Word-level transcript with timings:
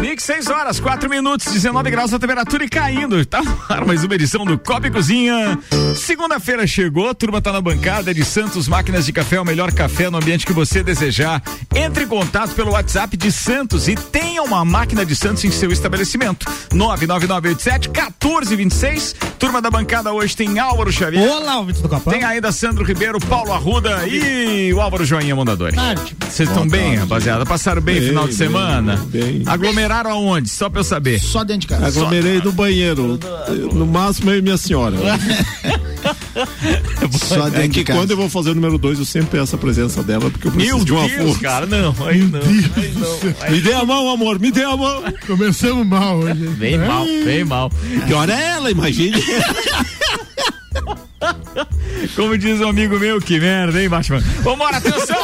Mix 0.00 0.24
6 0.24 0.48
horas, 0.48 0.80
4 0.80 1.08
minutos, 1.08 1.52
19 1.52 1.90
graus 1.90 2.12
a 2.12 2.18
temperatura 2.18 2.64
e 2.64 2.68
caindo. 2.68 3.24
Tá 3.24 3.40
no 3.42 3.56
ar 3.68 3.84
mais 3.86 4.02
uma 4.02 4.14
edição 4.14 4.44
do 4.44 4.58
Copa 4.58 4.88
e 4.88 4.90
Cozinha. 4.90 5.56
Segunda-feira 5.94 6.66
chegou, 6.66 7.08
a 7.08 7.14
turma 7.14 7.40
tá 7.40 7.52
na 7.52 7.60
bancada 7.60 8.12
de 8.12 8.24
Santos 8.24 8.66
Máquinas 8.66 9.06
de 9.06 9.12
Café, 9.12 9.40
o 9.40 9.44
melhor 9.44 9.72
café 9.72 10.10
no 10.10 10.16
ambiente 10.18 10.44
que 10.44 10.52
você 10.52 10.82
desejar. 10.82 11.40
Entre 11.74 12.04
em 12.04 12.08
contato 12.08 12.50
pelo 12.54 12.72
WhatsApp 12.72 13.16
de 13.16 13.30
Santos 13.30 13.86
e 13.86 13.94
tenha 13.94 14.42
uma 14.42 14.64
máquina 14.64 15.06
de 15.06 15.14
Santos 15.14 15.44
em 15.44 15.50
seu 15.52 15.70
estabelecimento. 15.70 16.46
99987 16.74 17.88
1426. 17.88 19.14
Turma 19.38 19.62
da 19.62 19.70
bancada 19.70 20.12
hoje 20.12 20.36
tem 20.36 20.58
Álvaro 20.58 20.90
Xavier. 20.92 21.30
Olá, 21.30 21.58
ouvintes 21.58 21.80
do 21.80 21.88
Copa. 21.88 22.10
Tem 22.10 22.24
ainda 22.24 22.50
Sandro 22.50 22.84
Ribeiro, 22.84 23.20
Paulo 23.20 23.52
Arruda 23.52 24.06
e 24.08 24.72
o 24.74 24.80
Álvaro 24.80 25.04
Joinha 25.04 25.34
Mondadores. 25.36 25.76
Vocês 26.28 26.48
estão 26.48 26.66
bem, 26.66 26.96
rapaziada? 26.96 27.46
Passaram 27.46 27.80
bem, 27.80 28.00
Bem, 28.00 28.08
final 28.08 28.24
de 28.24 28.30
bem, 28.30 28.38
semana? 28.38 28.96
bem. 29.06 29.42
Aglomeraram 29.62 30.10
aonde? 30.10 30.48
Só 30.48 30.68
pra 30.68 30.80
eu 30.80 30.84
saber. 30.84 31.20
Só 31.20 31.44
dentro 31.44 31.60
de 31.62 31.66
casa. 31.68 31.86
Aglomerei 31.86 32.40
no 32.42 32.50
banheiro. 32.52 33.18
No 33.72 33.86
máximo 33.86 34.30
eu 34.30 34.38
e 34.38 34.42
minha 34.42 34.56
senhora. 34.56 34.96
Só 37.12 37.46
É 37.46 37.50
dentro 37.50 37.62
que 37.70 37.78
de 37.80 37.84
casa. 37.84 37.98
quando 38.00 38.10
eu 38.10 38.16
vou 38.16 38.28
fazer 38.28 38.50
o 38.50 38.54
número 38.54 38.76
dois, 38.78 38.98
eu 38.98 39.04
sempre 39.04 39.38
peço 39.38 39.54
a 39.54 39.58
presença 39.58 40.02
dela, 40.02 40.28
porque 40.30 40.48
eu 40.48 40.52
preciso 40.52 40.76
Meu 40.76 40.84
de 40.84 40.92
uma 40.92 41.06
Deus, 41.08 41.22
força. 41.26 41.40
cara, 41.40 41.66
não, 41.66 41.94
aí 42.06 42.18
não, 42.22 42.40
aí 42.40 42.92
não. 42.96 43.50
Me 43.50 43.60
dê 43.60 43.72
a 43.72 43.84
mão, 43.84 44.10
amor, 44.10 44.38
me 44.40 44.50
dê 44.50 44.64
a 44.64 44.76
mão. 44.76 45.04
Começamos 45.26 45.86
mal 45.86 46.16
hoje. 46.18 46.46
Bem 46.58 46.78
mal, 46.78 47.04
bem 47.24 47.44
mal. 47.44 47.70
Que 48.06 48.14
hora 48.14 48.32
é 48.34 48.48
ela, 48.56 48.70
imagine. 48.70 49.22
Como 52.14 52.36
diz 52.36 52.60
um 52.60 52.68
amigo 52.68 52.98
meu, 52.98 53.20
que 53.20 53.38
merda, 53.38 53.80
hein, 53.82 53.88
Batman? 53.88 54.20
Vambora, 54.42 54.76
atenção! 54.78 55.16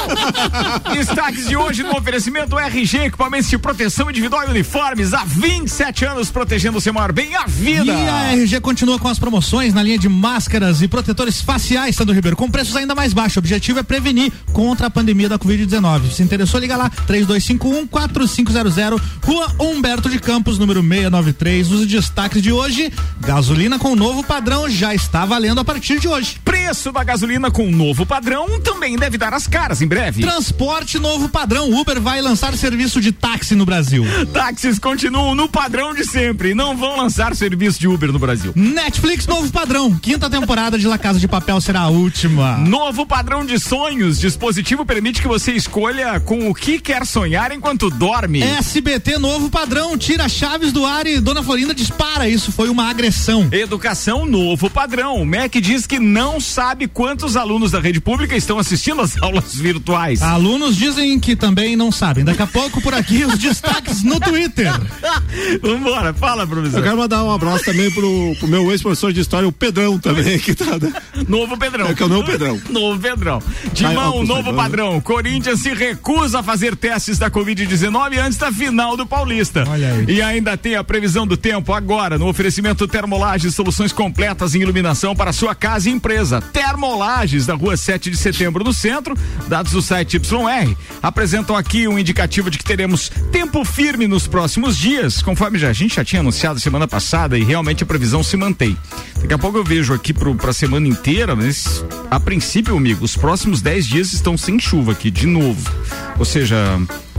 Destaques 0.93 1.47
de 1.49 1.57
hoje 1.57 1.83
no 1.83 1.97
oferecimento 1.97 2.59
RG, 2.59 3.07
equipamentos 3.07 3.49
de 3.49 3.59
proteção 3.59 4.09
individual 4.09 4.47
e 4.47 4.51
uniformes. 4.51 5.13
Há 5.13 5.25
27 5.25 6.05
anos 6.05 6.31
protegendo 6.31 6.79
o 6.79 6.81
seu 6.81 6.95
maior 6.95 7.13
bem, 7.13 7.35
a 7.35 7.45
vida. 7.47 7.85
E 7.85 7.91
a 7.91 8.33
RG 8.33 8.61
continua 8.61 8.99
com 8.99 9.09
as 9.09 9.19
promoções 9.19 9.75
na 9.75 9.83
linha 9.83 9.99
de 9.99 10.09
máscaras 10.09 10.81
e 10.83 10.89
protetores 10.89 11.43
faciais, 11.43 11.97
Sandro 11.97 12.15
Ribeiro, 12.15 12.37
com 12.37 12.51
preços 12.51 12.77
ainda 12.77 12.95
mais 12.95 13.13
baixos. 13.13 13.37
O 13.37 13.41
objetivo 13.41 13.81
é 13.81 13.83
prevenir 13.83 14.33
contra 14.53 14.87
a 14.87 14.91
pandemia 14.91 15.29
da 15.29 15.39
Covid-19. 15.39 16.13
Se 16.13 16.23
interessou, 16.23 16.61
liga 16.61 16.77
lá, 16.77 16.91
3251-4500, 17.09 19.01
Rua 19.25 19.53
Humberto 19.59 20.09
de 20.09 20.19
Campos, 20.19 20.59
número 20.59 20.81
693. 20.81 21.71
Os 21.71 21.87
destaques 21.87 22.41
de 22.43 22.53
hoje: 22.53 22.93
gasolina 23.21 23.79
com 23.79 23.97
novo 23.97 24.23
padrão 24.23 24.69
já 24.71 24.95
está 24.95 25.27
valendo 25.27 25.61
a 25.61 25.65
partir 25.65 25.99
de 25.99 26.07
hoje. 26.09 26.37
Preço 26.45 26.68
da 26.69 27.03
gasolina 27.03 27.51
com 27.51 27.67
um 27.67 27.71
novo 27.71 28.05
padrão 28.05 28.61
também 28.61 28.95
deve 28.95 29.17
dar 29.17 29.33
as 29.33 29.47
caras 29.47 29.81
em 29.81 29.87
breve. 29.87 30.21
Transporte 30.21 30.99
novo 30.99 31.27
padrão. 31.27 31.73
Uber 31.73 31.99
vai 31.99 32.21
lançar 32.21 32.55
serviço 32.59 33.01
de 33.01 33.11
táxi 33.11 33.55
no 33.55 33.65
Brasil. 33.65 34.05
Táxis 34.35 34.79
continuam 34.79 35.35
no 35.35 35.49
padrão 35.49 35.95
de 35.95 36.05
sempre 36.05 36.53
não 36.53 36.77
vão 36.77 36.99
lançar 36.99 37.35
serviço 37.35 37.81
de 37.81 37.89
Uber 37.89 38.13
no 38.13 38.19
Brasil. 38.19 38.53
Netflix 38.55 39.27
novo 39.27 39.51
padrão. 39.51 39.99
Quinta 39.99 40.29
temporada 40.29 40.79
de 40.79 40.87
La 40.87 40.99
Casa 40.99 41.19
de 41.19 41.27
Papel 41.27 41.59
será 41.59 41.81
a 41.81 41.89
última. 41.89 42.59
Novo 42.59 43.07
padrão 43.07 43.47
de 43.47 43.59
sonhos. 43.59 44.21
Dispositivo 44.21 44.85
permite 44.85 45.23
que 45.23 45.29
você 45.29 45.53
escolha 45.53 46.21
com 46.21 46.51
o 46.51 46.55
que 46.55 46.79
quer 46.79 47.07
sonhar 47.07 47.51
enquanto 47.51 47.89
dorme. 47.89 48.43
SBT 48.43 49.17
novo 49.17 49.49
padrão. 49.49 49.97
Tira 49.97 50.29
chaves 50.29 50.71
do 50.71 50.85
ar 50.85 51.07
e 51.07 51.19
Dona 51.19 51.43
Florinda 51.43 51.75
dispara. 51.75 52.29
Isso 52.29 52.53
foi 52.53 52.69
uma 52.69 52.91
agressão. 52.91 53.49
Educação 53.51 54.27
novo 54.27 54.69
padrão. 54.69 55.23
O 55.23 55.25
MEC 55.25 55.63
diz 55.63 55.87
que 55.87 55.99
não 55.99 56.39
sabe 56.39 56.58
quantos 56.93 57.37
alunos 57.37 57.71
da 57.71 57.81
rede 57.81 58.01
pública 58.01 58.37
estão 58.37 58.59
assistindo 58.59 59.01
às 59.01 59.17
aulas 59.23 59.55
virtuais. 59.55 60.23
Alunos 60.23 60.77
dizem 60.77 61.19
que 61.21 61.37
também 61.37 61.77
não 61.77 61.93
sabem. 61.93 62.25
Daqui 62.25 62.43
a 62.43 62.47
pouco 62.47 62.81
por 62.81 62.93
aqui 62.95 63.25
os 63.25 63.39
destaques 63.39 64.03
no 64.03 64.19
Twitter. 64.19 64.73
Vambora, 65.63 66.13
fala, 66.13 66.43
Eu 66.43 66.49
professor. 66.49 66.83
quero 66.83 66.97
mandar 66.99 67.23
um 67.23 67.33
abraço 67.33 67.65
também 67.65 67.91
pro, 67.93 68.35
pro 68.39 68.49
meu 68.49 68.71
ex-professor 68.73 69.13
de 69.13 69.21
história, 69.21 69.47
o 69.49 69.53
Pedrão 69.53 69.99
também, 69.99 70.39
que 70.39 70.55
tá. 70.55 70.65
né? 70.79 70.93
Novo 71.29 71.57
Pedrão. 71.57 71.87
É 71.87 71.95
que 71.95 72.03
é 72.03 72.07
o 72.07 72.09
novo 72.09 72.25
Pedrão. 72.25 72.61
Novo 72.71 73.01
Pedrão. 73.01 73.43
De 73.73 73.83
Vai, 73.85 73.95
mão, 73.95 74.09
óculos, 74.11 74.29
novo 74.29 74.55
padrão. 74.55 75.01
Corinthians 75.01 75.61
se 75.61 75.73
recusa 75.73 76.41
a 76.41 76.43
fazer 76.43 76.77
testes 76.77 77.19
da 77.19 77.31
Covid-19 77.31 78.19
antes 78.19 78.37
da 78.39 78.53
final 78.53 78.97
do 78.97 79.07
Paulista. 79.07 79.65
Olha 79.69 79.93
aí. 79.93 80.05
E 80.09 80.23
ainda 80.23 80.57
tem 80.57 80.75
a 80.75 80.85
previsão 80.85 81.27
do 81.27 81.37
tempo 81.37 81.73
agora 81.73 82.19
no 82.19 82.29
oferecimento 82.29 82.87
Termolages, 82.89 83.55
soluções 83.55 83.93
completas 83.93 84.55
em 84.55 84.61
iluminação 84.61 85.15
para 85.15 85.33
sua 85.33 85.55
casa 85.55 85.89
e 85.89 85.93
empresa. 85.93 86.43
Termolages, 86.53 87.47
da 87.47 87.55
rua 87.55 87.77
7 87.77 88.11
de 88.11 88.17
setembro, 88.17 88.65
no 88.65 88.73
centro. 88.73 89.17
Dados 89.49 89.73
do 89.73 89.83
site 89.83 90.17
YR 90.17 90.77
apresentam 91.03 91.57
aqui 91.57 91.87
um 91.89 91.99
indicativo 91.99 92.51
de 92.51 92.59
que 92.59 92.65
teremos 92.65 93.11
tempo 93.31 93.65
firme 93.65 94.07
nos 94.07 94.27
próximos 94.27 94.77
dias, 94.77 95.23
conforme 95.23 95.59
já, 95.59 95.69
a 95.69 95.73
gente 95.73 95.97
já 95.97 96.05
tinha 96.05 96.21
anunciado 96.21 96.61
semana 96.61 96.87
passada 96.87 97.39
e 97.39 97.45
realmente 97.45 97.83
a 97.83 97.87
previsão 97.87 98.23
se 98.23 98.37
mantém. 98.37 98.77
Daqui 99.21 99.35
a 99.35 99.39
pouco 99.39 99.59
eu 99.59 99.65
vejo 99.65 99.93
aqui 99.95 100.13
pro, 100.13 100.35
pra 100.35 100.53
semana 100.53 100.87
inteira, 100.87 101.35
mas 101.35 101.85
a 102.11 102.19
princípio, 102.21 102.77
amigo, 102.77 103.05
os 103.05 103.17
próximos 103.17 103.61
10 103.61 103.87
dias 103.87 104.13
estão 104.13 104.37
sem 104.37 104.59
chuva 104.59 104.93
aqui, 104.93 105.11
de 105.11 105.27
novo. 105.27 105.71
Ou 106.19 106.25
seja, 106.25 106.57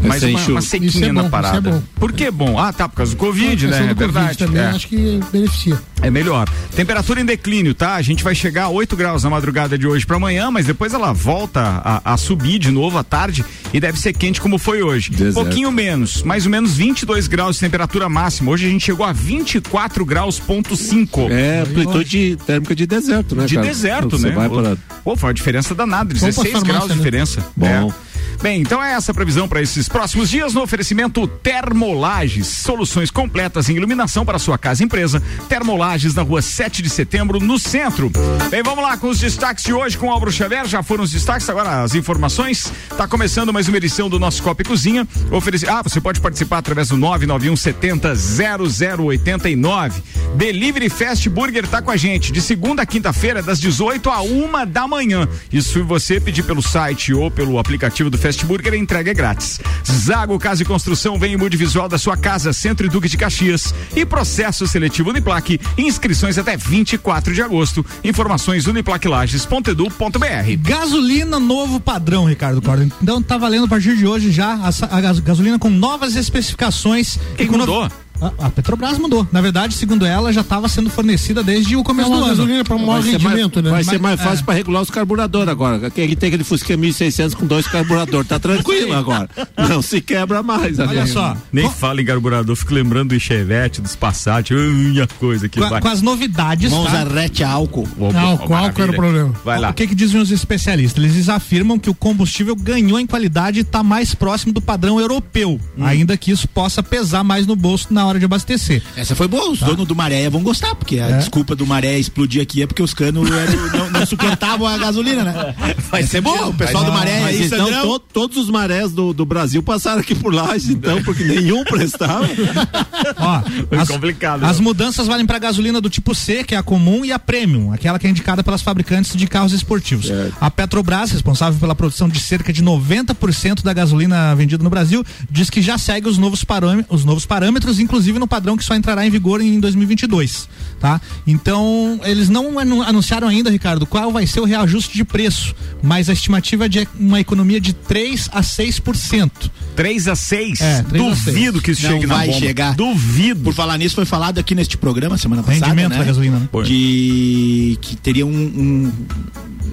mais 0.08 0.22
sem 0.22 0.36
uma, 0.36 0.46
uma 0.48 0.60
Isso 0.60 0.70
sequinha 0.70 1.06
é 1.06 1.08
bom, 1.10 1.14
na 1.14 1.20
isso 1.22 1.28
é 1.28 1.32
parada. 1.32 1.72
bom. 1.72 1.84
Por 1.96 2.12
que 2.14 2.32
bom? 2.32 2.58
Ah, 2.60 2.72
tá, 2.74 2.88
por 2.88 2.96
causa 2.98 3.12
do 3.14 3.18
Covid, 3.18 3.68
né? 3.68 3.78
É 3.78 3.80
do 3.82 3.96
Covid 3.96 4.12
verdade. 4.14 4.38
Também, 4.38 4.62
é. 4.62 4.66
Acho 4.68 4.88
que 4.88 5.20
beneficia. 5.32 5.78
É 6.02 6.10
melhor. 6.10 6.48
Temperatura 6.76 7.20
em 7.20 7.26
declínio, 7.26 7.74
tá? 7.74 7.96
A 7.96 8.02
gente 8.02 8.24
vai 8.24 8.34
chegar 8.34 8.66
a 8.66 8.70
8 8.70 8.96
graus 8.96 9.24
na 9.24 9.30
madrugada 9.30 9.78
de 9.78 9.86
hoje 9.86 10.06
para 10.06 10.16
amanhã, 10.16 10.50
mas 10.50 10.66
depois 10.66 10.94
ela 10.94 11.12
volta 11.12 11.60
a, 11.84 12.14
a 12.14 12.18
subir 12.18 12.58
de 12.60 12.72
novo 12.72 12.98
à 12.98 13.04
tarde 13.04 13.44
e 13.74 13.80
deve 13.80 14.00
ser 14.00 14.14
quente 14.14 14.40
como 14.40 14.58
foi 14.58 14.82
hoje. 14.82 15.10
Deserto. 15.12 15.34
Pouquinho 15.36 15.72
menos, 15.72 16.24
mais 16.24 16.46
ou 16.46 16.52
menos 16.52 16.76
22 16.78 17.28
graus 17.28 17.56
de 17.56 17.62
temperatura 17.62 18.08
máxima. 18.08 18.52
Hoje 18.52 18.66
a 18.68 18.70
gente 18.70 18.86
chegou 18.86 19.06
a 19.06 19.12
24 19.12 20.06
graus 20.06 20.40
ponto 20.40 20.76
5. 20.76 21.28
É 21.32 21.62
amplitude 21.62 22.38
térmica 22.46 22.74
de 22.74 22.88
deserto, 22.88 23.36
né, 23.36 23.46
De 23.46 23.56
cara? 23.56 23.68
deserto, 23.68 24.18
Você 24.18 24.30
né? 24.30 24.36
vai 24.36 24.50
para. 24.50 24.78
Pô, 25.04 25.16
foi 25.18 25.28
uma 25.30 25.34
diferença 25.34 25.76
danada, 25.76 26.14
Vamos 26.14 26.20
pra 26.36 26.44
16 26.44 26.52
farmácia, 26.54 26.74
graus 26.74 26.84
de 26.84 26.90
né? 26.90 26.96
diferença. 26.96 27.46
Bom. 27.56 27.68
É. 28.06 28.09
Bem, 28.42 28.62
então 28.62 28.82
é 28.82 28.94
essa 28.94 29.12
a 29.12 29.14
previsão 29.14 29.50
para 29.50 29.62
esses 29.62 29.90
próximos 29.90 30.30
dias 30.30 30.54
no 30.54 30.62
oferecimento 30.62 31.28
Termolages. 31.28 32.48
Soluções 32.48 33.12
completas 33.12 33.70
em 33.70 33.76
iluminação 33.76 34.26
para 34.26 34.40
sua 34.40 34.58
casa 34.58 34.82
e 34.82 34.86
empresa. 34.86 35.22
Termolages 35.50 36.16
na 36.16 36.22
rua 36.22 36.42
7 36.42 36.82
de 36.82 36.90
setembro, 36.90 37.42
no 37.42 37.60
centro. 37.60 38.10
Bem, 38.50 38.64
vamos 38.64 38.82
lá 38.82 38.96
com 38.96 39.10
os 39.10 39.20
destaques 39.20 39.66
de 39.66 39.74
hoje 39.74 39.98
com 39.98 40.08
o 40.08 40.12
Álvaro 40.12 40.32
Xavier. 40.32 40.66
Já 40.68 40.82
foram 40.82 41.04
os 41.04 41.12
destaques, 41.12 41.50
agora 41.50 41.84
as 41.84 41.96
informações. 41.96 42.72
Tá 42.96 43.06
começando 43.10 43.52
mais 43.52 43.68
uma 43.68 43.76
edição 43.76 44.10
do 44.10 44.18
nosso 44.18 44.42
Copa 44.42 44.62
e 44.62 44.66
Cozinha. 44.66 45.06
Ofereci... 45.32 45.68
Ah, 45.68 45.82
você 45.82 46.00
pode 46.00 46.22
participar 46.22 46.60
através 46.60 46.88
do 46.88 46.96
991 46.98 47.58
70 47.58 48.14
0089. 48.16 50.02
Delivery 50.36 50.90
Fast 50.90 51.28
Burger 51.28 51.68
tá 51.68 51.82
com 51.82 51.92
a 51.92 51.98
gente 51.98 52.32
de 52.32 52.42
segunda 52.42 52.84
a 52.84 52.86
quinta-feira, 52.86 53.44
das 53.44 53.60
18 53.60 54.10
a 54.10 54.22
uma 54.22 54.66
da 54.66 54.88
manhã. 54.88 55.28
Isso 55.52 55.74
se 55.74 55.82
você 55.82 56.22
pedir 56.22 56.44
pelo 56.44 56.62
site 56.62 57.14
ou 57.14 57.30
pelo 57.30 57.60
aplicativo 57.60 58.10
do 58.10 58.18
Fast 58.18 58.29
Burger, 58.46 58.74
a 58.74 58.78
entrega 58.78 59.12
é 59.12 59.14
grátis. 59.14 59.60
Zago 59.90 60.38
Casa 60.40 60.62
e 60.64 60.66
Construção 60.66 61.18
vem 61.20 61.34
em 61.34 61.38
mude 61.38 61.58
visual 61.58 61.88
da 61.90 61.98
sua 61.98 62.16
casa, 62.18 62.54
Centro 62.54 62.86
e 62.86 62.90
Duque 62.90 63.10
de 63.10 63.18
Caxias. 63.18 63.74
E 63.96 64.06
processo 64.06 64.68
seletivo 64.68 65.10
Uniplaque, 65.10 65.60
inscrições 65.78 66.38
até 66.38 66.56
24 66.58 67.34
de 67.34 67.42
agosto. 67.42 67.86
Informações 68.04 68.68
uniplaquilages.edu.br. 68.68 70.58
Gasolina 70.62 71.40
novo 71.40 71.80
padrão, 71.80 72.26
Ricardo 72.26 72.62
Corda. 72.62 72.88
Então 73.02 73.22
tá 73.22 73.38
valendo 73.38 73.66
a 73.66 73.68
partir 73.68 73.96
de 73.98 74.06
hoje 74.06 74.32
já 74.32 74.54
a, 74.56 74.98
a 74.98 75.02
gas- 75.02 75.20
gasolina 75.20 75.58
com 75.60 75.70
novas 75.70 76.16
especificações. 76.16 77.18
Quem 77.38 77.48
e 77.48 77.50
mudou? 77.50 77.84
A, 77.84 77.92
a 78.38 78.50
Petrobras 78.50 78.98
mudou. 78.98 79.28
Na 79.32 79.42
verdade, 79.42 79.74
segundo 79.74 80.06
ela, 80.06 80.32
já 80.34 80.42
estava 80.42 80.68
sendo 80.68 80.90
fornecida 80.90 81.44
desde 81.44 81.76
o 81.76 81.82
É 81.82 81.84
começo 81.84 82.10
do 82.10 82.16
uma 82.16 82.26
ano. 82.26 82.30
gasolina 82.36 82.64
para 82.64 82.78
maior 82.78 83.02
Vai 83.02 83.04
ser 83.04 83.10
mais, 83.20 83.24
rendimento, 83.36 83.62
né? 83.62 83.70
vai 83.72 83.84
ser 83.84 84.00
mais 84.00 84.22
fácil 84.22 84.46
para 84.46 84.54
regular 84.54 84.82
os 84.82 84.90
carburadores 84.90 85.48
agora. 85.50 85.90
Quem 85.90 86.16
tem 86.16 86.28
aquele 86.28 86.44
Fusca 86.44 86.76
1600 86.76 87.36
com 87.36 87.46
dois 87.46 87.68
carburadores, 87.68 88.28
tá 88.28 88.40
tranquilo 88.40 88.94
agora. 88.94 89.30
Não 89.70 89.82
se 89.82 90.02
quebra 90.02 90.42
mais. 90.44 90.80
Olha 90.80 90.90
amigo. 91.02 91.08
só. 91.08 91.36
Nem 91.52 91.66
com, 91.66 91.72
fala 91.72 92.02
em 92.02 92.06
carburador, 92.06 92.56
fico 92.56 92.74
lembrando 92.74 93.10
do 93.16 93.20
Chevette, 93.20 93.82
dos 93.82 93.96
Passat, 93.96 94.52
ui, 94.54 95.00
a 95.02 95.08
coisa 95.08 95.48
que 95.48 95.60
com 95.60 95.70
vai. 95.70 95.82
com 95.82 95.88
as 95.88 96.02
novidades. 96.02 96.72
Vamos 96.72 96.92
tá? 96.92 97.48
álcool. 97.50 97.88
Opa, 97.98 98.14
Não, 98.14 98.38
qual 98.38 98.72
que 98.72 98.82
era 98.82 98.92
o 98.92 98.96
problema? 98.96 99.34
Vai 99.44 99.60
lá. 99.60 99.70
O 99.70 99.74
que, 99.74 99.88
que 99.88 99.96
dizem 99.96 100.20
os 100.22 100.32
especialistas? 100.32 101.04
Eles 101.04 101.30
afirmam 101.30 101.80
que 101.80 101.90
o 101.90 101.94
combustível 101.94 102.56
ganhou 102.56 103.00
em 103.00 103.06
qualidade 103.08 103.60
e 103.60 103.62
está 103.62 103.82
mais 103.84 104.14
próximo 104.14 104.54
do 104.54 104.62
padrão 104.62 105.00
europeu, 105.00 105.60
Hum. 105.78 105.86
ainda 105.86 106.18
que 106.18 106.32
isso 106.32 106.48
possa 106.48 106.82
pesar 106.84 107.24
mais 107.24 107.46
no 107.48 107.56
bolso 107.56 107.88
na 107.92 108.02
hora 108.10 108.20
de 108.20 108.26
abastecer. 108.26 108.82
Essa 108.96 109.16
foi 109.16 109.28
boa, 109.28 109.44
Tá. 109.46 109.50
os 109.52 109.60
donos 109.60 109.88
do 109.88 109.96
Maré 109.96 110.30
vão 110.30 110.42
gostar, 110.44 110.76
porque 110.76 111.00
a 111.00 111.12
desculpa 111.18 111.56
do 111.56 111.66
Maré 111.66 111.98
explodir 111.98 112.42
aqui 112.42 112.62
é 112.62 112.68
porque 112.68 112.84
os 112.84 112.94
canos 112.94 113.30
eram- 113.30 113.68
não, 113.78 113.90
não 113.92 114.06
suportavam 114.06 114.68
a 114.68 114.78
gasolina, 114.78 115.24
né? 115.24 115.56
Vai 115.90 116.04
ser 116.04 116.22
bom, 116.22 116.50
o 116.50 116.54
pessoal 116.54 116.84
do 116.84 116.92
Maré 116.92 117.22
Mas 117.22 117.36
aí, 117.42 117.46
então 117.46 117.70
to- 117.82 118.00
todos 118.00 118.38
os 118.38 118.50
marés 118.50 118.92
do, 118.92 119.14
do 119.14 119.26
Brasil 119.26 119.62
passaram 119.64 120.00
aqui 120.02 120.14
por 120.16 120.34
lá, 120.34 120.56
então, 120.58 121.02
porque 121.04 121.24
nenhum 121.24 121.64
prestava. 121.64 122.28
Ó, 123.18 123.42
Foi 123.70 123.78
as, 123.78 123.88
complicado, 123.88 124.44
As 124.46 124.58
né? 124.58 124.64
mudanças 124.64 125.08
valem 125.08 125.26
para 125.26 125.40
gasolina 125.40 125.80
do 125.82 125.90
tipo 125.90 126.14
C, 126.16 126.44
que 126.44 126.56
é 126.56 126.58
a 126.58 126.64
comum, 126.64 127.04
e 127.06 127.12
a 127.12 127.20
premium, 127.20 127.72
aquela 127.72 127.98
que 128.00 128.08
é 128.08 128.10
indicada 128.10 128.44
pelas 128.44 128.62
fabricantes 128.62 129.16
de 129.16 129.28
carros 129.28 129.54
esportivos. 129.54 130.08
A 130.40 130.50
Petrobras, 130.52 131.12
responsável 131.12 131.60
pela 131.60 131.76
produção 131.76 132.08
de 132.10 132.20
cerca 132.20 132.52
de 132.54 132.64
90% 132.64 133.64
da 133.64 133.74
gasolina 133.74 134.36
vendida 134.36 134.64
no 134.64 134.70
Brasil, 134.70 135.04
diz 135.30 135.50
que 135.50 135.62
já 135.62 135.78
segue 135.78 136.08
os 136.08 136.18
novos, 136.18 136.44
parâmetros, 136.44 137.00
os 137.00 137.06
novos 137.06 137.26
parâmetros, 137.26 137.80
inclusive 137.80 137.99
no 138.20 138.28
padrão 138.28 138.56
que 138.58 138.64
só 138.64 138.76
entrará 138.76 139.06
em 139.06 139.10
vigor 139.10 139.42
em 139.42 139.60
2022, 139.60 140.48
tá? 140.80 141.00
Então, 141.26 142.00
eles 142.04 142.30
não 142.30 142.58
anu- 142.60 142.82
anunciaram 142.82 143.28
ainda, 143.28 143.50
Ricardo, 143.50 143.86
qual 143.86 144.12
vai 144.12 144.26
ser 144.28 144.40
o 144.40 144.46
reajuste 144.46 144.96
de 144.96 145.04
preço, 145.04 145.54
mas 145.82 146.10
a 146.10 146.14
estimativa 146.14 146.66
é 146.66 146.70
de 146.70 146.88
uma 147.00 147.20
economia 147.20 147.60
de 147.62 147.74
3 147.74 148.30
a 148.32 148.42
6%. 148.42 149.32
3 149.76 150.08
a 150.08 150.16
6 150.16 150.60
É, 150.62 150.84
três 150.84 151.04
a 151.04 151.10
Duvido 151.10 151.62
que 151.62 151.72
isso 151.72 151.84
Não 151.84 151.92
chegue 151.92 152.06
na 152.08 152.16
vai 152.16 152.28
bomba. 152.28 152.40
chegar. 152.40 152.76
Duvido. 152.76 153.42
Por 153.44 153.54
falar 153.54 153.78
nisso, 153.78 153.96
foi 153.96 154.06
falado 154.06 154.38
aqui 154.40 154.54
neste 154.56 154.78
programa 154.78 155.18
semana 155.18 155.42
passada, 155.44 155.66
Rendimento 155.68 155.90
né? 155.92 155.98
da 156.00 156.04
gasolina, 156.04 156.40
né? 156.40 156.50
De 156.66 157.78
que 157.82 157.96
teria 157.96 158.26
um, 158.26 158.30
um- 158.32 158.92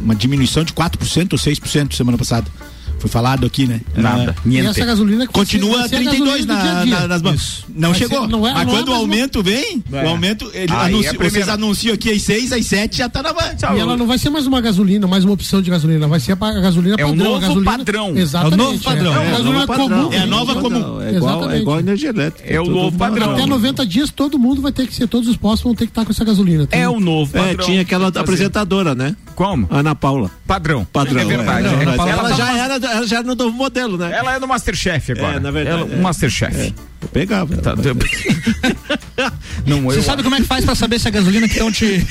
uma 0.03 0.15
diminuição 0.15 0.63
de 0.65 0.73
4% 0.73 1.33
ou 1.33 1.39
6% 1.39 1.95
semana 1.97 2.17
passada. 2.17 2.47
Foi 2.99 3.11
falado 3.11 3.47
aqui, 3.47 3.67
né? 3.67 3.81
Nada. 3.95 4.35
E 4.45 4.49
Niente. 4.49 4.69
essa 4.69 4.85
gasolina 4.87 5.27
que 5.27 5.33
Continua 5.33 5.85
a 5.85 5.89
32 5.89 6.45
gasolina 6.47 6.55
do 6.55 6.63
dia 6.63 6.73
na, 6.73 6.81
a 6.81 6.85
dia. 6.85 7.01
na- 7.01 7.09
nas 7.09 7.23
mãos. 7.23 7.65
Não 7.75 7.91
Vai 7.91 7.99
chegou. 7.99 8.21
ser- 8.23 8.29
não 8.29 8.47
é- 8.47 8.55
Mas 8.55 8.67
não 8.67 8.73
é 8.73 8.77
quando 8.77 8.89
o 8.89 8.91
mais 8.93 9.03
uma- 9.03 9.13
aumento 9.17 9.43
vem, 9.43 9.83
É. 9.93 10.05
o 10.05 10.09
aumento, 10.09 10.51
ele 10.55 10.73
Aí 10.73 10.89
anuncia- 10.95 11.09
é 11.09 11.11
a 11.11 11.15
primeira. 11.15 11.31
vocês 11.31 11.49
anunciam 11.49 11.95
aqui 11.95 12.11
às 12.11 12.23
6, 12.23 12.53
às 12.53 12.65
7 12.67 12.97
já 12.99 13.09
tá 13.09 13.23
na 13.23 13.33
mão. 13.33 13.43
E 13.77 13.81
ela 13.81 13.97
não 13.97 14.07
vai 14.07 14.19
ser 14.19 14.31
mais 14.31 14.47
uma 14.47 14.61
gasolina, 14.61 15.07
mais 15.07 15.25
uma 15.25 15.35
opção 15.35 15.61
de 15.61 15.71
gasolina, 15.71 16.07
vai 16.09 16.21
ser 16.21 16.33
a 16.33 16.47
a 16.47 16.61
gasolina 16.61 16.97
É 16.99 17.05
o 17.05 17.09
padrão. 17.11 17.25
novo 17.27 17.41
gasolina, 17.41 17.71
padrão. 17.77 18.17
Exatamente. 18.17 18.53
É 18.61 18.63
o 18.63 18.67
novo 18.67 18.83
padrão. 18.85 19.13
É, 19.13 19.17
É 19.17 19.31
a 19.31 19.39
o 19.39 19.67
padrão. 19.67 19.89
comum. 19.89 20.13
É 20.13 20.19
a 20.19 20.27
nova 20.27 20.55
comum. 20.55 20.77
É 20.77 20.81
igual, 20.81 21.01
é 21.03 21.11
Exatamente. 21.17 21.61
igual 21.63 21.77
a 21.77 21.81
energia 21.81 22.09
elétrica. 22.11 22.53
É 22.55 22.61
o 22.61 22.65
novo 22.67 22.97
padrão. 22.97 23.33
Até 23.33 23.47
90 23.47 23.85
dias 23.87 24.11
todo 24.11 24.39
mundo 24.39 24.63
vai 24.63 24.73
ter 24.73 24.87
que 24.87 24.95
ser, 24.95 25.07
todos 25.07 25.29
os 25.29 25.37
postos 25.37 25.63
vão 25.65 25.75
ter 25.75 25.85
que 25.87 25.91
estar 25.91 26.05
com 26.05 26.11
essa 26.13 26.25
gasolina. 26.25 26.67
É 26.71 26.89
o 26.89 26.99
novo 27.01 27.37
É, 27.37 27.49
padrão. 27.49 27.67
tinha 27.67 27.83
aquela 27.83 28.09
apresentadora, 28.09 28.95
né? 28.95 29.15
Como? 29.35 29.67
Ana 29.71 29.95
Paula. 29.95 30.31
Padrão. 30.47 30.87
Padrão. 30.93 31.21
É 31.21 31.25
verdade. 31.25 31.67
é. 31.67 31.71
É, 31.71 32.11
ela, 32.11 32.33
já 32.33 32.57
era, 32.57 32.79
já 33.07 33.19
era 33.19 33.27
no 33.27 33.35
novo 33.35 33.57
modelo, 33.57 33.97
né? 33.97 34.13
ela 34.17 34.35
é 34.35 34.41
do 34.41 34.47
Masterchef 34.49 35.13
agora. 35.13 35.37
É, 35.37 35.41
na 35.41 35.51
verdade, 35.51 35.83
Ela, 35.83 35.93
é. 35.93 35.97
Masterchef. 35.97 36.75
Eu 37.07 37.09
pegava. 37.09 37.57
Tá, 37.59 37.77
tá- 37.77 37.83
não, 39.65 39.83
Você 39.83 39.99
eu, 39.99 40.03
sabe 40.03 40.23
como 40.23 40.35
é 40.35 40.41
que 40.41 40.45
faz 40.47 40.65
pra 40.65 40.75
saber 40.75 40.99
se 40.99 41.07
a 41.07 41.11
gasolina 41.11 41.47
que 41.47 41.55
estão 41.55 41.71
te. 41.71 42.05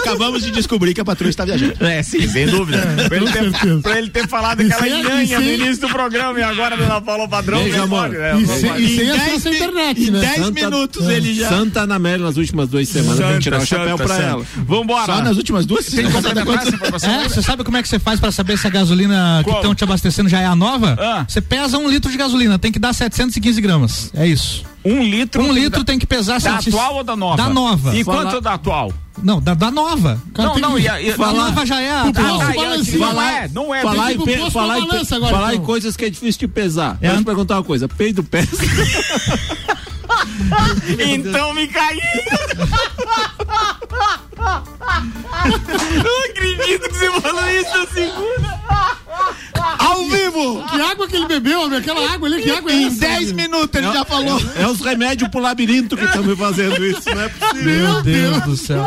Acabamos 0.00 0.42
de 0.42 0.50
descobrir 0.50 0.92
que 0.94 1.00
a 1.00 1.04
patroa 1.04 1.30
está 1.30 1.44
viajando. 1.44 1.74
É, 1.84 2.02
sim, 2.02 2.26
sem 2.28 2.46
dúvida. 2.46 2.82
pra, 3.08 3.16
ele 3.16 3.30
ter, 3.30 3.80
pra 3.82 3.98
ele 3.98 4.10
ter 4.10 4.28
falado 4.28 4.60
aquela 4.60 4.80
sem- 4.80 5.02
nhanha 5.02 5.38
e 5.40 5.44
no 5.58 5.64
início 5.64 5.86
do 5.86 5.88
programa 5.88 6.38
e 6.38 6.42
agora 6.42 6.74
ela 6.76 7.00
falou 7.00 7.28
padrão. 7.28 7.62
Né, 7.64 7.78
amor. 7.78 8.08
né? 8.10 8.36
E 8.40 8.46
sem, 8.46 8.76
e 8.76 8.96
sem 8.96 9.06
Em 9.06 9.10
acesso 9.10 9.48
à 9.48 9.50
dez 9.50 9.56
internet, 9.62 10.02
em 10.02 10.10
né? 10.10 10.20
10 10.36 10.50
minutos 10.50 11.08
ele 11.08 11.34
já. 11.34 11.48
Santa 11.48 11.80
Ana 11.82 11.94
Amélia 11.94 12.26
nas 12.26 12.36
últimas 12.36 12.68
duas 12.68 12.88
semanas 12.88 13.18
pra 13.18 13.38
tirar 13.38 13.60
o 13.60 13.66
chapéu 13.66 13.96
pra 13.96 14.16
ela. 14.16 14.44
Vambora. 14.66 15.06
Só 15.06 15.22
nas 15.22 15.36
últimas 15.36 15.64
duas 15.66 15.86
Tem 15.86 16.04
semanas. 16.06 17.02
É, 17.04 17.28
você 17.28 17.42
sabe 17.42 17.62
como 17.64 17.76
é 17.76 17.82
que 17.82 17.88
você 17.88 17.98
faz 17.98 18.18
pra 18.18 18.32
saber 18.32 18.58
se 18.58 18.66
a 18.66 18.70
gasolina 18.70 19.40
que 19.44 19.50
estão 19.50 19.74
te 19.74 19.84
abastecendo 19.84 20.28
já 20.28 20.40
é 20.40 20.46
a 20.46 20.56
nova? 20.56 20.96
Ah. 20.98 21.24
Você 21.28 21.40
pesa 21.40 21.78
um 21.78 21.88
litro 21.88 22.10
de 22.10 22.16
gasolina, 22.16 22.58
tem 22.58 22.72
que 22.72 22.78
dar 22.78 22.92
715 22.92 23.60
gramas. 23.60 23.83
É 24.14 24.26
isso. 24.26 24.64
Um 24.84 25.02
litro. 25.02 25.42
Um 25.42 25.46
tem 25.46 25.54
litro 25.54 25.80
da, 25.80 25.84
tem 25.84 25.98
que 25.98 26.06
pesar 26.06 26.40
da 26.40 26.56
atual 26.56 26.96
ou 26.96 27.04
da 27.04 27.16
nova? 27.16 27.36
Da 27.36 27.48
nova. 27.48 27.96
E 27.96 28.04
Fala- 28.04 28.22
quanto 28.24 28.40
da 28.40 28.54
atual? 28.54 28.92
Não, 29.22 29.40
da, 29.40 29.54
da 29.54 29.70
nova. 29.70 30.20
Cara, 30.34 30.48
não, 30.50 30.58
não, 30.58 30.74
que- 30.74 30.80
e 30.82 30.84
e 31.08 31.12
A 31.12 31.16
nova 31.32 31.64
já 31.64 31.80
é 31.80 31.90
a. 31.90 32.04
O 32.04 32.08
a- 32.08 32.12
posto 32.12 32.42
Ah, 32.42 32.54
e 32.54 32.58
a- 32.58 32.62
balanceia. 32.62 32.98
não 32.98 33.22
é, 33.22 33.48
não 33.48 33.74
é. 33.74 33.82
Falar 33.82 34.12
em, 34.12 34.18
pe- 34.20 34.50
falar, 34.50 34.78
em, 34.80 34.88
pe- 34.88 35.14
agora, 35.14 35.32
falar 35.34 35.50
em 35.52 35.54
então. 35.54 35.64
coisas 35.66 35.96
que 35.96 36.04
é 36.04 36.10
difícil 36.10 36.40
de 36.40 36.48
pesar. 36.48 36.96
É. 37.00 37.06
Deixa 37.06 37.14
eu 37.16 37.18
te 37.22 37.24
perguntar 37.24 37.56
uma 37.56 37.64
coisa. 37.64 37.88
Peido 37.88 38.22
pesa. 38.24 38.48
Então 40.98 41.54
me 41.54 41.66
caí. 41.66 42.00
Não 44.36 46.24
acredito 46.30 46.88
que 46.88 46.94
você 46.98 47.20
falou 47.20 47.50
isso 47.50 47.78
na 47.78 47.86
segunda. 47.86 48.60
Ao 49.78 50.04
vivo! 50.06 50.64
Que 50.70 50.80
água 50.80 51.08
que 51.08 51.16
ele 51.16 51.26
bebeu, 51.26 51.60
homem? 51.62 51.78
Aquela 51.78 52.12
água 52.12 52.28
ali, 52.28 52.42
que 52.42 52.50
água 52.50 52.70
é 52.70 52.74
Em 52.74 52.86
essa? 52.86 52.98
10 53.00 53.32
minutos 53.32 53.70
ele 53.80 53.92
já 53.92 54.04
falou. 54.04 54.40
É 54.56 54.66
os 54.66 54.80
remédios 54.80 55.28
pro 55.30 55.40
labirinto 55.40 55.96
que 55.96 56.04
estão 56.04 56.22
me 56.22 56.36
fazendo 56.36 56.84
isso, 56.84 57.02
não 57.14 57.20
é 57.22 57.28
possível. 57.28 57.64
Meu 57.64 58.02
Deus 58.02 58.42
do 58.42 58.56
céu. 58.56 58.86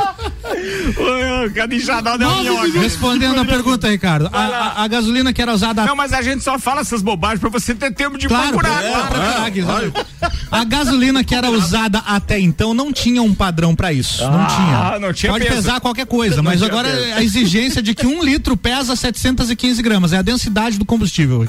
Enxadão 1.72 2.18
deu 2.18 2.30
minhoca. 2.38 2.80
Respondendo 2.80 3.40
a 3.40 3.46
pergunta, 3.46 3.90
Ricardo. 3.90 4.30
A, 4.34 4.40
a- 4.40 4.84
a 4.84 4.88
gasolina 4.88 5.32
que 5.34 5.42
era 5.42 5.54
usada. 5.54 5.86
Não, 5.86 5.96
mas 5.96 6.14
a 6.14 6.22
gente 6.22 6.44
só 6.44 6.58
fala 6.60 6.82
essas 6.82 7.02
bobagens 7.02 7.40
pra 7.40 7.50
você 7.50 7.74
ter 7.76 7.92
tempo 7.94 8.18
de 8.18 8.28
Claro, 8.28 8.50
procurar. 8.50 8.84
é, 8.84 8.90
Claro. 8.92 9.08
claro, 9.14 9.54
claro, 9.64 9.92
claro. 9.92 10.08
A 10.52 10.64
gasolina 10.64 11.24
que 11.24 11.36
era 11.36 11.50
usada 11.50 12.00
até 12.06 12.40
então 12.40 12.74
não 12.74 12.92
tinha 12.94 13.22
um 13.22 13.34
padrão 13.34 13.76
pra 13.76 13.92
isso. 13.94 14.24
não 14.24 14.42
Ah, 14.42 14.48
tinha. 14.48 15.00
não 15.00 15.14
tinha 15.14 15.32
Pode 15.32 15.46
peso. 15.46 15.56
pesar 15.58 15.80
qualquer 15.82 16.06
coisa, 16.06 16.42
mas 16.42 16.60
tinha 16.60 16.70
agora 16.70 16.90
peso. 16.90 17.14
a 17.16 17.24
exigência 17.24 17.82
de 17.82 17.94
que 17.94 18.06
um 18.08 18.24
litro 18.24 18.56
pesa 18.56 18.96
715 18.96 19.82
gramas. 19.82 20.14
É 20.14 20.17
a 20.18 20.22
densidade 20.22 20.78
do 20.78 20.86
combustível. 20.86 21.46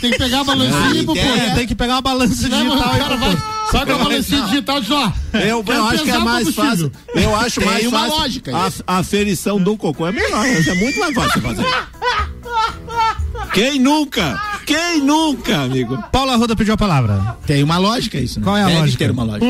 Tem 0.00 0.10
que 0.10 0.18
pegar 0.18 0.40
a 0.40 0.44
balancinha 0.44 1.02
e 1.02 1.04
pôr. 1.04 1.16
É, 1.16 1.54
tem 1.54 1.66
que 1.66 1.74
pegar 1.74 1.94
uma 1.94 2.02
balança 2.02 2.34
digital 2.34 2.62
e 2.62 3.16
vai, 3.18 3.36
com 3.70 3.76
a 3.78 3.84
balancinha 3.98 4.42
digital 4.42 4.80
diz, 4.80 4.90
ó. 4.90 5.12
Eu, 5.32 5.64
eu 5.66 5.84
acho 5.86 6.04
que 6.04 6.10
é 6.10 6.18
mais 6.18 6.54
fácil. 6.54 6.92
Eu 7.14 7.36
acho 7.36 7.60
Tem 7.60 7.68
mais 7.68 7.86
uma 7.86 8.00
fácil. 8.00 8.16
lógica 8.18 8.56
A, 8.56 8.70
a 8.86 8.98
aferição 8.98 9.60
do 9.62 9.76
cocô 9.76 10.06
é 10.06 10.12
melhor. 10.12 10.46
Isso 10.46 10.70
é 10.70 10.74
muito 10.74 10.98
mais 11.00 11.14
fácil 11.14 11.40
de 11.40 11.46
fazer. 11.46 11.64
Quem 13.52 13.78
nunca? 13.78 14.40
Quem 14.66 15.00
nunca, 15.00 15.62
amigo? 15.62 16.02
Paulo 16.10 16.30
Arruda 16.32 16.56
pediu 16.56 16.74
a 16.74 16.76
palavra. 16.76 17.36
Tem 17.46 17.62
uma 17.62 17.76
lógica 17.78 18.18
isso, 18.18 18.40
né? 18.40 18.44
Qual 18.44 18.56
é 18.56 18.62
a 18.62 18.66
Deve 18.66 18.78
lógica? 18.80 18.98
ter 19.04 19.10
uma 19.10 19.24
lógica. 19.24 19.46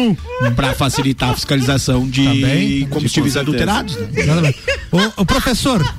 Pra 0.56 0.74
facilitar 0.74 1.30
a 1.30 1.34
fiscalização 1.34 2.06
de 2.08 2.24
Também. 2.24 2.86
combustíveis 2.88 3.34
Com 3.34 3.40
certeza. 3.40 3.40
adulterados. 3.40 3.96
Né? 3.96 4.08
Exatamente. 4.16 4.58
O, 4.92 5.22
o 5.22 5.26
professor. 5.26 5.94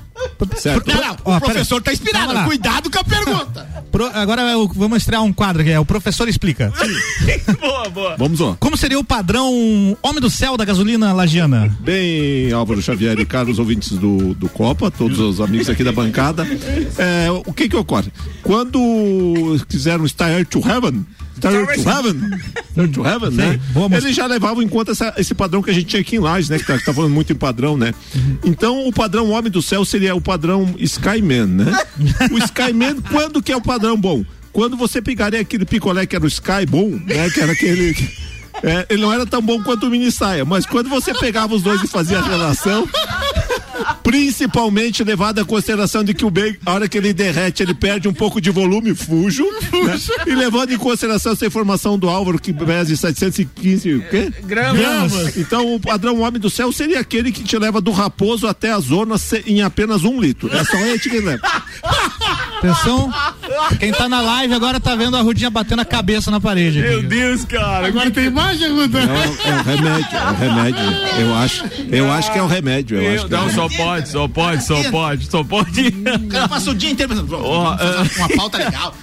Certo. 0.58 0.88
Não, 0.88 0.96
não, 0.96 1.18
Ó, 1.26 1.38
o 1.38 1.42
professor 1.42 1.82
pera- 1.82 1.84
tá 1.84 1.94
inspirado. 1.94 2.46
Cuidado 2.46 2.90
com 2.90 3.00
a 3.00 3.04
pergunta. 3.04 3.68
Pro- 3.92 4.10
agora 4.14 4.42
eu- 4.44 4.68
vamos 4.76 4.98
estrear 4.98 5.22
um 5.24 5.32
quadro 5.32 5.64
que 5.64 5.70
é 5.70 5.80
o 5.80 5.86
professor 5.86 6.28
explica. 6.28 6.74
boa, 7.62 7.90
boa. 7.90 8.16
Vamos 8.18 8.40
lá. 8.40 8.58
Como 8.60 8.76
seria 8.76 8.98
o 9.00 9.04
padrão 9.04 9.96
homem 10.02 10.20
do 10.22 10.30
céu 10.30 10.58
da 10.58 10.66
gasolina 10.66 11.14
lagiana? 11.14 11.76
Bem, 11.80 12.52
Álvaro 12.52 12.82
Xavier 12.82 13.18
e 13.20 13.26
caros 13.26 13.60
ouvintes 13.60 13.92
do, 13.92 14.34
do 14.34 14.50
Copa, 14.50 14.90
todos 14.90 15.20
os 15.20 15.40
amigos 15.40 15.70
aqui 15.70 15.84
da 15.84 15.92
bancada. 15.92 16.46
É, 16.98 17.28
o 17.46 17.54
que 17.54 17.70
que 17.76 17.82
ocorre? 17.82 18.12
Quando 18.42 18.80
quiseram 19.68 20.08
Star 20.08 20.46
to 20.46 20.60
Heaven, 20.60 21.06
Star 21.38 21.52
to 21.52 21.90
Heaven, 21.90 22.40
Star 22.72 22.88
to 22.90 23.06
Heaven, 23.06 23.32
né? 23.32 23.60
Eles 23.98 24.16
já 24.16 24.26
levavam 24.26 24.64
em 24.64 24.68
conta 24.68 24.92
essa- 24.94 25.14
esse 25.18 25.34
padrão 25.34 25.62
que 25.62 25.70
a 25.70 25.74
gente 25.74 25.86
tinha 25.88 26.02
aqui 26.02 26.16
em 26.16 26.20
Lages, 26.20 26.50
né? 26.50 26.58
Que 26.58 26.66
tá, 26.66 26.78
que 26.78 26.86
tá 26.86 26.94
falando 26.94 27.12
muito 27.14 27.32
em 27.34 27.36
padrão, 27.36 27.78
né? 27.78 27.94
Então, 28.44 28.88
o 28.88 28.94
padrão 28.94 29.30
homem 29.32 29.52
do 29.52 29.62
céu 29.62 29.84
seria 29.84 30.16
o 30.16 30.22
padrão 30.22 30.74
Skyman, 30.80 31.46
né? 31.48 31.78
O 32.32 32.38
Skyman, 32.38 33.02
quando 33.12 33.42
que 33.42 33.52
é 33.52 33.56
o 33.58 33.62
padrão 33.62 33.98
bom? 33.98 34.24
Quando 34.54 34.78
você 34.78 35.02
pegaria 35.02 35.42
aquele 35.42 35.66
picolé 35.66 36.06
que 36.06 36.16
era 36.16 36.24
o 36.24 36.28
Sky 36.30 36.66
bom, 36.68 36.90
né? 37.06 37.30
Que 37.30 37.42
era 37.42 37.52
aquele... 37.52 37.96
É, 38.64 38.86
ele 38.90 39.02
não 39.02 39.12
era 39.12 39.26
tão 39.26 39.42
bom 39.42 39.62
quanto 39.62 39.86
o 39.86 39.90
mini 39.90 40.10
saia, 40.10 40.46
mas 40.46 40.66
quando 40.66 40.88
você 40.88 41.14
pegava 41.14 41.54
os 41.54 41.62
dois 41.62 41.84
e 41.84 41.88
fazia 41.88 42.20
a 42.20 42.26
relação, 42.26 42.88
principalmente 44.16 45.04
levado 45.04 45.42
em 45.42 45.46
consideração 45.46 46.04
de 46.04 46.14
que 46.14 46.24
o 46.26 46.30
bacon, 46.30 46.58
a 46.66 46.74
hora 46.74 46.88
que 46.88 46.98
ele 46.98 47.12
derrete, 47.14 47.62
ele 47.62 47.74
perde 47.74 48.08
um 48.08 48.14
pouco 48.14 48.40
de 48.40 48.50
volume 48.50 48.96
fujo, 48.96 49.44
né? 49.44 50.00
e 50.26 50.34
levando 50.34 50.72
em 50.72 50.78
consideração 50.78 51.34
essa 51.34 51.46
informação 51.46 51.98
do 52.00 52.08
Álvaro 52.10 52.40
que 52.40 52.54
pesa 52.54 52.96
715 52.96 53.94
o 53.96 54.02
quê? 54.10 54.32
Gramas. 54.44 55.36
Então 55.38 55.76
o 55.76 55.80
padrão 55.80 56.22
homem 56.22 56.40
do 56.40 56.50
céu 56.50 56.72
seria 56.72 57.00
aquele 57.00 57.32
que 57.32 57.44
te 57.44 57.58
leva 57.58 57.82
do 57.82 57.92
raposo 57.92 58.48
até 58.48 58.72
a 58.72 58.80
zona 58.80 59.16
em 59.46 59.62
apenas 59.62 60.04
um 60.04 60.20
litro. 60.22 60.50
É 60.56 60.64
só 60.64 60.78
ele 60.78 60.98
que 61.00 61.10
leva. 61.20 61.42
Atenção, 62.58 63.12
quem 63.80 63.92
tá 63.92 64.08
na 64.10 64.22
live 64.22 64.54
agora 64.54 64.80
tá 64.80 64.96
vendo 64.96 65.16
a 65.18 65.22
Rudinha 65.22 65.50
batendo 65.50 65.82
a 65.82 65.86
cabeça 65.86 66.32
na 66.32 66.40
parede. 66.40 66.80
aqui. 66.80 66.88
Meu 66.90 67.04
Deus, 67.04 67.46
cara. 67.46 67.88
Agora 67.88 68.10
tem 68.10 68.26
imagem, 68.26 68.72
Ruda? 68.72 69.00
É, 69.00 69.04
o- 69.04 69.50
é 69.50 69.60
o 69.60 69.64
remédio, 69.64 70.18
é 70.18 70.32
o 70.32 70.36
remédio. 70.36 71.20
Eu 71.20 71.36
acho, 71.36 71.64
eu 71.92 72.12
acho 72.12 72.32
que 72.32 72.40
é 72.40 72.42
o 72.44 72.48
remédio. 72.48 72.98
Eu 73.02 73.14
acho 73.16 73.28
que 73.28 73.34
é 73.34 73.38
o 73.38 73.42
Não, 73.42 73.48
remédio. 73.50 73.78
só 73.78 73.84
pode, 74.06 74.12
só 74.12 74.28
pode, 74.28 74.64
só 74.64 74.92
pode, 74.92 75.26
só 75.32 75.44
pode. 75.44 75.88
O 75.88 76.28
cara 76.28 76.48
passa 76.50 76.72
o 76.72 76.76
dia 76.76 76.90
inteiro 76.92 77.10
pensando, 77.14 77.28
vamos 77.28 77.80
fazer 77.80 78.20
uma 78.20 78.30
pauta 78.30 78.58
legal. 78.58 78.96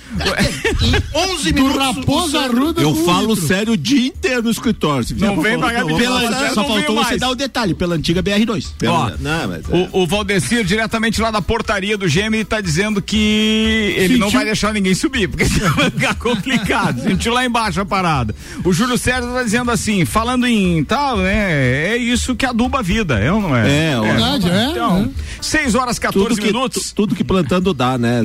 Em 0.83 1.19
11 1.35 1.53
Do 1.53 1.63
minutos. 1.65 1.83
Raposo 1.97 2.39
Arruda 2.39 2.83
Eu 2.83 2.95
falo 3.05 3.31
litro. 3.35 3.47
sério 3.47 3.73
o 3.73 3.77
dia 3.77 4.07
inteiro 4.09 4.43
no 4.43 4.51
escritório. 4.51 5.07
Não 5.17 5.41
vem 5.41 5.59
pagar 5.59 5.81
eu 5.81 5.89
vou 5.89 5.99
pela- 5.99 6.51
só 6.53 6.65
faltou 6.65 6.97
você 6.97 7.03
mais. 7.11 7.21
dar 7.21 7.31
o 7.31 7.35
detalhe, 7.35 7.75
pela 7.75 7.95
antiga 7.95 8.23
BR2. 8.23 8.67
Ó, 8.87 9.11
Não, 9.21 9.49
mas 9.49 9.63
é. 9.71 9.89
O, 9.93 10.03
o 10.03 10.07
Valdecir, 10.07 10.65
diretamente 10.65 11.21
lá 11.21 11.31
da 11.31 11.41
portaria 11.41 11.97
do 11.97 12.07
GM, 12.07 12.45
tá 12.47 12.61
dizendo 12.61 13.01
que 13.01 13.95
ele 13.97 14.19
não 14.19 14.31
vai 14.31 14.45
deixar 14.45 14.73
ninguém 14.75 14.95
subir, 14.95 15.29
porque 15.29 15.45
senão 15.49 15.73
vai 15.75 15.91
ficar 15.91 16.15
complicado. 16.15 17.03
Sentiu 17.03 17.33
lá 17.33 17.45
embaixo 17.45 17.81
a 17.81 17.85
parada. 17.87 18.35
O 18.65 18.73
Júlio 18.73 18.99
César 18.99 19.27
tá 19.33 19.43
dizendo 19.43 19.71
assim, 19.71 20.05
falando 20.05 20.47
em 20.47 20.85
tal, 20.85 21.17
né? 21.19 21.93
É 21.93 21.97
isso 21.97 22.37
que 22.37 22.45
aduba 22.45 22.81
a 22.81 22.83
vida, 22.83 23.19
é 23.19 23.33
ou 23.33 23.41
não 23.41 23.57
é? 23.57 23.93
É, 23.93 24.01
verdade, 24.01 24.49
é, 24.51 24.82
Então, 24.87 25.13
6 25.41 25.75
horas 25.75 25.99
14 25.99 26.29
Tudo 26.29 26.41
que, 26.41 26.47
minutos. 26.47 26.89
tu- 26.91 26.95
tudo 26.95 27.15
que 27.15 27.25
plantando 27.25 27.73
dá, 27.75 27.97
né? 27.99 28.23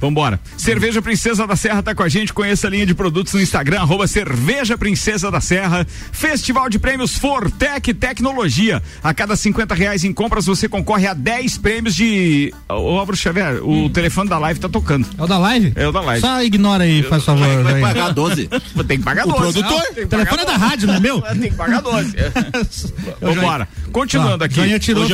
Vambora. 0.00 0.40
Cerveja 0.56 1.00
Princesa 1.02 1.46
da 1.46 1.56
Serra 1.56 1.82
tá 1.82 1.94
com 1.94 2.02
a 2.02 2.08
gente. 2.08 2.32
Conheça 2.32 2.66
a 2.66 2.70
linha 2.70 2.86
de 2.86 2.94
produtos 2.94 3.32
no 3.34 3.40
Instagram, 3.40 3.80
arroba 3.80 4.06
Cerveja 4.06 4.76
Princesa 4.78 5.30
da 5.30 5.40
Serra. 5.40 5.86
Festival 6.12 6.68
de 6.68 6.78
Prêmios 6.78 7.16
Fortec 7.16 7.92
Tecnologia. 7.94 8.82
A 9.02 9.12
cada 9.14 9.36
50 9.36 9.74
reais 9.74 10.04
em 10.04 10.12
compras, 10.12 10.46
você 10.46 10.68
concorre 10.68 11.06
a 11.06 11.14
10 11.14 11.58
prêmios 11.58 11.94
de. 11.94 12.52
Ô, 12.68 12.98
Álvaro 12.98 13.16
Xavier, 13.16 13.62
o 13.62 13.88
telefone 13.90 14.28
da 14.28 14.38
live 14.38 14.60
tá 14.60 14.68
tocando. 14.68 15.06
É 15.18 15.22
o 15.22 15.26
da 15.26 15.38
live? 15.38 15.72
É 15.76 15.88
o 15.88 15.92
da 15.92 16.00
live. 16.00 16.20
Só 16.20 16.42
ignora 16.42 16.84
aí, 16.84 17.02
faz 17.02 17.24
favor. 17.24 17.62
Vai 17.62 17.80
pagar 17.80 18.12
12. 18.12 18.48
Tem 18.86 18.98
que 18.98 19.04
pagar 19.04 19.24
12. 19.26 19.36
produtor? 19.38 19.82
Não, 19.96 20.04
O 20.04 20.06
telefone 20.08 20.42
é 20.42 20.44
da 20.44 20.56
rádio, 20.56 20.86
não 20.88 20.94
é 20.94 21.00
meu? 21.00 21.20
12. 21.20 21.38
Tem 21.40 21.50
que 21.50 21.56
pagar 21.56 21.82
12. 21.82 22.14
Vambora. 23.20 23.68
Continuando 23.92 24.44
aqui. 24.44 24.54
Joinha 24.56 24.78
tirou, 24.78 25.06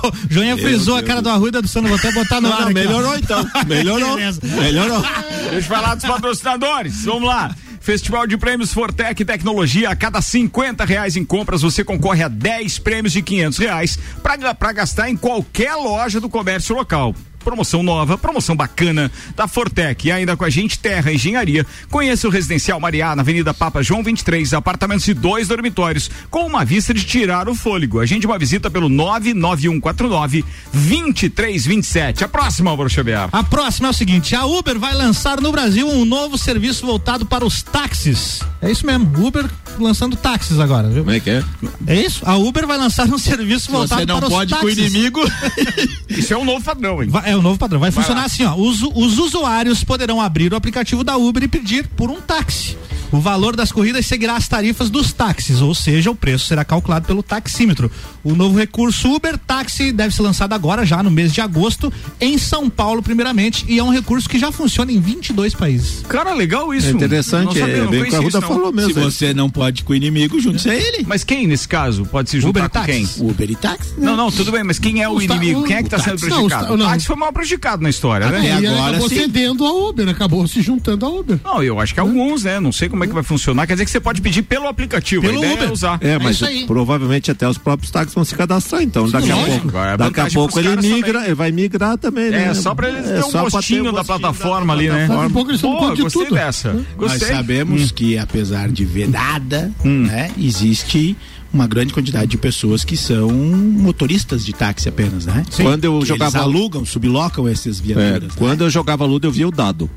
Joinha. 0.00 0.12
frisou, 0.18 0.28
Joinha 0.30 0.56
frisou 0.58 0.96
a 0.96 1.02
cara 1.02 1.20
do 1.22 1.28
Arruda 1.28 1.60
do 1.62 1.68
Sano, 1.68 1.88
vou 1.88 1.96
até 1.96 2.12
botar 2.12 2.40
no 2.40 2.48
Não, 2.48 2.56
ar 2.56 2.66
ó. 2.66 2.70
melhorou 2.70 3.16
então. 3.16 3.44
Melhorou. 3.66 4.16
Melhorou. 4.42 5.02
Deixa 5.50 5.56
eu 5.56 5.62
falar 5.62 5.94
dos 5.94 6.04
patrocinadores. 6.04 7.04
Vamos 7.04 7.28
lá. 7.28 7.54
Festival 7.80 8.26
de 8.26 8.36
Prêmios 8.36 8.72
Fortec 8.72 9.24
Tecnologia. 9.24 9.90
A 9.90 9.96
cada 9.96 10.20
50 10.20 10.84
reais 10.84 11.16
em 11.16 11.24
compras, 11.24 11.62
você 11.62 11.82
concorre 11.82 12.22
a 12.22 12.28
10 12.28 12.78
prêmios 12.78 13.12
de 13.12 13.22
500 13.22 13.58
reais 13.58 13.98
para 14.22 14.72
gastar 14.72 15.08
em 15.08 15.16
qualquer 15.16 15.74
loja 15.74 16.20
do 16.20 16.28
comércio 16.28 16.76
local. 16.76 17.14
Promoção 17.44 17.82
nova, 17.82 18.18
promoção 18.18 18.54
bacana 18.54 19.10
da 19.34 19.48
Fortec. 19.48 20.06
E 20.06 20.12
ainda 20.12 20.36
com 20.36 20.44
a 20.44 20.50
gente, 20.50 20.78
Terra 20.78 21.12
Engenharia. 21.12 21.66
Conheça 21.90 22.28
o 22.28 22.30
Residencial 22.30 22.78
Mariá, 22.78 23.16
na 23.16 23.22
Avenida 23.22 23.52
Papa 23.54 23.82
João 23.82 24.02
23, 24.02 24.52
apartamentos 24.54 25.04
de 25.06 25.14
dois 25.14 25.48
dormitórios, 25.48 26.10
com 26.30 26.46
uma 26.46 26.64
vista 26.64 26.92
de 26.92 27.02
tirar 27.04 27.48
o 27.48 27.54
fôlego. 27.54 28.00
Agende 28.00 28.26
uma 28.26 28.38
visita 28.38 28.70
pelo 28.70 28.88
99149 28.88 30.44
2327. 30.72 32.24
A 32.24 32.28
próxima, 32.28 32.70
Álvaro 32.70 32.90
Xavier. 32.90 33.28
A 33.32 33.42
próxima 33.42 33.88
é 33.88 33.90
o 33.90 33.94
seguinte: 33.94 34.34
a 34.36 34.44
Uber 34.44 34.78
vai 34.78 34.94
lançar 34.94 35.40
no 35.40 35.50
Brasil 35.50 35.88
um 35.88 36.04
novo 36.04 36.36
serviço 36.36 36.84
voltado 36.86 37.24
para 37.26 37.44
os 37.44 37.62
táxis. 37.62 38.40
É 38.62 38.70
isso 38.70 38.84
mesmo, 38.84 39.10
Uber 39.26 39.46
lançando 39.78 40.14
táxis 40.16 40.58
agora, 40.60 40.88
viu? 40.90 41.04
Como 41.04 41.16
é 41.16 41.20
que 41.20 41.30
é? 41.30 41.42
É 41.86 41.94
isso? 42.02 42.20
A 42.26 42.36
Uber 42.36 42.66
vai 42.66 42.76
lançar 42.76 43.06
um 43.08 43.16
serviço 43.16 43.70
voltado 43.70 44.00
Você 44.02 44.06
não 44.06 44.18
para 44.18 44.26
os 44.28 44.34
pode 44.34 44.52
com 44.54 44.58
o 44.58 44.68
táxis. 44.68 44.78
inimigo. 44.78 45.20
Isso 46.10 46.34
é 46.34 46.36
um 46.36 46.44
novo 46.44 46.62
padrão, 46.62 47.02
hein? 47.02 47.08
Vai- 47.08 47.29
é 47.30 47.36
o 47.36 47.42
novo 47.42 47.58
padrão. 47.58 47.80
Vai, 47.80 47.90
funcionar 47.90 48.24
assim, 48.24 48.44
ó. 48.44 48.54
Os, 48.54 48.82
os 48.82 49.18
usuários 49.18 49.82
poderão 49.84 50.20
abrir 50.20 50.52
o 50.52 50.56
aplicativo 50.56 51.02
da 51.04 51.16
Uber 51.16 51.42
e 51.42 51.48
pedir 51.48 51.86
por 51.88 52.10
um 52.10 52.20
táxi. 52.20 52.76
O 53.12 53.18
valor 53.18 53.56
das 53.56 53.72
corridas 53.72 54.06
seguirá 54.06 54.36
as 54.36 54.46
tarifas 54.46 54.88
dos 54.88 55.12
táxis, 55.12 55.60
ou 55.60 55.74
seja, 55.74 56.12
o 56.12 56.14
preço 56.14 56.46
será 56.46 56.64
calculado 56.64 57.06
pelo 57.08 57.24
taxímetro. 57.24 57.90
O 58.22 58.36
novo 58.36 58.56
recurso 58.56 59.12
Uber 59.12 59.36
Táxi 59.36 59.90
deve 59.90 60.14
ser 60.14 60.22
lançado 60.22 60.52
agora, 60.52 60.86
já 60.86 61.02
no 61.02 61.10
mês 61.10 61.32
de 61.32 61.40
agosto, 61.40 61.92
em 62.20 62.38
São 62.38 62.70
Paulo, 62.70 63.02
primeiramente, 63.02 63.64
e 63.66 63.80
é 63.80 63.82
um 63.82 63.90
recurso 63.90 64.28
que 64.28 64.38
já 64.38 64.52
funciona 64.52 64.92
em 64.92 65.00
22 65.00 65.54
países. 65.56 66.04
Cara, 66.08 66.32
legal 66.34 66.72
isso. 66.72 66.86
É 66.86 66.90
interessante, 66.92 67.46
Não 67.46 67.52
sabia, 67.54 67.74
é 67.78 67.80
não 67.82 67.90
bem 67.90 68.02
o 68.02 68.06
que 68.06 68.14
a 68.14 68.20
Ruda 68.20 68.40
não. 68.40 68.46
falou 68.48 68.68
Se 68.68 68.74
mesmo. 68.76 69.00
é. 69.00 69.02
você 69.02 69.34
não 69.34 69.50
pode 69.50 69.82
com 69.82 69.92
o 69.92 69.96
inimigo, 69.96 70.38
junte-se 70.38 70.70
a 70.70 70.74
ele. 70.76 71.04
Mas 71.04 71.24
quem 71.24 71.48
nesse 71.48 71.66
caso 71.66 72.04
pode 72.06 72.30
se 72.30 72.38
juntar 72.40 72.50
Uber 72.60 72.64
e 72.64 72.68
com 72.68 72.84
quem? 72.84 73.02
táxis. 73.06 73.20
Uber 73.20 73.50
e 73.50 73.56
táxi. 73.56 73.90
né? 73.98 74.06
Não, 74.06 74.16
não, 74.16 74.30
tudo 74.30 74.52
bem, 74.52 74.62
mas 74.62 74.78
quem 74.78 75.02
é 75.02 75.08
o 75.08 75.16
ta- 75.16 75.24
inimigo? 75.34 75.62
o- 75.62 75.64
Quem 75.64 75.76
é 75.78 75.82
que 75.82 75.88
tá 75.88 75.96
o 75.96 76.00
sendo 76.00 76.12
táxi- 76.12 76.26
não, 76.28 76.36
prejudicado? 76.36 76.66
ta- 76.68 76.72
o 76.74 76.76
não. 76.76 76.86
táxi 76.86 77.06
foi 77.08 77.16
mal 77.20 77.32
prejudicado 77.32 77.82
na 77.82 77.90
história, 77.90 78.24
E 78.26 78.30
né? 78.30 78.56
ele 78.58 78.66
agora 78.66 78.90
acabou 78.90 79.08
sim. 79.08 79.16
cedendo 79.16 79.64
a 79.66 79.72
Uber, 79.88 80.08
acabou 80.08 80.46
se 80.48 80.60
juntando 80.62 81.06
a 81.06 81.08
Uber. 81.08 81.38
Não, 81.44 81.62
eu 81.62 81.78
acho 81.78 81.94
que 81.94 82.00
alguns, 82.00 82.44
né? 82.44 82.58
Não 82.58 82.72
sei 82.72 82.88
como 82.88 83.04
é 83.04 83.06
que 83.06 83.12
vai 83.12 83.22
funcionar. 83.22 83.66
Quer 83.66 83.74
dizer 83.74 83.84
que 83.84 83.90
você 83.90 84.00
pode 84.00 84.20
pedir 84.20 84.42
pelo 84.42 84.66
aplicativo. 84.66 85.22
Pelo 85.22 85.34
a 85.34 85.38
ideia 85.38 85.54
Uber. 85.54 85.68
é 85.68 85.72
usar. 85.72 85.98
É, 86.00 86.18
mas 86.18 86.36
isso 86.36 86.46
aí. 86.46 86.66
provavelmente 86.66 87.30
até 87.30 87.48
os 87.48 87.58
próprios 87.58 87.90
táxis 87.92 88.14
vão 88.14 88.24
se 88.24 88.34
cadastrar, 88.34 88.82
então 88.82 89.08
daqui 89.08 89.30
a 89.30 89.36
lógico, 89.36 89.60
pouco. 89.70 89.78
é 89.78 89.96
Daqui 89.96 90.20
a 90.20 90.26
pouco 90.30 90.58
ele 90.58 90.76
migra, 90.76 91.12
também. 91.12 91.24
ele 91.26 91.34
vai 91.34 91.52
migrar 91.52 91.98
também, 91.98 92.30
né? 92.30 92.48
É, 92.48 92.54
só 92.54 92.74
pra 92.74 92.88
eles 92.88 93.04
terem 93.04 93.22
um 93.24 93.50
gostinho 93.50 93.92
da 93.92 94.02
plataforma 94.04 94.72
ali, 94.72 94.88
né? 94.88 95.06
Daqui 95.06 95.26
a 95.26 95.30
pouco 95.30 95.50
eles 95.50 95.60
Pô, 95.60 95.90
de 95.94 96.04
tudo. 96.10 96.34
dessa. 96.34 96.74
Nós 96.98 97.12
sabemos 97.12 97.90
que, 97.92 98.16
apesar 98.18 98.68
de 98.70 98.84
vedada, 98.84 99.70
né, 99.84 100.30
existe 100.38 101.16
uma 101.52 101.66
grande 101.66 101.92
quantidade 101.92 102.30
de 102.30 102.38
pessoas 102.38 102.84
que 102.84 102.96
são 102.96 103.30
motoristas 103.30 104.44
de 104.44 104.52
táxi 104.52 104.88
apenas, 104.88 105.26
né? 105.26 105.44
Quando 105.56 105.84
eu 105.84 105.98
Que 106.00 106.06
jogava 106.06 106.38
eles 106.38 106.46
alugam, 106.46 106.84
sublocam 106.84 107.48
essas 107.48 107.78
É, 107.80 107.82
viaturas. 107.82 108.22
né? 108.22 108.28
quando 108.36 108.60
eu 108.64 108.70
jogava 108.70 109.04
Ludo, 109.04 109.26
eu 109.26 109.32
via 109.32 109.48
o 109.48 109.50
dado. 109.50 109.90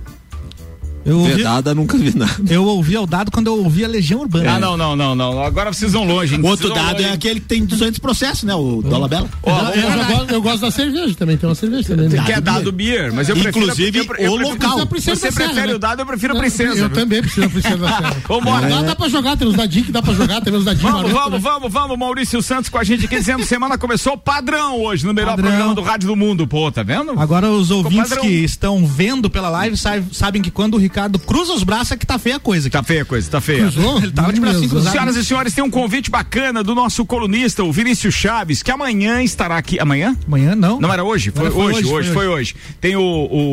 Eu 1.06 1.20
ouvi, 1.20 1.34
Vedada, 1.34 1.76
nunca 1.76 1.98
vi 1.98 2.16
nada. 2.18 2.32
eu 2.50 2.64
ouvi 2.66 2.98
o 2.98 3.06
dado 3.06 3.30
quando 3.32 3.48
eu 3.48 3.58
ouvi 3.64 3.84
a 3.84 3.88
Legião 3.88 4.22
Urbana. 4.22 4.54
Ah, 4.56 4.60
não, 4.60 4.78
não, 4.78 4.96
não, 4.96 5.14
não. 5.16 5.44
Agora 5.44 5.74
vocês 5.74 5.92
vão 5.92 6.06
longe. 6.06 6.36
hein? 6.36 6.42
O 6.42 6.48
outro 6.48 6.74
dado 6.74 7.00
é 7.02 7.04
longe. 7.04 7.14
aquele 7.16 7.40
que 7.42 7.46
tem 7.48 7.66
200 7.66 8.00
processos, 8.00 8.44
né? 8.44 8.56
O 8.56 8.82
Dólar 8.82 9.08
Bela. 9.10 9.30
Ó, 9.44 9.50
eu, 9.72 9.82
vamos 9.90 9.98
eu 10.10 10.16
gosto, 10.18 10.32
eu 10.32 10.42
gosto 10.42 10.62
da 10.62 10.72
cerveja 10.72 11.14
também, 11.16 11.36
tem 11.38 11.50
uma 11.50 11.56
cerveja 11.56 11.88
também. 11.90 12.08
né? 12.10 12.24
Que 12.26 12.32
é 12.32 12.40
dado 12.42 12.72
beer, 12.72 13.12
mas 13.12 13.28
eu 13.28 13.36
prefiro. 13.36 13.66
Inclusive, 13.66 13.98
eu, 14.00 14.06
eu, 14.18 14.32
o 14.34 14.38
local. 14.38 14.80
A 14.80 14.86
princesa 14.86 15.16
Você 15.20 15.32
Serra, 15.32 15.46
prefere 15.50 15.68
né? 15.68 15.76
o 15.76 15.80
dado, 15.80 16.00
eu 16.02 16.06
prefiro 16.06 16.34
a 16.36 16.40
princesa. 16.40 16.80
Eu 16.80 16.90
também 16.90 17.22
preciso 17.22 17.42
da 17.42 17.50
princesa 17.50 17.78
da 17.78 17.88
Serra. 17.98 18.16
Vambora. 18.28 18.70
Dá, 18.70 18.82
dá 18.82 18.96
pra 18.96 19.10
jogar, 19.10 19.38
tem 19.38 19.48
uns 19.48 19.56
dadinhos 19.56 19.86
que 19.88 19.92
dá 19.92 20.02
pra 20.02 20.14
jogar, 20.14 20.42
tem 20.42 20.54
uns 20.54 20.64
dadinhos 20.66 20.90
Vamos, 20.92 21.12
vamos, 21.12 21.32
né? 21.34 21.40
vamos, 21.40 21.72
vamos. 21.74 21.98
Maurício 22.00 22.42
Santos 22.42 22.70
com 22.70 22.78
a 22.78 22.84
gente 22.84 23.06
aqui 23.06 23.16
dizendo 23.18 23.44
semana 23.46 23.78
começou 23.78 24.18
padrão 24.18 24.82
hoje, 24.82 25.06
no 25.06 25.14
melhor 25.14 25.32
Padrão. 25.32 25.48
programa 25.50 25.76
do 25.76 25.82
Rádio 25.82 26.08
do 26.08 26.16
Mundo. 26.16 26.48
Pô, 26.48 26.72
tá 26.72 26.82
vendo? 26.84 27.14
Agora 27.20 27.50
os 27.50 27.72
ouvintes 27.72 28.14
que 28.18 28.28
estão 28.28 28.86
vendo 28.86 29.30
pela 29.30 29.50
live 29.50 29.76
sabem, 29.76 30.06
sabem 30.12 30.42
que 30.42 30.50
quando 30.52 30.76
o 30.76 30.78
Ricardo 30.94 31.18
cruza 31.18 31.54
os 31.54 31.64
braços 31.64 31.94
é 31.94 31.98
que 31.98 32.06
tá 32.06 32.20
feia 32.20 32.36
a 32.36 32.40
coisa. 32.40 32.70
Tá 32.70 32.84
feia 32.84 33.02
a 33.02 33.06
coisa, 33.06 33.28
tá 33.28 33.42
feia. 33.42 33.62
Cruzou? 33.62 33.98
Ele 33.98 34.12
tava 34.12 34.32
de 34.32 34.40
bracinho 34.40 34.70
cruzado. 34.70 34.92
Senhoras 34.92 35.16
e 35.16 35.26
senhores, 35.26 35.52
tem 35.52 35.64
um 35.64 35.70
convite 35.72 36.12
bacana 36.12 36.64
do 36.64 36.76
nosso 36.76 37.04
colunista, 37.04 37.64
o 37.64 37.72
Vinícius 37.72 38.14
Chaves, 38.14 38.62
que 38.62 38.70
amanhã 38.70 39.24
estará 39.24 39.58
aqui. 39.58 39.80
Amanhã? 39.80 40.16
Amanhã 40.28 40.56
não. 40.56 40.80
Não 40.80 40.94
era 40.94 41.04
hoje? 41.04 41.32
Foi, 41.32 41.48
Era, 41.48 41.56
hoje, 41.56 41.80
hoje, 41.80 41.94
hoje, 41.94 42.14
foi 42.14 42.28
hoje. 42.28 42.56
Tem 42.80 42.96
o, 42.96 43.02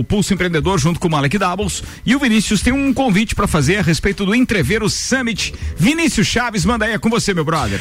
o 0.00 0.04
Pulso 0.04 0.34
Empreendedor 0.34 0.78
junto 0.78 1.00
com 1.00 1.08
o 1.08 1.10
Malek 1.10 1.38
Doubles. 1.38 1.82
E 2.04 2.14
o 2.14 2.18
Vinícius 2.18 2.60
tem 2.60 2.74
um 2.74 2.92
convite 2.92 3.34
pra 3.34 3.46
fazer 3.46 3.78
a 3.78 3.82
respeito 3.82 4.26
do 4.26 4.34
Entreveiro 4.34 4.90
Summit. 4.90 5.54
Vinícius 5.78 6.26
Chaves, 6.26 6.66
manda 6.66 6.84
aí, 6.84 6.92
é 6.92 6.98
com 6.98 7.08
você, 7.08 7.32
meu 7.32 7.44
brother. 7.44 7.80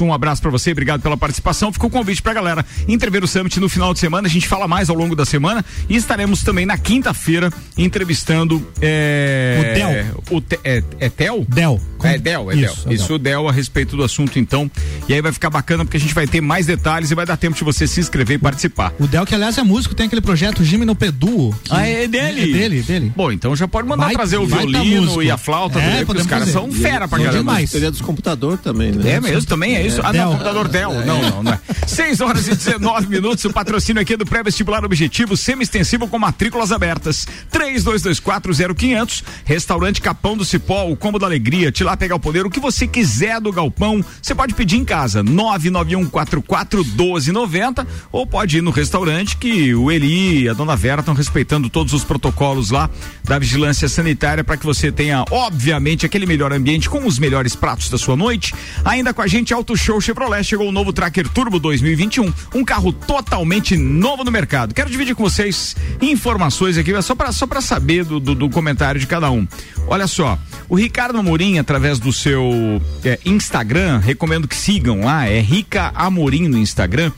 Um 0.01 0.13
abraço 0.13 0.41
pra 0.41 0.51
você, 0.51 0.71
obrigado 0.71 1.01
pela 1.01 1.17
participação. 1.17 1.73
Ficou 1.73 1.89
o 1.89 1.91
convite 1.91 2.21
pra 2.21 2.33
galera 2.33 2.65
Entreveiro 2.87 3.27
Summit 3.27 3.59
no 3.59 3.67
final 3.67 3.93
de 3.93 3.99
semana. 3.99 4.27
A 4.27 4.31
gente 4.31 4.47
fala 4.47 4.67
mais 4.67 4.89
ao 4.89 4.95
longo 4.95 5.15
da 5.15 5.25
semana 5.25 5.65
e 5.89 5.95
estaremos 5.95 6.36
também 6.43 6.65
na 6.65 6.77
quinta-feira 6.77 7.51
entrevistando 7.77 8.65
é, 8.81 9.57
O 9.59 9.73
Del. 9.75 10.37
O 10.37 10.41
Te- 10.41 10.59
é, 10.63 10.83
é 10.99 11.09
Tel? 11.09 11.45
Del. 11.47 11.79
É 12.11 12.15
É 12.15 12.17
Del, 12.17 12.51
é 12.51 12.55
Del. 12.55 12.71
Isso, 12.73 12.89
é 12.89 12.93
Isso, 12.93 13.13
o 13.13 13.19
Del 13.19 13.47
a 13.47 13.51
respeito 13.51 13.95
do 13.95 14.03
assunto, 14.03 14.39
então. 14.39 14.69
E 15.07 15.13
aí 15.13 15.21
vai 15.21 15.31
ficar 15.31 15.49
bacana 15.49 15.85
porque 15.85 15.97
a 15.97 15.99
gente 15.99 16.13
vai 16.13 16.25
ter 16.27 16.41
mais 16.41 16.65
detalhes 16.65 17.11
e 17.11 17.15
vai 17.15 17.25
dar 17.25 17.37
tempo 17.37 17.55
de 17.55 17.63
você 17.63 17.85
se 17.87 17.99
inscrever 17.99 18.35
e 18.35 18.39
participar. 18.39 18.93
O 18.99 19.07
Del, 19.07 19.25
que 19.25 19.35
aliás 19.35 19.57
é 19.57 19.63
músico, 19.63 19.93
tem 19.95 20.05
aquele 20.07 20.21
projeto 20.21 20.63
Jimmy 20.63 20.85
no 20.85 20.95
Pedu. 20.95 21.53
que- 21.63 21.71
Ah, 21.73 21.87
é 21.87 22.07
dele? 22.07 22.41
É 22.41 22.53
dele, 22.57 22.81
dele. 22.81 23.13
Bom, 23.15 23.31
então 23.31 23.55
já 23.55 23.67
pode 23.67 23.87
mandar 23.87 24.05
Vai- 24.05 24.13
trazer 24.15 24.37
o 24.37 24.47
tá 24.47 24.57
violino 24.57 25.01
músico. 25.03 25.23
e 25.23 25.31
a 25.31 25.37
flauta 25.37 25.79
É, 25.79 25.81
porque 25.83 25.99
os 25.99 26.05
podemos 26.07 26.27
caras 26.27 26.45
fazer. 26.51 26.57
são 26.59 26.71
fera 26.71 27.07
pra 27.07 27.17
caramba. 27.19 27.37
demais. 27.37 27.69
Seria 27.69 27.91
dos 27.91 28.01
computador 28.01 28.57
também, 28.57 28.91
né? 28.91 29.11
É 29.13 29.19
mesmo, 29.21 29.45
também 29.45 29.75
é 29.75 29.85
isso. 29.85 29.99
Ah, 30.01 30.05
não, 30.05 30.11
Del. 30.13 30.29
computador 30.31 30.67
Dell. 30.67 30.93
Não, 31.05 31.21
não, 31.21 31.43
não 31.43 31.53
é. 31.53 31.59
6 31.85 32.21
horas 32.21 32.47
e 32.47 32.55
19 32.55 33.07
minutos. 33.07 33.43
O 33.45 33.53
patrocínio 33.53 34.01
aqui 34.01 34.13
é 34.13 34.17
do 34.17 34.25
pré-vestibular 34.25 34.83
objetivo 34.83 35.35
semi-extensivo 35.37 36.07
com 36.07 36.17
matrículas 36.19 36.71
abertas. 36.71 37.27
32240500. 37.51 39.23
Restaurante 39.45 40.01
Capão 40.01 40.35
do 40.37 40.45
Cipó, 40.45 40.85
o 40.89 40.95
combo 40.95 41.19
da 41.19 41.25
alegria. 41.25 41.71
Te 41.71 41.83
pegar 41.97 42.15
o 42.15 42.19
poder, 42.19 42.45
o 42.45 42.49
que 42.49 42.59
você 42.59 42.85
quiser 42.87 43.41
do 43.41 43.51
galpão. 43.51 44.05
Você 44.21 44.35
pode 44.35 44.53
pedir 44.53 44.77
em 44.77 44.85
casa. 44.85 45.23
991441290 45.23 47.87
ou 48.11 48.25
pode 48.25 48.57
ir 48.57 48.61
no 48.61 48.71
restaurante 48.71 49.37
que 49.37 49.75
o 49.75 49.91
Eli 49.91 50.43
e 50.43 50.49
a 50.49 50.53
dona 50.53 50.75
Vera 50.75 51.01
estão 51.01 51.13
respeitando 51.13 51.69
todos 51.69 51.93
os 51.93 52.03
protocolos 52.03 52.71
lá 52.71 52.89
da 53.23 53.37
vigilância 53.39 53.87
sanitária 53.89 54.43
para 54.43 54.57
que 54.57 54.65
você 54.65 54.91
tenha, 54.91 55.23
obviamente, 55.31 56.05
aquele 56.05 56.25
melhor 56.25 56.51
ambiente 56.53 56.89
com 56.89 57.05
os 57.05 57.19
melhores 57.19 57.55
pratos 57.55 57.89
da 57.89 57.97
sua 57.97 58.15
noite. 58.15 58.53
Ainda 58.85 59.13
com 59.13 59.21
a 59.21 59.27
gente, 59.27 59.53
Auto 59.53 59.75
Show 59.75 59.99
Chevrolet 59.99 60.43
chegou 60.43 60.69
o 60.69 60.71
novo 60.71 60.93
Tracker 60.93 61.27
Turbo 61.27 61.59
2021, 61.59 62.33
um 62.55 62.63
carro 62.63 62.93
totalmente 62.93 63.75
novo 63.75 64.23
no 64.23 64.31
mercado. 64.31 64.73
Quero 64.73 64.89
dividir 64.89 65.13
com 65.15 65.23
vocês 65.23 65.75
informações 66.01 66.77
aqui, 66.77 66.99
só 67.01 67.15
para 67.15 67.31
só 67.31 67.47
saber 67.61 68.03
do, 68.03 68.19
do, 68.19 68.35
do 68.35 68.49
comentário 68.49 68.99
de 68.99 69.07
cada 69.07 69.31
um. 69.31 69.47
Olha 69.87 70.07
só, 70.07 70.37
o 70.69 70.75
Ricardo 70.75 71.17
Amorim, 71.17 71.57
através 71.77 71.99
do 71.99 72.11
seu 72.11 72.81
é, 73.05 73.19
Instagram, 73.23 73.99
recomendo 73.99 74.47
que 74.47 74.55
sigam 74.55 75.01
lá, 75.01 75.27
é 75.27 75.39
Rica 75.39 75.91
Amorim 75.93 76.47
no 76.47 76.57
Instagram 76.57 77.11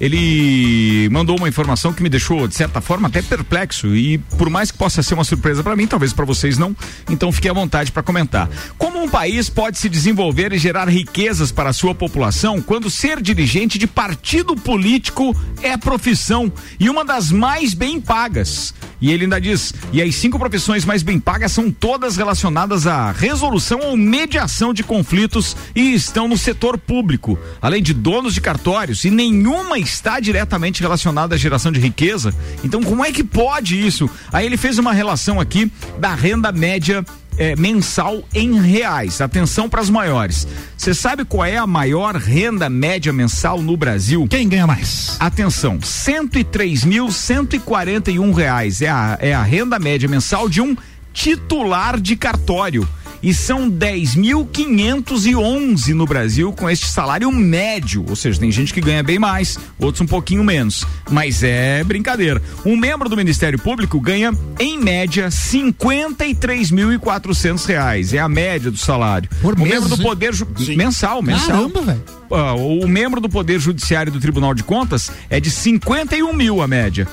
ele 0.00 1.08
mandou 1.10 1.36
uma 1.36 1.48
informação 1.48 1.92
que 1.92 2.02
me 2.02 2.08
deixou, 2.08 2.48
de 2.48 2.54
certa 2.54 2.80
forma, 2.80 3.08
até 3.08 3.22
perplexo. 3.22 3.94
E 3.94 4.18
por 4.36 4.50
mais 4.50 4.70
que 4.70 4.78
possa 4.78 5.02
ser 5.02 5.14
uma 5.14 5.24
surpresa 5.24 5.62
para 5.62 5.76
mim, 5.76 5.86
talvez 5.86 6.12
para 6.12 6.24
vocês 6.24 6.58
não, 6.58 6.76
então 7.08 7.30
fique 7.30 7.48
à 7.48 7.52
vontade 7.52 7.92
para 7.92 8.02
comentar. 8.02 8.48
Como 8.76 9.02
um 9.02 9.08
país 9.08 9.48
pode 9.48 9.78
se 9.78 9.88
desenvolver 9.88 10.52
e 10.52 10.58
gerar 10.58 10.88
riquezas 10.88 11.52
para 11.52 11.70
a 11.70 11.72
sua 11.72 11.94
população 11.94 12.60
quando 12.60 12.90
ser 12.90 13.22
dirigente 13.22 13.78
de 13.78 13.86
partido 13.86 14.56
político 14.56 15.34
é 15.62 15.76
profissão 15.76 16.52
e 16.78 16.90
uma 16.90 17.04
das 17.04 17.30
mais 17.30 17.72
bem 17.72 18.00
pagas? 18.00 18.74
E 19.04 19.12
ele 19.12 19.24
ainda 19.24 19.38
diz: 19.38 19.74
e 19.92 20.00
as 20.00 20.14
cinco 20.14 20.38
profissões 20.38 20.86
mais 20.86 21.02
bem 21.02 21.20
pagas 21.20 21.52
são 21.52 21.70
todas 21.70 22.16
relacionadas 22.16 22.86
à 22.86 23.12
resolução 23.12 23.78
ou 23.80 23.98
mediação 23.98 24.72
de 24.72 24.82
conflitos 24.82 25.54
e 25.76 25.92
estão 25.92 26.26
no 26.26 26.38
setor 26.38 26.78
público, 26.78 27.38
além 27.60 27.82
de 27.82 27.92
donos 27.92 28.32
de 28.32 28.40
cartórios, 28.40 29.04
e 29.04 29.10
nenhuma 29.10 29.78
está 29.78 30.18
diretamente 30.20 30.80
relacionada 30.80 31.34
à 31.34 31.38
geração 31.38 31.70
de 31.70 31.78
riqueza. 31.78 32.34
Então, 32.64 32.82
como 32.82 33.04
é 33.04 33.12
que 33.12 33.22
pode 33.22 33.78
isso? 33.78 34.08
Aí 34.32 34.46
ele 34.46 34.56
fez 34.56 34.78
uma 34.78 34.94
relação 34.94 35.38
aqui 35.38 35.70
da 35.98 36.14
renda 36.14 36.50
média. 36.50 37.04
Eh, 37.38 37.56
mensal 37.56 38.22
em 38.34 38.60
reais. 38.60 39.20
Atenção 39.20 39.68
para 39.68 39.80
as 39.80 39.90
maiores. 39.90 40.46
Você 40.76 40.92
sabe 40.94 41.24
qual 41.24 41.44
é 41.44 41.56
a 41.56 41.66
maior 41.66 42.14
renda 42.16 42.68
média 42.68 43.12
mensal 43.12 43.60
no 43.60 43.76
Brasil? 43.76 44.26
Quem 44.28 44.48
ganha 44.48 44.66
mais? 44.66 45.16
Atenção, 45.18 45.78
103.141 45.78 48.34
reais 48.34 48.82
é 48.82 48.88
a, 48.88 49.18
é 49.20 49.34
a 49.34 49.42
renda 49.42 49.78
média 49.78 50.08
mensal 50.08 50.48
de 50.48 50.60
um 50.60 50.76
titular 51.12 52.00
de 52.00 52.16
cartório. 52.16 52.88
E 53.26 53.32
são 53.32 53.70
10.511 53.70 55.94
no 55.94 56.04
Brasil 56.04 56.52
com 56.52 56.68
este 56.68 56.86
salário 56.86 57.32
médio. 57.32 58.04
Ou 58.06 58.14
seja, 58.14 58.38
tem 58.38 58.52
gente 58.52 58.74
que 58.74 58.82
ganha 58.82 59.02
bem 59.02 59.18
mais, 59.18 59.58
outros 59.78 60.02
um 60.02 60.06
pouquinho 60.06 60.44
menos. 60.44 60.86
Mas 61.10 61.42
é 61.42 61.82
brincadeira. 61.84 62.42
Um 62.66 62.76
membro 62.76 63.08
do 63.08 63.16
Ministério 63.16 63.58
Público 63.58 63.98
ganha, 63.98 64.30
em 64.60 64.78
média, 64.78 65.28
53.400 65.30 67.64
reais. 67.66 68.12
É 68.12 68.18
a 68.18 68.28
média 68.28 68.70
do 68.70 68.76
salário. 68.76 69.26
Por 69.40 69.54
o 69.54 69.58
mês, 69.58 69.72
membro 69.72 69.88
do 69.88 69.96
hein? 69.96 70.02
Poder 70.02 70.34
Ju- 70.34 70.46
mensal, 70.76 71.22
mensal. 71.22 71.46
Caramba, 71.70 71.80
velho. 71.80 72.02
Ah, 72.30 72.52
o 72.54 72.86
membro 72.86 73.22
do 73.22 73.28
Poder 73.30 73.58
Judiciário 73.58 74.12
do 74.12 74.20
Tribunal 74.20 74.52
de 74.54 74.62
Contas 74.62 75.10
é 75.30 75.40
de 75.40 75.50
51 75.50 76.30
mil 76.34 76.60
a 76.60 76.68
média. 76.68 77.08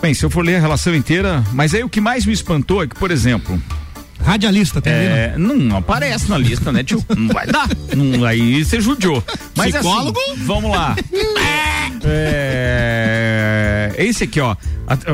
Bem, 0.00 0.14
se 0.14 0.24
eu 0.24 0.30
for 0.30 0.42
ler 0.44 0.56
a 0.56 0.60
relação 0.60 0.94
inteira, 0.94 1.44
mas 1.52 1.74
aí 1.74 1.84
o 1.84 1.88
que 1.88 2.00
mais 2.00 2.24
me 2.24 2.32
espantou 2.32 2.82
é 2.82 2.86
que, 2.86 2.94
por 2.96 3.10
exemplo, 3.10 3.60
Radialista 4.24 4.80
tem 4.80 4.92
ali, 4.92 5.04
né? 5.04 5.32
é, 5.34 5.38
não 5.38 5.76
aparece 5.76 6.30
na 6.30 6.38
lista, 6.38 6.70
né, 6.72 6.82
tio? 6.84 7.04
Não 7.16 7.32
vai 7.32 7.46
dar. 7.46 7.68
Não, 7.96 8.24
aí 8.24 8.64
você 8.64 8.80
judiou. 8.80 9.22
Mas 9.56 9.72
Psicólogo? 9.74 10.18
Assim, 10.18 10.44
vamos 10.44 10.70
lá. 10.70 10.96
É, 12.04 13.92
esse 13.96 14.24
aqui, 14.24 14.40
ó. 14.40 14.56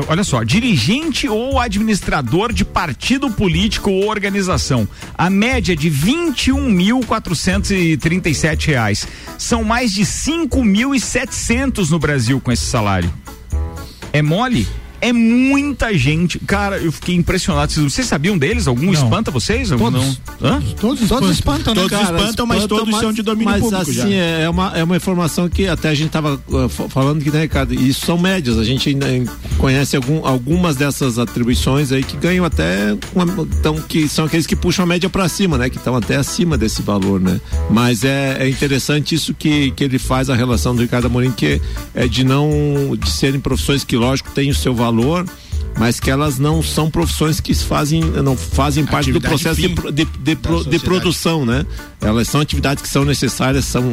Olha 0.07 0.23
só, 0.23 0.41
dirigente 0.43 1.29
ou 1.29 1.59
administrador 1.59 2.51
de 2.51 2.65
partido 2.65 3.29
político 3.29 3.91
ou 3.91 4.09
organização. 4.09 4.87
A 5.17 5.29
média 5.29 5.73
é 5.73 5.75
de 5.75 5.91
21.437 5.91 8.65
reais. 8.67 9.07
São 9.37 9.63
mais 9.63 9.93
de 9.93 10.01
5.700 10.01 11.89
no 11.89 11.99
Brasil 11.99 12.41
com 12.41 12.51
esse 12.51 12.65
salário. 12.65 13.13
É 14.11 14.21
mole? 14.21 14.67
É 15.01 15.13
muita 15.13 15.95
gente. 15.97 16.39
Cara, 16.39 16.77
eu 16.77 16.91
fiquei 16.91 17.15
impressionado. 17.15 17.71
Vocês, 17.71 17.93
vocês 17.93 18.07
sabiam 18.07 18.37
deles? 18.37 18.67
Algum 18.67 18.87
Não. 18.87 18.93
espanta 18.93 19.31
vocês? 19.31 19.71
Algum 19.71 19.91
Todos. 19.91 20.19
Não? 20.39 20.49
Hã? 20.49 20.61
Todos, 20.79 21.07
Todos 21.07 21.29
espantam. 21.29 21.31
espantam, 21.31 21.75
né? 21.75 21.81
Todos 21.81 21.99
espantam, 22.01 22.45
mas 22.45 22.65
todos 22.65 22.99
são 22.99 23.13
de 23.13 23.21
domínio 23.21 23.51
mas 23.51 23.61
público 23.61 23.81
assim, 23.81 23.93
já. 23.93 24.09
É, 24.09 24.49
uma, 24.49 24.77
é 24.77 24.83
uma 24.83 24.97
informação 24.97 25.49
que 25.49 25.67
até 25.67 25.89
a 25.89 25.93
gente 25.93 26.07
estava 26.07 26.39
falando 26.89 27.23
que, 27.23 27.31
né, 27.31 27.41
Ricardo, 27.41 27.73
isso 27.73 28.05
são 28.05 28.17
médias. 28.17 28.57
A 28.57 28.63
gente 28.63 28.89
ainda 28.89 29.07
conhece 29.57 29.95
algum, 29.95 30.25
algumas 30.25 30.75
dessas 30.75 31.17
atribuições 31.17 31.91
aí 31.91 32.03
que 32.03 32.17
ganham 32.17 32.45
até, 32.45 32.97
uma, 33.13 33.25
então, 33.59 33.75
que 33.75 34.07
são 34.07 34.25
aqueles 34.25 34.47
que 34.47 34.55
puxam 34.55 34.83
a 34.83 34.87
média 34.87 35.09
para 35.09 35.27
cima, 35.29 35.57
né, 35.57 35.69
que 35.69 35.77
estão 35.77 35.95
até 35.95 36.15
acima 36.15 36.57
desse 36.57 36.81
valor, 36.81 37.19
né. 37.19 37.39
Mas 37.69 38.03
é, 38.03 38.37
é 38.39 38.49
interessante 38.49 39.15
isso 39.15 39.33
que, 39.33 39.71
que 39.71 39.83
ele 39.83 39.99
faz 39.99 40.29
a 40.29 40.35
relação 40.35 40.75
do 40.75 40.81
Ricardo 40.81 41.05
Amorim, 41.05 41.31
que 41.31 41.61
é 41.93 42.07
de 42.07 42.23
não, 42.23 42.49
de 42.97 43.09
serem 43.09 43.39
profissões 43.39 43.83
que, 43.83 43.95
lógico, 43.95 44.31
têm 44.31 44.49
o 44.49 44.55
seu 44.55 44.73
valor, 44.73 44.88
mas 45.79 45.97
que 45.97 46.11
elas 46.11 46.37
não 46.37 46.61
são 46.61 46.91
profissões 46.91 47.39
que 47.39 47.53
fazem, 47.53 48.01
não 48.01 48.35
fazem 48.35 48.85
parte 48.85 49.13
do 49.13 49.21
processo 49.21 49.61
de, 49.61 49.69
de, 49.69 50.05
de, 50.05 50.35
de 50.69 50.79
produção, 50.79 51.45
né? 51.45 51.65
Elas 52.01 52.27
são 52.27 52.41
atividades 52.41 52.83
que 52.83 52.89
são 52.89 53.05
necessárias, 53.05 53.63
são, 53.63 53.83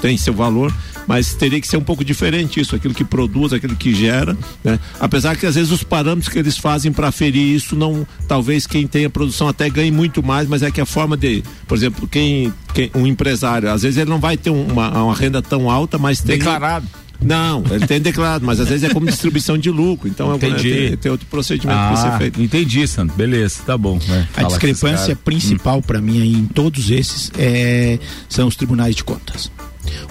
têm 0.00 0.16
seu 0.16 0.34
valor, 0.34 0.74
mas 1.06 1.34
teria 1.34 1.60
que 1.60 1.68
ser 1.68 1.76
um 1.76 1.84
pouco 1.84 2.04
diferente 2.04 2.60
isso, 2.60 2.74
aquilo 2.74 2.92
que 2.92 3.04
produz, 3.04 3.52
aquilo 3.52 3.76
que 3.76 3.94
gera, 3.94 4.36
né? 4.64 4.78
Apesar 4.98 5.36
que 5.36 5.46
às 5.46 5.54
vezes 5.54 5.70
os 5.70 5.84
parâmetros 5.84 6.32
que 6.32 6.38
eles 6.38 6.58
fazem 6.58 6.92
para 6.92 7.12
ferir 7.12 7.54
isso 7.54 7.76
não, 7.76 8.04
talvez 8.26 8.66
quem 8.66 8.84
tenha 8.86 9.08
produção 9.08 9.46
até 9.46 9.70
ganhe 9.70 9.92
muito 9.92 10.22
mais, 10.24 10.48
mas 10.48 10.62
é 10.62 10.70
que 10.70 10.80
a 10.80 10.86
forma 10.86 11.16
de, 11.16 11.44
por 11.68 11.76
exemplo, 11.76 12.08
quem, 12.08 12.52
quem 12.74 12.90
um 12.92 13.06
empresário, 13.06 13.70
às 13.70 13.82
vezes 13.82 13.98
ele 13.98 14.10
não 14.10 14.18
vai 14.18 14.36
ter 14.36 14.50
uma, 14.50 15.04
uma 15.04 15.14
renda 15.14 15.40
tão 15.40 15.70
alta, 15.70 15.96
mas 15.96 16.20
tem 16.20 16.38
Declarado. 16.38 16.86
Não, 17.20 17.64
ele 17.70 17.86
tem 17.86 18.00
declarado, 18.00 18.44
mas 18.44 18.60
às 18.60 18.68
vezes 18.68 18.88
é 18.88 18.92
como 18.92 19.06
distribuição 19.06 19.56
de 19.56 19.70
lucro, 19.70 20.08
então 20.08 20.32
é, 20.32 20.36
Entendi. 20.36 20.70
tem, 20.70 20.96
tem 20.96 21.10
outro 21.12 21.26
procedimento 21.28 21.78
que 21.94 22.00
ser 22.00 22.08
Ah, 22.08 22.18
feito. 22.18 22.42
entendi, 22.42 22.86
Sandro. 22.86 23.16
Beleza, 23.16 23.60
tá 23.64 23.76
bom. 23.76 23.98
vai. 23.98 24.20
A 24.20 24.24
Fala 24.26 24.48
discrepância 24.48 25.16
principal 25.16 25.80
para 25.82 26.00
mim 26.00 26.20
aí 26.20 26.32
em 26.32 26.46
todos 26.46 26.90
esses 26.90 27.30
é, 27.38 27.98
são 28.28 28.46
os 28.48 28.56
tribunais 28.56 28.94
de 28.94 29.02
contas. 29.04 29.50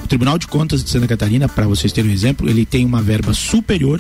O 0.04 0.08
Tribunal 0.08 0.38
de 0.38 0.48
Contas 0.48 0.84
de 0.84 0.90
Santa 0.90 1.08
Catarina, 1.08 1.50
para 1.50 1.68
vocês 1.68 1.92
terem 1.92 2.10
um 2.10 2.14
exemplo, 2.14 2.50
ele 2.50 2.66
tem 2.66 2.86
uma 2.86 3.02
verba 3.02 3.34
superior 3.34 4.00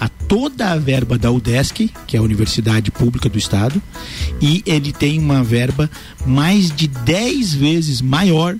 a 0.00 0.08
toda 0.08 0.72
a 0.72 0.76
verba 0.76 1.16
da 1.16 1.30
UDESC, 1.30 1.88
que 2.08 2.16
é 2.16 2.18
a 2.18 2.22
Universidade 2.22 2.90
Pública 2.90 3.28
do 3.28 3.38
Estado, 3.38 3.80
e 4.40 4.62
ele 4.66 4.92
tem 4.92 5.18
uma 5.20 5.44
verba 5.44 5.88
mais 6.26 6.74
de 6.74 6.88
10 6.88 7.54
vezes 7.54 8.02
maior 8.02 8.56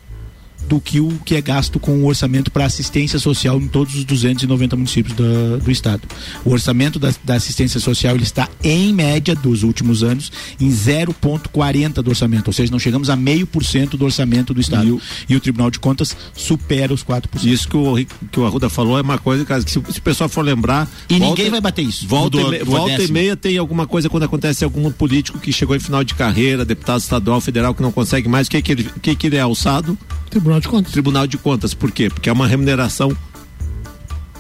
do 0.68 0.80
que 0.80 1.00
o 1.00 1.08
que 1.24 1.34
é 1.34 1.40
gasto 1.40 1.78
com 1.78 1.92
o 1.98 2.06
orçamento 2.06 2.50
para 2.50 2.64
assistência 2.64 3.18
social 3.18 3.60
em 3.60 3.68
todos 3.68 3.94
os 3.94 4.04
290 4.04 4.76
municípios 4.76 5.14
da- 5.16 5.56
do 5.62 5.70
estado. 5.70 6.02
O 6.44 6.50
orçamento 6.50 6.98
da, 6.98 7.12
da 7.24 7.34
assistência 7.34 7.78
social 7.78 8.14
ele 8.14 8.22
está 8.24 8.48
em 8.62 8.92
média 8.92 9.34
dos 9.34 9.62
últimos 9.62 10.02
anos 10.02 10.32
em 10.60 10.70
0,40 10.70 12.02
do 12.02 12.10
orçamento, 12.10 12.48
ou 12.48 12.52
seja, 12.52 12.70
não 12.72 12.78
chegamos 12.78 13.10
a 13.10 13.16
meio 13.16 13.46
por 13.46 13.64
cento 13.64 13.96
do 13.96 14.04
orçamento 14.04 14.54
do 14.54 14.60
estado. 14.60 14.86
E 14.88 14.92
o- 14.92 15.00
E 15.28 15.36
o 15.36 15.40
Tribunal 15.40 15.70
de 15.70 15.78
Contas 15.78 16.16
supera 16.34 16.92
os 16.92 17.02
4%. 17.04 17.44
Isso 17.44 17.68
que 17.68 17.76
o, 17.76 17.94
que 18.30 18.40
o 18.40 18.46
Arruda 18.46 18.68
falou 18.68 18.98
é 18.98 19.02
uma 19.02 19.18
coisa, 19.18 19.44
que 19.44 19.60
se, 19.70 19.80
se 19.92 19.98
o 19.98 20.02
pessoal 20.02 20.28
for 20.28 20.42
lembrar. 20.44 20.88
E 21.08 21.18
volta- 21.18 21.36
ninguém 21.36 21.50
vai 21.50 21.60
bater 21.60 21.82
isso. 21.82 22.06
Volta, 22.06 22.38
Do- 22.38 22.48
e, 22.48 22.50
me- 22.50 22.58
do 22.60 22.64
volta 22.66 23.02
e 23.02 23.12
meia 23.12 23.36
tem 23.36 23.56
alguma 23.58 23.86
coisa 23.86 24.08
quando 24.08 24.24
acontece 24.24 24.64
algum 24.64 24.90
político 24.90 25.38
que 25.38 25.52
chegou 25.52 25.74
em 25.76 25.80
final 25.80 26.02
de 26.04 26.14
carreira, 26.14 26.64
deputado 26.64 27.00
estadual, 27.00 27.40
federal, 27.40 27.74
que 27.74 27.82
não 27.82 27.92
consegue 27.92 28.28
mais. 28.28 28.46
O 28.46 28.50
que, 28.50 28.62
que, 28.62 28.72
ele, 28.72 28.90
que, 29.00 29.14
que 29.14 29.26
ele 29.26 29.36
é 29.36 29.40
alçado? 29.40 29.96
Tribunal 30.30 30.51
de 30.60 30.68
Contas. 30.68 30.92
Tribunal 30.92 31.26
de 31.26 31.38
Contas. 31.38 31.74
Por 31.74 31.90
quê? 31.90 32.08
Porque 32.08 32.28
é 32.28 32.32
uma 32.32 32.46
remuneração 32.46 33.16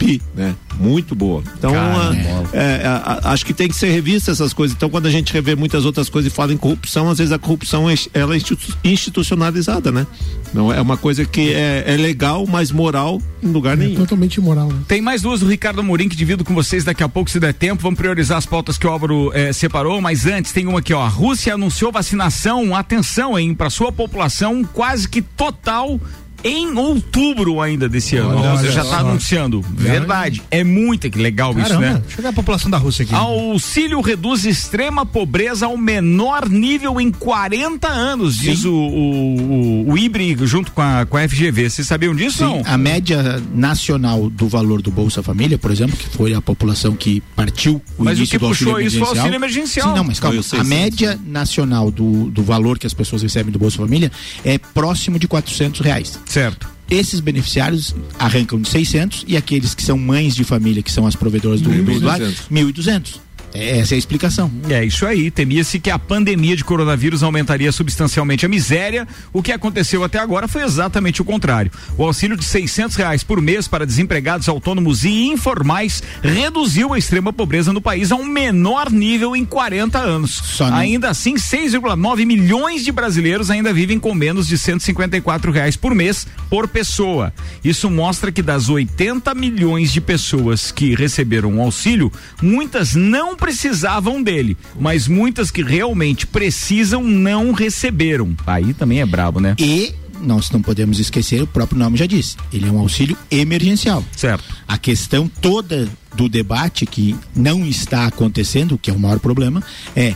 tupi, 0.02 0.22
né? 0.34 0.54
Muito 0.78 1.14
boa. 1.14 1.42
Então, 1.58 1.72
a, 1.74 2.12
é, 2.56 2.86
a- 2.86 3.20
a- 3.24 3.32
acho 3.32 3.46
que 3.46 3.54
tem 3.54 3.68
que 3.68 3.74
ser 3.76 3.90
revista 3.90 4.30
essas 4.30 4.52
coisas. 4.52 4.74
Então, 4.76 4.90
quando 4.90 5.06
a 5.06 5.10
gente 5.10 5.32
revê 5.32 5.54
muitas 5.54 5.84
outras 5.84 6.08
coisas 6.08 6.32
e 6.32 6.34
fala 6.34 6.52
em 6.52 6.56
corrupção, 6.56 7.08
às 7.10 7.18
vezes 7.18 7.32
a 7.32 7.38
corrupção 7.38 7.88
é, 7.88 7.94
ela 8.12 8.34
é 8.34 8.36
institu- 8.36 8.76
institucionalizada, 8.84 9.92
né? 9.92 10.06
Não 10.52 10.72
é 10.72 10.80
uma 10.80 10.96
coisa 10.96 11.24
que 11.24 11.52
é, 11.52 11.84
é 11.86 11.96
legal, 11.96 12.46
mas 12.46 12.70
moral 12.70 13.20
em 13.42 13.48
lugar 13.48 13.74
É 13.74 13.76
nenhum. 13.76 13.96
totalmente 14.00 14.36
imoral, 14.36 14.68
né? 14.68 14.80
Tem 14.86 15.00
mais 15.00 15.22
duas 15.22 15.40
do 15.40 15.46
Ricardo 15.48 15.80
Amorim 15.80 16.08
que 16.08 16.16
divido 16.16 16.44
com 16.44 16.54
vocês 16.54 16.84
daqui 16.84 17.02
a 17.02 17.08
pouco, 17.08 17.30
se 17.30 17.40
der 17.40 17.54
tempo. 17.54 17.82
Vamos 17.82 17.98
priorizar 17.98 18.38
as 18.38 18.46
pautas 18.46 18.76
que 18.76 18.86
o 18.86 18.90
Álvaro 18.90 19.30
eh, 19.34 19.52
separou, 19.52 20.00
mas 20.00 20.26
antes 20.26 20.52
tem 20.52 20.66
uma 20.66 20.80
aqui, 20.80 20.92
ó. 20.92 21.02
A 21.02 21.08
Rússia 21.08 21.54
anunciou 21.54 21.90
vacinação, 21.92 22.74
atenção, 22.76 23.38
hein, 23.38 23.54
para 23.54 23.70
sua 23.70 23.90
população 23.92 24.62
quase 24.64 25.08
que 25.08 25.22
total 25.22 25.98
em 26.44 26.76
outubro 26.76 27.60
ainda 27.60 27.88
desse 27.88 28.16
ano. 28.16 28.38
Olha, 28.38 28.52
olha 28.54 28.72
já 28.72 28.82
está 28.82 28.98
anunciando. 28.98 29.60
Verdade. 29.60 30.42
É 30.50 30.64
muito 30.64 31.08
que 31.10 31.18
legal 31.18 31.52
isso, 31.58 31.68
Caramba, 31.68 31.86
né? 31.86 32.02
deixa 32.02 32.18
eu 32.18 32.22
ver 32.22 32.28
a 32.28 32.32
população 32.32 32.70
da 32.70 32.78
Rússia 32.78 33.04
aqui. 33.04 33.14
Auxílio 33.14 34.00
reduz 34.00 34.44
extrema 34.44 35.04
pobreza 35.04 35.66
ao 35.66 35.76
menor 35.76 36.48
nível 36.48 37.00
em 37.00 37.10
40 37.10 37.88
anos, 37.88 38.36
diz 38.36 38.64
o, 38.64 38.72
o, 38.72 39.86
o, 39.86 39.92
o 39.92 39.98
IBRE 39.98 40.36
junto 40.46 40.72
com 40.72 40.80
a, 40.80 41.06
com 41.06 41.16
a 41.16 41.28
FGV. 41.28 41.70
Vocês 41.70 41.86
sabiam 41.86 42.14
disso? 42.14 42.38
Sim, 42.38 42.44
não? 42.44 42.62
a 42.64 42.76
média 42.76 43.42
nacional 43.54 44.28
do 44.30 44.48
valor 44.48 44.82
do 44.82 44.90
Bolsa 44.90 45.22
Família, 45.22 45.58
por 45.58 45.70
exemplo, 45.70 45.96
que 45.96 46.08
foi 46.08 46.34
a 46.34 46.40
população 46.40 46.94
que 46.94 47.22
partiu 47.36 47.82
o 47.98 48.04
Mas 48.04 48.18
o 48.20 48.26
que 48.26 48.38
do 48.38 48.46
auxílio 48.46 48.74
puxou 48.74 48.86
isso 48.86 48.98
foi 48.98 49.06
o 49.06 49.10
auxílio 49.10 49.36
emergencial. 49.36 49.88
Sim, 49.88 49.96
não, 49.96 50.04
mas 50.04 50.20
calma. 50.20 50.36
O 50.36 50.40
A 50.40 50.42
600, 50.42 50.68
média 50.68 51.20
nacional 51.24 51.90
do, 51.90 52.30
do 52.30 52.42
valor 52.42 52.78
que 52.78 52.86
as 52.86 52.94
pessoas 52.94 53.22
recebem 53.22 53.52
do 53.52 53.58
Bolsa 53.58 53.76
Família 53.76 54.10
é 54.44 54.58
próximo 54.58 55.18
de 55.18 55.28
400 55.28 55.80
reais. 55.80 56.18
Certo. 56.32 56.66
Esses 56.88 57.20
beneficiários 57.20 57.94
arrancam 58.18 58.58
de 58.58 58.66
600 58.66 59.26
e 59.28 59.36
aqueles 59.36 59.74
que 59.74 59.82
são 59.82 59.98
mães 59.98 60.34
de 60.34 60.44
família, 60.44 60.82
que 60.82 60.90
são 60.90 61.06
as 61.06 61.14
provedoras 61.14 61.60
do, 61.60 61.68
do 61.68 61.92
1.200. 61.92 62.02
lar, 62.02 62.20
1.200. 62.20 63.20
Essa 63.54 63.94
é 63.94 63.96
a 63.96 63.98
explicação. 63.98 64.50
É 64.68 64.84
isso 64.84 65.04
aí. 65.06 65.30
Temia-se 65.30 65.78
que 65.78 65.90
a 65.90 65.98
pandemia 65.98 66.56
de 66.56 66.64
coronavírus 66.64 67.22
aumentaria 67.22 67.70
substancialmente 67.70 68.46
a 68.46 68.48
miséria. 68.48 69.06
O 69.32 69.42
que 69.42 69.52
aconteceu 69.52 70.02
até 70.02 70.18
agora 70.18 70.48
foi 70.48 70.62
exatamente 70.62 71.20
o 71.20 71.24
contrário. 71.24 71.70
O 71.98 72.04
auxílio 72.04 72.36
de 72.36 72.44
600 72.44 72.96
reais 72.96 73.22
por 73.22 73.40
mês 73.40 73.68
para 73.68 73.84
desempregados 73.86 74.48
autônomos 74.48 75.04
e 75.04 75.26
informais 75.28 76.02
reduziu 76.22 76.94
a 76.94 76.98
extrema 76.98 77.32
pobreza 77.32 77.72
no 77.72 77.80
país 77.80 78.10
a 78.10 78.16
um 78.16 78.24
menor 78.24 78.90
nível 78.90 79.36
em 79.36 79.44
40 79.44 79.98
anos. 79.98 80.30
Só 80.44 80.70
não- 80.70 80.76
Ainda 80.78 81.10
assim, 81.10 81.36
6,9 81.36 82.24
milhões 82.24 82.84
de 82.84 82.90
brasileiros 82.92 83.50
ainda 83.50 83.72
vivem 83.72 83.98
com 83.98 84.14
menos 84.14 84.46
de 84.46 84.56
154 84.56 85.52
reais 85.52 85.76
por 85.76 85.94
mês 85.94 86.26
por 86.48 86.66
pessoa. 86.68 87.32
Isso 87.64 87.90
mostra 87.90 88.32
que 88.32 88.42
das 88.42 88.68
80 88.68 89.34
milhões 89.34 89.92
de 89.92 90.00
pessoas 90.00 90.70
que 90.72 90.94
receberam 90.94 91.58
o 91.58 91.62
auxílio, 91.62 92.10
muitas 92.40 92.94
não 92.94 93.36
precisavam 93.42 94.22
dele, 94.22 94.56
mas 94.78 95.08
muitas 95.08 95.50
que 95.50 95.62
realmente 95.62 96.28
precisam 96.28 97.02
não 97.02 97.50
receberam. 97.50 98.36
Aí 98.46 98.72
também 98.72 99.00
é 99.00 99.06
brabo, 99.06 99.40
né? 99.40 99.56
E 99.58 99.92
nós 100.20 100.48
não 100.52 100.62
podemos 100.62 101.00
esquecer, 101.00 101.42
o 101.42 101.46
próprio 101.46 101.76
nome 101.76 101.98
já 101.98 102.06
disse, 102.06 102.36
ele 102.52 102.68
é 102.68 102.70
um 102.70 102.78
auxílio 102.78 103.16
emergencial. 103.28 104.04
Certo. 104.16 104.44
A 104.68 104.78
questão 104.78 105.28
toda 105.40 105.88
do 106.14 106.28
debate 106.28 106.86
que 106.86 107.16
não 107.34 107.66
está 107.66 108.06
acontecendo, 108.06 108.78
que 108.78 108.90
é 108.90 108.94
o 108.94 108.98
maior 108.98 109.18
problema, 109.18 109.60
é 109.96 110.14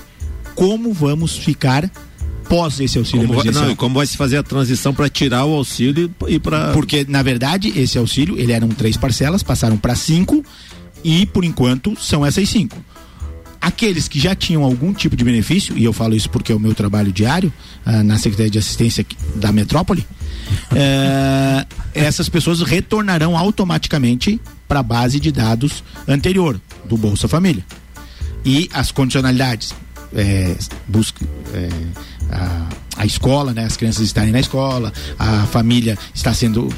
como 0.54 0.92
vamos 0.92 1.36
ficar 1.36 1.90
pós 2.48 2.78
esse 2.78 2.96
auxílio 2.96 3.22
Como 3.26 3.34
vai, 3.34 3.42
emergencial. 3.42 3.64
não, 3.64 3.72
e 3.72 3.76
como 3.76 3.96
vai 3.96 4.06
se 4.06 4.16
fazer 4.16 4.36
a 4.36 4.42
transição 4.44 4.94
para 4.94 5.08
tirar 5.08 5.44
o 5.44 5.52
auxílio 5.52 6.08
e 6.28 6.38
para 6.38 6.72
Porque, 6.72 7.04
na 7.08 7.24
verdade, 7.24 7.72
esse 7.76 7.98
auxílio, 7.98 8.38
ele 8.38 8.52
eram 8.52 8.68
três 8.68 8.96
parcelas, 8.96 9.42
passaram 9.42 9.76
para 9.76 9.96
cinco 9.96 10.44
e, 11.02 11.26
por 11.26 11.44
enquanto, 11.44 11.96
são 12.00 12.24
essas 12.24 12.48
cinco. 12.48 12.76
Aqueles 13.66 14.06
que 14.06 14.20
já 14.20 14.32
tinham 14.32 14.62
algum 14.62 14.94
tipo 14.94 15.16
de 15.16 15.24
benefício, 15.24 15.76
e 15.76 15.82
eu 15.82 15.92
falo 15.92 16.14
isso 16.14 16.30
porque 16.30 16.52
é 16.52 16.54
o 16.54 16.60
meu 16.60 16.72
trabalho 16.72 17.10
diário 17.10 17.52
ah, 17.84 18.00
na 18.00 18.16
Secretaria 18.16 18.48
de 18.48 18.60
Assistência 18.60 19.04
da 19.34 19.50
Metrópole, 19.50 20.06
eh, 20.72 21.66
essas 21.92 22.28
pessoas 22.28 22.62
retornarão 22.62 23.36
automaticamente 23.36 24.40
para 24.68 24.78
a 24.78 24.82
base 24.84 25.18
de 25.18 25.32
dados 25.32 25.82
anterior 26.06 26.60
do 26.84 26.96
Bolsa 26.96 27.26
Família. 27.26 27.66
E 28.44 28.70
as 28.72 28.92
condicionalidades, 28.92 29.74
é, 30.14 30.56
busca, 30.86 31.26
é, 31.52 31.68
a, 32.30 32.68
a 32.98 33.04
escola, 33.04 33.52
né, 33.52 33.64
as 33.64 33.76
crianças 33.76 34.04
estarem 34.04 34.30
na 34.30 34.38
escola, 34.38 34.92
a 35.18 35.42
família 35.46 35.98
está 36.14 36.32
sendo 36.32 36.72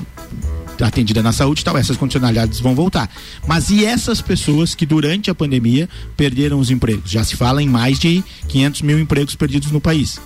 atendida 0.87 1.23
na 1.23 1.33
saúde 1.33 1.61
e 1.61 1.65
tal, 1.65 1.77
essas 1.77 1.97
condicionalidades 1.97 2.61
vão 2.61 2.75
voltar. 2.75 3.11
Mas 3.47 3.71
e 3.71 3.85
essas 3.85 4.21
pessoas 4.21 4.75
que 4.75 4.87
durante 4.87 5.31
a 5.31 5.35
pandemia 5.35 5.89
perderam 6.17 6.59
os 6.59 6.71
empregos? 6.71 7.11
Já 7.11 7.25
se 7.25 7.37
fala 7.37 7.63
em 7.63 7.69
mais 7.69 7.99
de 7.99 8.23
500 8.49 8.83
mil 8.83 8.99
empregos 8.99 9.35
perdidos 9.35 9.71
no 9.71 9.81
país. 9.81 10.21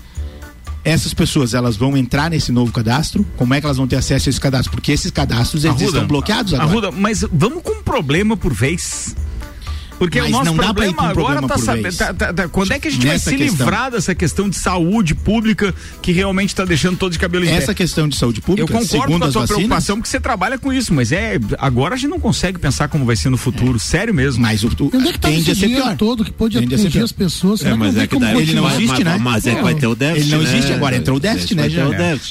Essas 0.85 1.15
pessoas, 1.15 1.55
elas 1.55 1.77
vão 1.77 1.97
entrar 1.97 2.29
nesse 2.29 2.51
novo 2.51 2.73
cadastro? 2.73 3.25
Como 3.37 3.55
é 3.55 3.61
que 3.61 3.67
elas 3.67 3.77
vão 3.77 3.87
ter 3.87 3.97
acesso 3.97 4.29
a 4.29 4.31
esse 4.31 4.41
cadastro? 4.41 4.73
Porque 4.73 4.91
esses 4.91 5.13
cadastros, 5.13 5.65
eles 5.65 5.77
Arruda, 5.77 5.99
estão 5.99 6.07
bloqueados 6.09 6.55
agora. 6.55 6.69
Arruda, 6.69 6.91
mas 6.91 7.25
vamos 7.33 7.63
com 7.63 7.71
um 7.71 7.83
problema 7.83 8.37
por 8.37 8.53
vez. 8.53 9.15
Porque 10.03 10.21
Mas 10.21 10.31
o 10.31 10.33
nosso 10.33 10.45
não 10.47 10.57
dá 10.57 10.75
pra 10.75 10.87
ir 10.89 10.93
problema 10.95 11.03
um 11.03 11.11
agora 11.11 11.15
problema 11.15 11.49
tá 11.49 11.55
por 11.55 11.65
sabendo. 11.65 11.97
tá- 11.97 12.13
tá- 12.15 12.33
tá- 12.33 12.49
quando 12.49 12.73
é 12.73 12.79
que 12.81 12.89
a 12.89 12.91
gente 12.91 13.07
Nessa 13.07 13.31
vai 13.31 13.39
se 13.39 13.45
questão. 13.45 13.67
livrar 13.67 13.91
dessa 13.93 14.15
questão 14.17 14.49
de 14.51 14.57
saúde 14.57 15.15
pública 15.15 15.73
que 16.03 16.11
realmente 16.11 16.49
está 16.49 16.65
deixando 16.65 16.97
todo 16.97 17.13
de 17.13 17.21
cabelo 17.21 17.45
em 17.45 17.49
pé? 17.49 17.55
Essa 17.55 17.73
questão 17.73 18.09
de 18.09 18.17
saúde 18.17 18.41
Eu 18.41 18.43
pública, 18.43 18.67
concordo 18.73 18.89
segundo 18.89 19.19
com 19.21 19.25
a 19.25 19.29
vacinas, 19.29 19.49
preocupação 19.49 19.97
porque 19.99 20.09
você 20.09 20.19
trabalha 20.19 20.59
com 20.59 20.73
isso, 20.73 20.93
mas 20.93 21.13
é 21.13 21.39
agora 21.57 21.95
a 21.95 21.97
gente 21.97 22.11
não 22.11 22.19
consegue 22.19 22.59
pensar 22.59 22.89
como 22.89 23.05
vai 23.05 23.15
ser 23.15 23.31
no 23.31 23.37
futuro, 23.37 23.79
sério 23.79 24.13
mesmo. 24.13 24.43
mas 24.43 24.65
o, 24.65 24.67
o, 24.67 24.91
E 24.93 24.97
onde 24.97 25.09
é 25.09 25.13
que 25.13 25.21
tá 25.21 25.29
tende 25.29 25.49
a 25.51 25.53
esse 25.53 25.61
ser 25.61 25.69
pior. 25.69 25.97
todo 25.97 26.25
que 26.25 26.33
pode 26.33 26.59
ser 26.59 26.65
atingir 26.65 26.91
pior. 26.91 27.05
as 27.05 27.13
pessoas? 27.13 27.65
É, 27.65 27.73
mas 27.75 27.97
é 27.97 28.05
que 28.09 28.19
daí 28.19 28.37
ele 28.43 28.55
não 28.55 28.69
existe, 28.71 28.89
mas, 28.89 29.05
né? 29.05 29.19
Mas 29.21 29.47
é 29.47 29.55
que 29.55 29.63
vai 29.63 29.75
ter 29.77 29.87
o 29.87 29.95
déficit. 29.95 30.27
Ele 30.27 30.37
não 30.37 30.43
né? 30.43 30.53
existe, 30.57 30.73
agora 30.73 30.97
entrou 30.97 31.17
o 31.17 31.21
déficit, 31.21 31.55
né? 31.55 31.69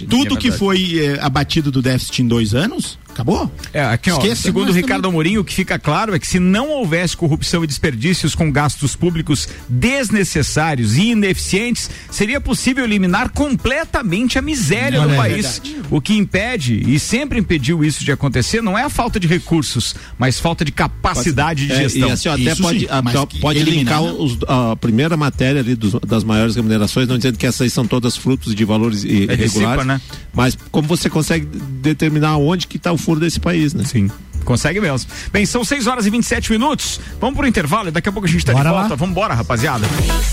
Tudo 0.10 0.36
É 0.36 0.38
que 0.38 0.52
foi 0.52 1.00
eh, 1.00 1.20
abatido 1.22 1.72
do 1.72 1.82
déficit 1.82 2.22
em 2.22 2.28
dois 2.28 2.54
anos, 2.54 3.00
acabou. 3.14 3.52
É, 3.74 3.84
aqui, 3.84 4.10
ó, 4.12 4.18
Esqueça. 4.18 4.42
segundo 4.42 4.70
o 4.70 4.74
Ricardo 4.74 5.08
Amorim, 5.08 5.38
o 5.38 5.44
que 5.44 5.54
fica 5.54 5.78
claro 5.78 6.16
é 6.16 6.20
que 6.20 6.28
se 6.28 6.40
não 6.40 6.70
houvesse 6.70 7.16
corrupção 7.16 7.64
e 7.64 7.68
desperdícios 7.68 8.34
com 8.36 8.52
gastos 8.52 8.96
públicos 8.96 9.48
desnecessários 9.70 10.98
e 10.98 11.12
ineficientes, 11.12 11.90
seria 12.10 12.42
possível 12.42 12.84
eliminar 12.84 13.30
completamente 13.30 14.38
a 14.40 14.42
miséria 14.42 15.00
Olha, 15.00 15.08
do 15.10 15.14
é 15.14 15.18
país. 15.18 15.62
o 15.90 16.02
que 16.02 16.14
impede 16.16 16.82
e 16.88 17.00
sempre 17.00 17.40
impediu 17.40 17.84
isso 17.84 18.04
de 18.04 18.12
acontecer 18.12 18.62
não 18.62 18.78
é 18.78 18.84
a 18.84 18.90
falta 18.90 19.20
de 19.20 19.28
recursos, 19.28 19.96
mas 20.18 20.40
falta 20.40 20.66
de 20.66 20.72
capacidade 20.72 21.68
de 21.68 21.74
É, 21.74 21.76
gestão. 21.84 22.10
e 22.10 22.12
assim, 22.12 22.30
ó, 22.30 22.34
até 22.34 22.52
Isso 22.52 22.62
pode, 22.62 22.80
sim, 22.80 22.88
a- 22.90 23.04
pode 23.40 23.60
eliminar, 23.60 24.02
linkar 24.02 24.14
não. 24.14 24.24
os- 24.24 24.38
a 24.48 24.76
primeira 24.76 25.16
matéria 25.16 25.62
ali 25.62 25.76
dos- 25.76 25.94
das 26.08 26.24
maiores 26.24 26.56
remunerações, 26.56 27.08
não 27.08 27.18
dizendo 27.18 27.38
que 27.38 27.46
essas 27.46 27.62
aí 27.62 27.70
são 27.70 27.86
todas 27.86 28.16
frutos 28.18 28.56
de 28.56 28.66
valores 28.66 29.04
É 29.06 29.08
irregulares, 29.08 29.86
né? 29.86 30.02
mas 30.34 30.58
como 30.72 30.88
você 30.88 31.10
consegue 31.10 31.46
determinar 31.46 32.38
onde 32.38 32.68
que 32.68 32.78
está 32.78 32.92
o 32.92 32.98
furo 33.02 33.20
desse 33.20 33.40
país, 33.40 33.74
né? 33.74 33.84
Sim. 33.84 34.10
Consegue 34.46 34.80
mesmo. 34.80 35.10
Bem, 35.32 35.46
são 35.46 35.64
6 35.64 35.88
horas 35.88 36.06
e 36.06 36.10
27 36.10 36.52
minutos. 36.52 37.00
Vamos 37.20 37.38
pro 37.38 37.48
intervalo 37.48 37.90
e 37.90 37.92
daqui 37.92 38.10
a 38.10 38.12
pouco 38.12 38.28
a 38.28 38.32
gente 38.32 38.46
tá 38.46 38.54
Bora 38.54 38.70
de 38.70 38.76
volta. 38.76 38.96
Vamos 38.96 39.12
embora, 39.12 39.34
rapaziada. 39.34 39.86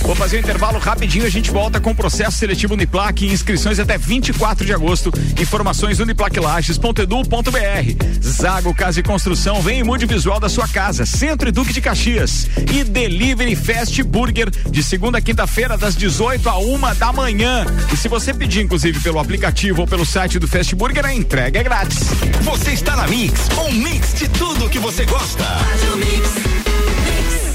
Vou 0.03 0.15
fazer 0.15 0.37
o 0.37 0.41
intervalo 0.41 0.79
rapidinho. 0.79 1.27
A 1.27 1.31
gente 1.31 1.51
volta 1.51 1.81
com 1.81 1.91
o 1.91 1.95
processo 1.95 2.39
seletivo 2.39 2.75
Uniplac. 2.75 3.27
Inscrições 3.27 3.79
até 3.79 3.99
24 3.99 4.65
de 4.65 4.73
agosto. 4.73 5.13
Informações 5.41 6.01
uniplaclages.edu.br. 6.01 8.23
Zago 8.23 8.75
Casa 8.75 9.01
e 9.01 9.03
Construção. 9.03 9.61
Vem 9.61 9.81
e 9.81 9.85
mude 9.85 10.07
visual 10.07 10.41
da 10.41 10.49
sua 10.49 10.67
casa. 10.67 11.05
Centro 11.05 11.49
e 11.49 11.53
Duque 11.53 11.73
de 11.73 11.81
Caxias. 11.81 12.49
E 12.73 12.85
Delivery 12.85 13.55
Fast 13.55 14.03
Burger. 14.03 14.51
De 14.71 14.83
segunda 14.83 15.19
a 15.19 15.21
quinta-feira, 15.21 15.77
das 15.77 15.97
18 15.97 16.49
a 16.49 16.59
1 16.59 16.79
da 16.97 17.13
manhã. 17.13 17.67
E 17.93 17.97
se 17.97 18.09
você 18.09 18.33
pedir, 18.33 18.63
inclusive, 18.63 19.01
pelo 19.01 19.19
aplicativo 19.19 19.81
ou 19.81 19.87
pelo 19.87 20.07
site 20.07 20.39
do 20.39 20.47
Fast 20.47 20.75
Burger, 20.75 21.05
a 21.05 21.15
entrega 21.15 21.59
é 21.59 21.63
grátis. 21.63 21.99
Você 22.43 22.73
está 22.73 22.97
na 22.97 23.09
Mix, 23.09 23.49
um 23.59 23.73
mix 23.99 24.15
de 24.15 24.29
tudo 24.29 24.69
que 24.69 24.79
você 24.79 25.05
gosta. 25.05 25.45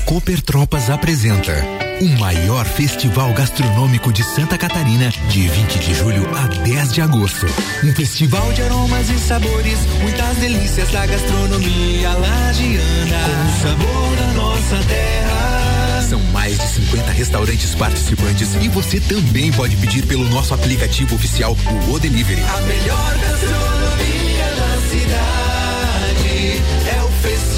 Cooper 0.06 0.42
Tropas 0.42 0.90
apresenta 0.90 1.54
o 2.02 2.20
maior 2.20 2.66
festival 2.66 3.32
gastronômico 3.34 4.12
de 4.12 4.24
Santa 4.24 4.58
Catarina, 4.58 5.10
de 5.30 5.48
20 5.48 5.80
de 5.80 5.94
julho 5.94 6.28
a 6.36 6.48
10 6.48 6.94
de 6.94 7.02
agosto. 7.02 7.46
Um 7.84 7.94
festival 7.94 8.52
de 8.52 8.62
aromas 8.62 9.10
e 9.10 9.18
sabores, 9.20 9.80
muitas 10.02 10.38
delícias 10.38 10.92
da 10.92 11.06
gastronomia 11.06 12.10
lagiana, 12.10 13.20
com 13.26 13.48
o 13.48 13.62
sabor 13.62 14.16
da 14.18 14.28
nossa 14.34 14.78
terra. 14.88 16.02
São 16.10 16.20
mais 16.34 16.60
de 16.60 16.68
50 16.68 17.12
restaurantes 17.12 17.74
participantes 17.76 18.56
e 18.62 18.68
você 18.68 19.00
também 19.00 19.52
pode 19.54 19.78
pedir 19.78 20.06
pelo 20.06 20.28
nosso 20.30 20.54
aplicativo 20.54 21.16
oficial, 21.16 21.56
o 21.88 21.94
O 21.94 22.00
Delivery. 22.00 22.42
A 22.42 22.62
melhor 22.62 23.18
gastronomia 23.18 23.93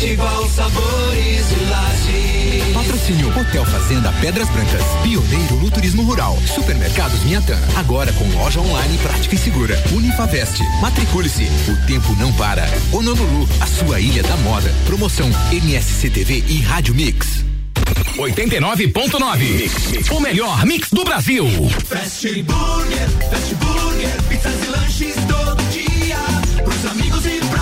Festival 0.05 0.49
Sabores 0.49 1.47
do 1.47 1.67
Laje. 1.67 2.73
Patrocínio 2.75 3.27
Hotel 3.29 3.65
Fazenda 3.65 4.13
Pedras 4.21 4.47
Brancas. 4.49 4.83
Pioneiro 5.01 5.55
no 5.55 5.71
turismo 5.71 6.03
rural. 6.03 6.37
Supermercados 6.45 7.23
Miatã. 7.23 7.57
Agora 7.75 8.13
com 8.13 8.23
loja 8.37 8.59
online 8.59 8.99
prática 8.99 9.33
e 9.33 9.37
segura. 9.37 9.83
Unifavest. 9.91 10.61
Matricule-se. 10.79 11.45
O 11.67 11.87
tempo 11.87 12.15
não 12.17 12.31
para. 12.33 12.69
Honolulu, 12.91 13.49
a 13.59 13.65
sua 13.65 13.99
ilha 13.99 14.21
da 14.21 14.37
moda. 14.37 14.71
Promoção 14.85 15.27
MSCTV 15.51 16.43
e 16.49 16.61
Rádio 16.61 16.93
Mix. 16.93 17.43
89.9. 18.15 20.11
O 20.11 20.19
melhor 20.19 20.63
mix 20.67 20.91
do 20.91 21.03
Brasil. 21.03 21.47
Fast 21.83 22.43
Burger, 22.43 23.09
Fast 23.31 23.55
Burger, 23.55 24.21
pizzas 24.29 24.53
e 24.63 24.67
lanches 24.67 25.15
todo 25.27 25.63
dia. 25.71 26.17
Pros 26.63 26.85
amigos 26.91 27.25
e 27.25 27.39
pra 27.47 27.54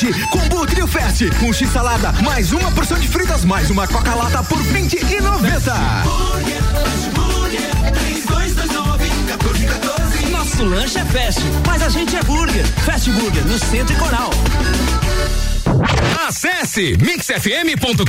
20. 0.00 0.28
Combo 0.30 0.66
Trio 0.66 0.86
Fest, 0.86 1.22
um 1.42 1.52
X 1.52 1.70
salada, 1.70 2.10
mais 2.22 2.52
uma 2.52 2.70
porção 2.72 2.98
de 2.98 3.06
fritas, 3.06 3.44
mais 3.44 3.68
uma 3.68 3.86
Coca-Lata 3.86 4.42
por 4.44 4.58
20 4.58 4.94
e 4.94 5.20
90. 5.20 5.74
Nosso 10.30 10.64
lanche 10.64 10.98
é 10.98 11.04
fast, 11.04 11.42
mas 11.66 11.82
a 11.82 11.90
gente 11.90 12.16
é 12.16 12.22
burger. 12.22 12.66
Fast 12.84 13.10
Burger, 13.10 13.44
no 13.44 13.58
Centro 13.58 13.94
e 13.94 13.98
Coral. 13.98 14.30
Acesse 16.26 16.96
mixfm.com.br. 16.98 18.04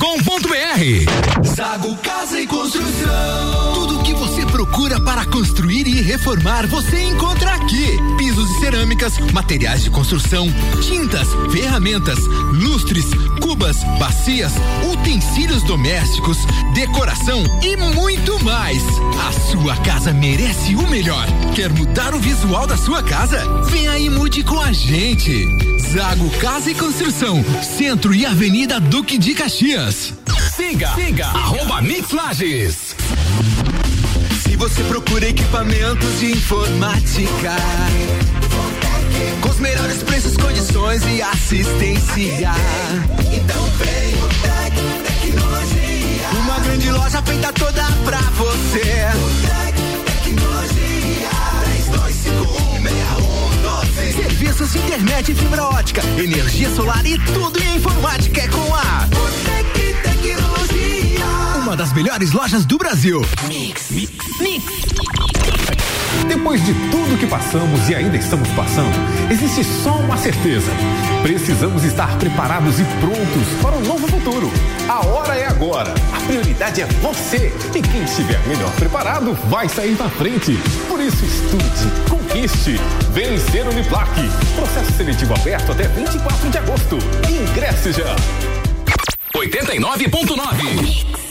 Zago 1.45 1.95
Casa 1.97 2.39
e 2.39 2.47
Construção. 2.47 3.73
Tudo 3.73 3.99
o 3.99 4.03
que 4.03 4.13
você 4.13 4.45
procura 4.45 4.99
para 4.99 5.25
construir 5.25 5.87
e 5.87 6.01
reformar, 6.01 6.67
você 6.67 7.01
encontra 7.03 7.55
aqui. 7.55 7.97
Pisos 8.17 8.49
e 8.51 8.59
cerâmicas, 8.59 9.17
materiais 9.33 9.83
de 9.83 9.89
construção, 9.89 10.47
tintas, 10.81 11.27
ferramentas, 11.51 12.19
lustres, 12.53 13.05
cubas, 13.41 13.77
bacias, 13.97 14.53
utensílios 14.91 15.63
domésticos, 15.63 16.37
decoração 16.73 17.43
e 17.63 17.75
muito 17.77 18.43
mais. 18.43 18.83
A 19.27 19.31
sua 19.51 19.77
casa 19.77 20.13
merece 20.13 20.75
o 20.75 20.87
melhor. 20.89 21.27
Quer 21.55 21.71
mudar 21.71 22.13
o 22.13 22.19
visual 22.19 22.67
da 22.67 22.77
sua 22.77 23.01
casa? 23.01 23.41
Aí 23.91 24.05
e 24.05 24.09
mude 24.09 24.43
com 24.43 24.59
a 24.59 24.71
gente. 24.71 25.70
Zago 25.93 26.29
Casa 26.39 26.71
e 26.71 26.73
Construção, 26.73 27.43
Centro 27.77 28.15
e 28.15 28.25
Avenida 28.25 28.79
Duque 28.79 29.17
de 29.17 29.33
Caxias. 29.33 30.13
Siga, 30.55 30.89
siga, 30.95 31.25
arroba 31.25 31.81
Mix. 31.81 32.07
Se 34.41 34.55
você 34.55 34.83
procura 34.83 35.27
equipamentos 35.27 36.19
de 36.19 36.31
informática, 36.31 37.57
com 39.41 39.49
os 39.49 39.59
melhores 39.59 40.01
preços, 40.03 40.37
condições 40.37 41.01
e 41.07 41.21
assistência. 41.21 42.53
Então 43.33 43.65
vem 43.75 44.13
o 44.15 44.27
Tec 44.41 44.73
Tecnologia. 45.05 46.29
Uma 46.39 46.59
grande 46.59 46.89
loja 46.89 47.21
feita 47.21 47.51
toda 47.51 47.83
pra 48.05 48.21
você. 48.37 49.70
Serviços 54.41 54.71
de 54.71 54.79
internet 54.79 55.31
e 55.31 55.35
fibra 55.35 55.63
ótica, 55.65 56.01
energia 56.17 56.67
solar 56.71 57.05
e 57.05 57.15
tudo 57.19 57.61
em 57.61 57.75
informática 57.75 58.41
é 58.41 58.47
com 58.47 58.73
a 58.73 59.05
Botec 59.05 59.93
Tecnologia. 60.01 61.25
Uma 61.57 61.77
das 61.77 61.93
melhores 61.93 62.31
lojas 62.31 62.65
do 62.65 62.75
Brasil. 62.75 63.21
Depois 66.27 66.65
de 66.65 66.73
tudo 66.89 67.19
que 67.19 67.27
passamos 67.27 67.87
e 67.87 67.93
ainda 67.93 68.17
estamos 68.17 68.49
passando, 68.49 68.91
existe 69.29 69.63
só 69.63 69.93
uma 69.97 70.17
certeza. 70.17 70.71
Precisamos 71.21 71.83
estar 71.83 72.17
preparados 72.17 72.79
e 72.79 72.83
prontos 72.99 73.47
para 73.61 73.75
um 73.75 73.81
novo 73.81 74.07
futuro. 74.07 74.51
A 74.89 75.05
hora 75.05 75.35
é 75.35 75.45
agora. 75.45 75.93
A 76.11 76.19
prioridade 76.21 76.81
é 76.81 76.87
você. 76.87 77.53
E 77.75 77.81
quem 77.83 78.03
estiver 78.05 78.39
melhor 78.47 78.71
preparado 78.71 79.35
vai 79.51 79.69
sair 79.69 79.95
na 79.99 80.09
frente. 80.09 80.57
Por 80.87 80.99
isso, 80.99 81.23
estude, 81.23 82.20
conquiste. 82.31 82.79
Vencer 83.11 83.67
Uniplac. 83.67 84.09
Processo 84.55 84.91
seletivo 84.93 85.33
aberto 85.33 85.71
até 85.71 85.87
24 85.87 86.49
de 86.49 86.57
agosto. 86.57 86.97
Ingresse 87.29 87.91
já. 87.91 88.15
89.9. 89.35 91.30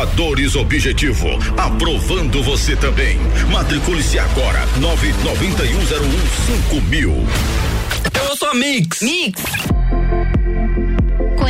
Aprovadores 0.00 0.56
Objetivo, 0.56 1.28
aprovando 1.58 2.42
você 2.42 2.74
também. 2.74 3.18
Matricule-se 3.52 4.18
agora, 4.18 4.66
nove 4.80 5.12
noventa 5.22 5.62
e 5.62 5.74
um 5.74 5.86
zero 5.86 6.06
um 6.06 6.20
cinco 6.46 6.80
mil. 6.86 7.26
Eu 8.26 8.34
sou 8.34 8.48
a 8.48 8.54
Mix. 8.54 9.02
Mix. 9.02 9.42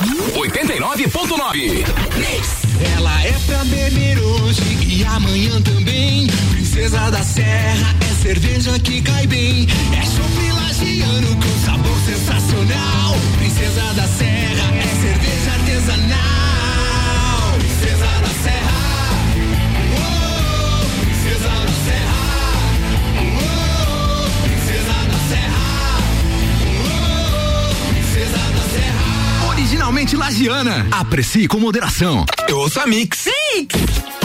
89.9. 0.00 1.84
Ela 2.96 3.22
é 3.24 3.32
pra 3.46 3.64
beber 3.64 4.18
hoje 4.18 4.62
e 4.86 5.04
amanhã 5.04 5.60
também. 5.60 6.26
Princesa 6.50 7.10
da 7.10 7.22
Serra 7.22 7.94
é 8.00 8.22
cerveja 8.22 8.78
que 8.78 9.02
cai 9.02 9.26
bem. 9.26 9.66
É 9.92 10.02
chopp 10.02 10.52
lagiano 10.52 11.36
com 11.36 11.66
sabor 11.66 11.98
sensacional. 12.06 13.14
Princesa 13.38 13.92
da 13.94 14.08
Serra 14.08 14.29
lagiana. 30.30 30.86
Aprecie 30.92 31.48
com 31.48 31.58
moderação. 31.58 32.24
Eu 32.46 32.58
ouço 32.58 32.78
a 32.78 32.86
Mix. 32.86 33.24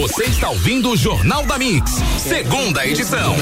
Você 0.00 0.24
está 0.24 0.48
ouvindo 0.48 0.92
o 0.92 0.96
Jornal 0.96 1.44
da 1.44 1.58
Mix, 1.58 2.00
segunda 2.16 2.86
edição. 2.86 3.36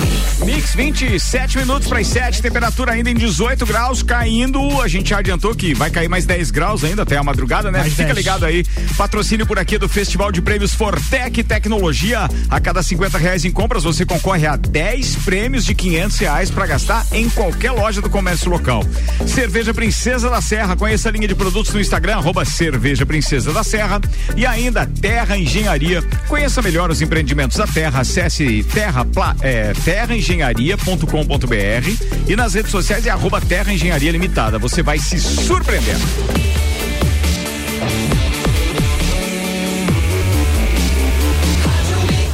Mix 0.44 0.74
27 0.74 1.56
minutos 1.58 1.86
para 1.86 2.00
as 2.00 2.08
7, 2.08 2.42
temperatura 2.42 2.92
ainda 2.92 3.08
em 3.08 3.14
18 3.14 3.64
graus, 3.64 4.02
caindo. 4.02 4.82
A 4.82 4.88
gente 4.88 5.10
já 5.10 5.18
adiantou 5.18 5.54
que 5.54 5.72
vai 5.72 5.88
cair 5.88 6.08
mais 6.08 6.26
10 6.26 6.50
graus 6.50 6.82
ainda 6.82 7.02
até 7.02 7.16
a 7.16 7.22
madrugada, 7.22 7.70
né? 7.70 7.78
Mais 7.78 7.92
Fica 7.92 8.06
10. 8.06 8.16
ligado 8.16 8.44
aí. 8.44 8.64
Patrocínio 8.96 9.46
por 9.46 9.56
aqui 9.56 9.78
do 9.78 9.88
Festival 9.88 10.32
de 10.32 10.42
Prêmios 10.42 10.74
Fortec 10.74 11.44
Tecnologia. 11.44 12.28
A 12.50 12.58
cada 12.58 12.82
50 12.82 13.16
reais 13.18 13.44
em 13.44 13.52
compras, 13.52 13.84
você 13.84 14.04
concorre 14.04 14.44
a 14.48 14.56
10 14.56 15.14
prêmios 15.24 15.64
de 15.64 15.76
500 15.76 16.18
reais 16.18 16.50
para 16.50 16.66
gastar 16.66 17.06
em 17.12 17.30
qualquer 17.30 17.70
loja 17.70 18.00
do 18.00 18.10
comércio 18.10 18.50
local. 18.50 18.82
Cerveja 19.28 19.72
Princesa 19.72 20.28
da 20.28 20.40
Serra. 20.40 20.74
Conheça 20.74 21.08
a 21.08 21.12
linha 21.12 21.28
de 21.28 21.36
produtos 21.36 21.72
no 21.72 21.80
Instagram, 21.80 22.16
arroba 22.16 22.44
Cerveja 22.44 23.06
Princesa 23.06 23.52
da 23.52 23.62
Serra. 23.62 24.00
E 24.36 24.44
ainda 24.44 24.84
Terra 25.00 25.38
Engenharia. 25.38 26.02
Conheça 26.26 26.47
melhor 26.62 26.90
os 26.90 27.02
empreendimentos 27.02 27.58
da 27.58 27.66
Terra. 27.66 28.00
Acesse 28.00 28.64
terra, 28.64 29.06
é, 29.42 29.74
terraengenharia.com.br 29.84 32.24
e 32.26 32.34
nas 32.34 32.54
redes 32.54 32.70
sociais 32.70 33.04
é 33.06 33.10
arroba 33.10 33.38
Terra 33.40 33.70
Engenharia 33.72 34.10
Limitada. 34.10 34.58
Você 34.58 34.82
vai 34.82 34.98
se 34.98 35.20
surpreender. 35.20 35.96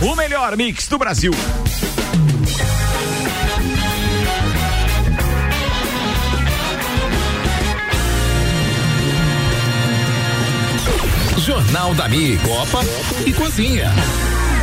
O 0.01 0.15
melhor 0.15 0.57
mix 0.57 0.87
do 0.87 0.97
Brasil. 0.97 1.33
Jornal 11.55 11.95
da 11.95 12.09
Mix, 12.09 12.43
Copa 12.43 12.81
e 13.25 13.33
Cozinha. 13.33 13.95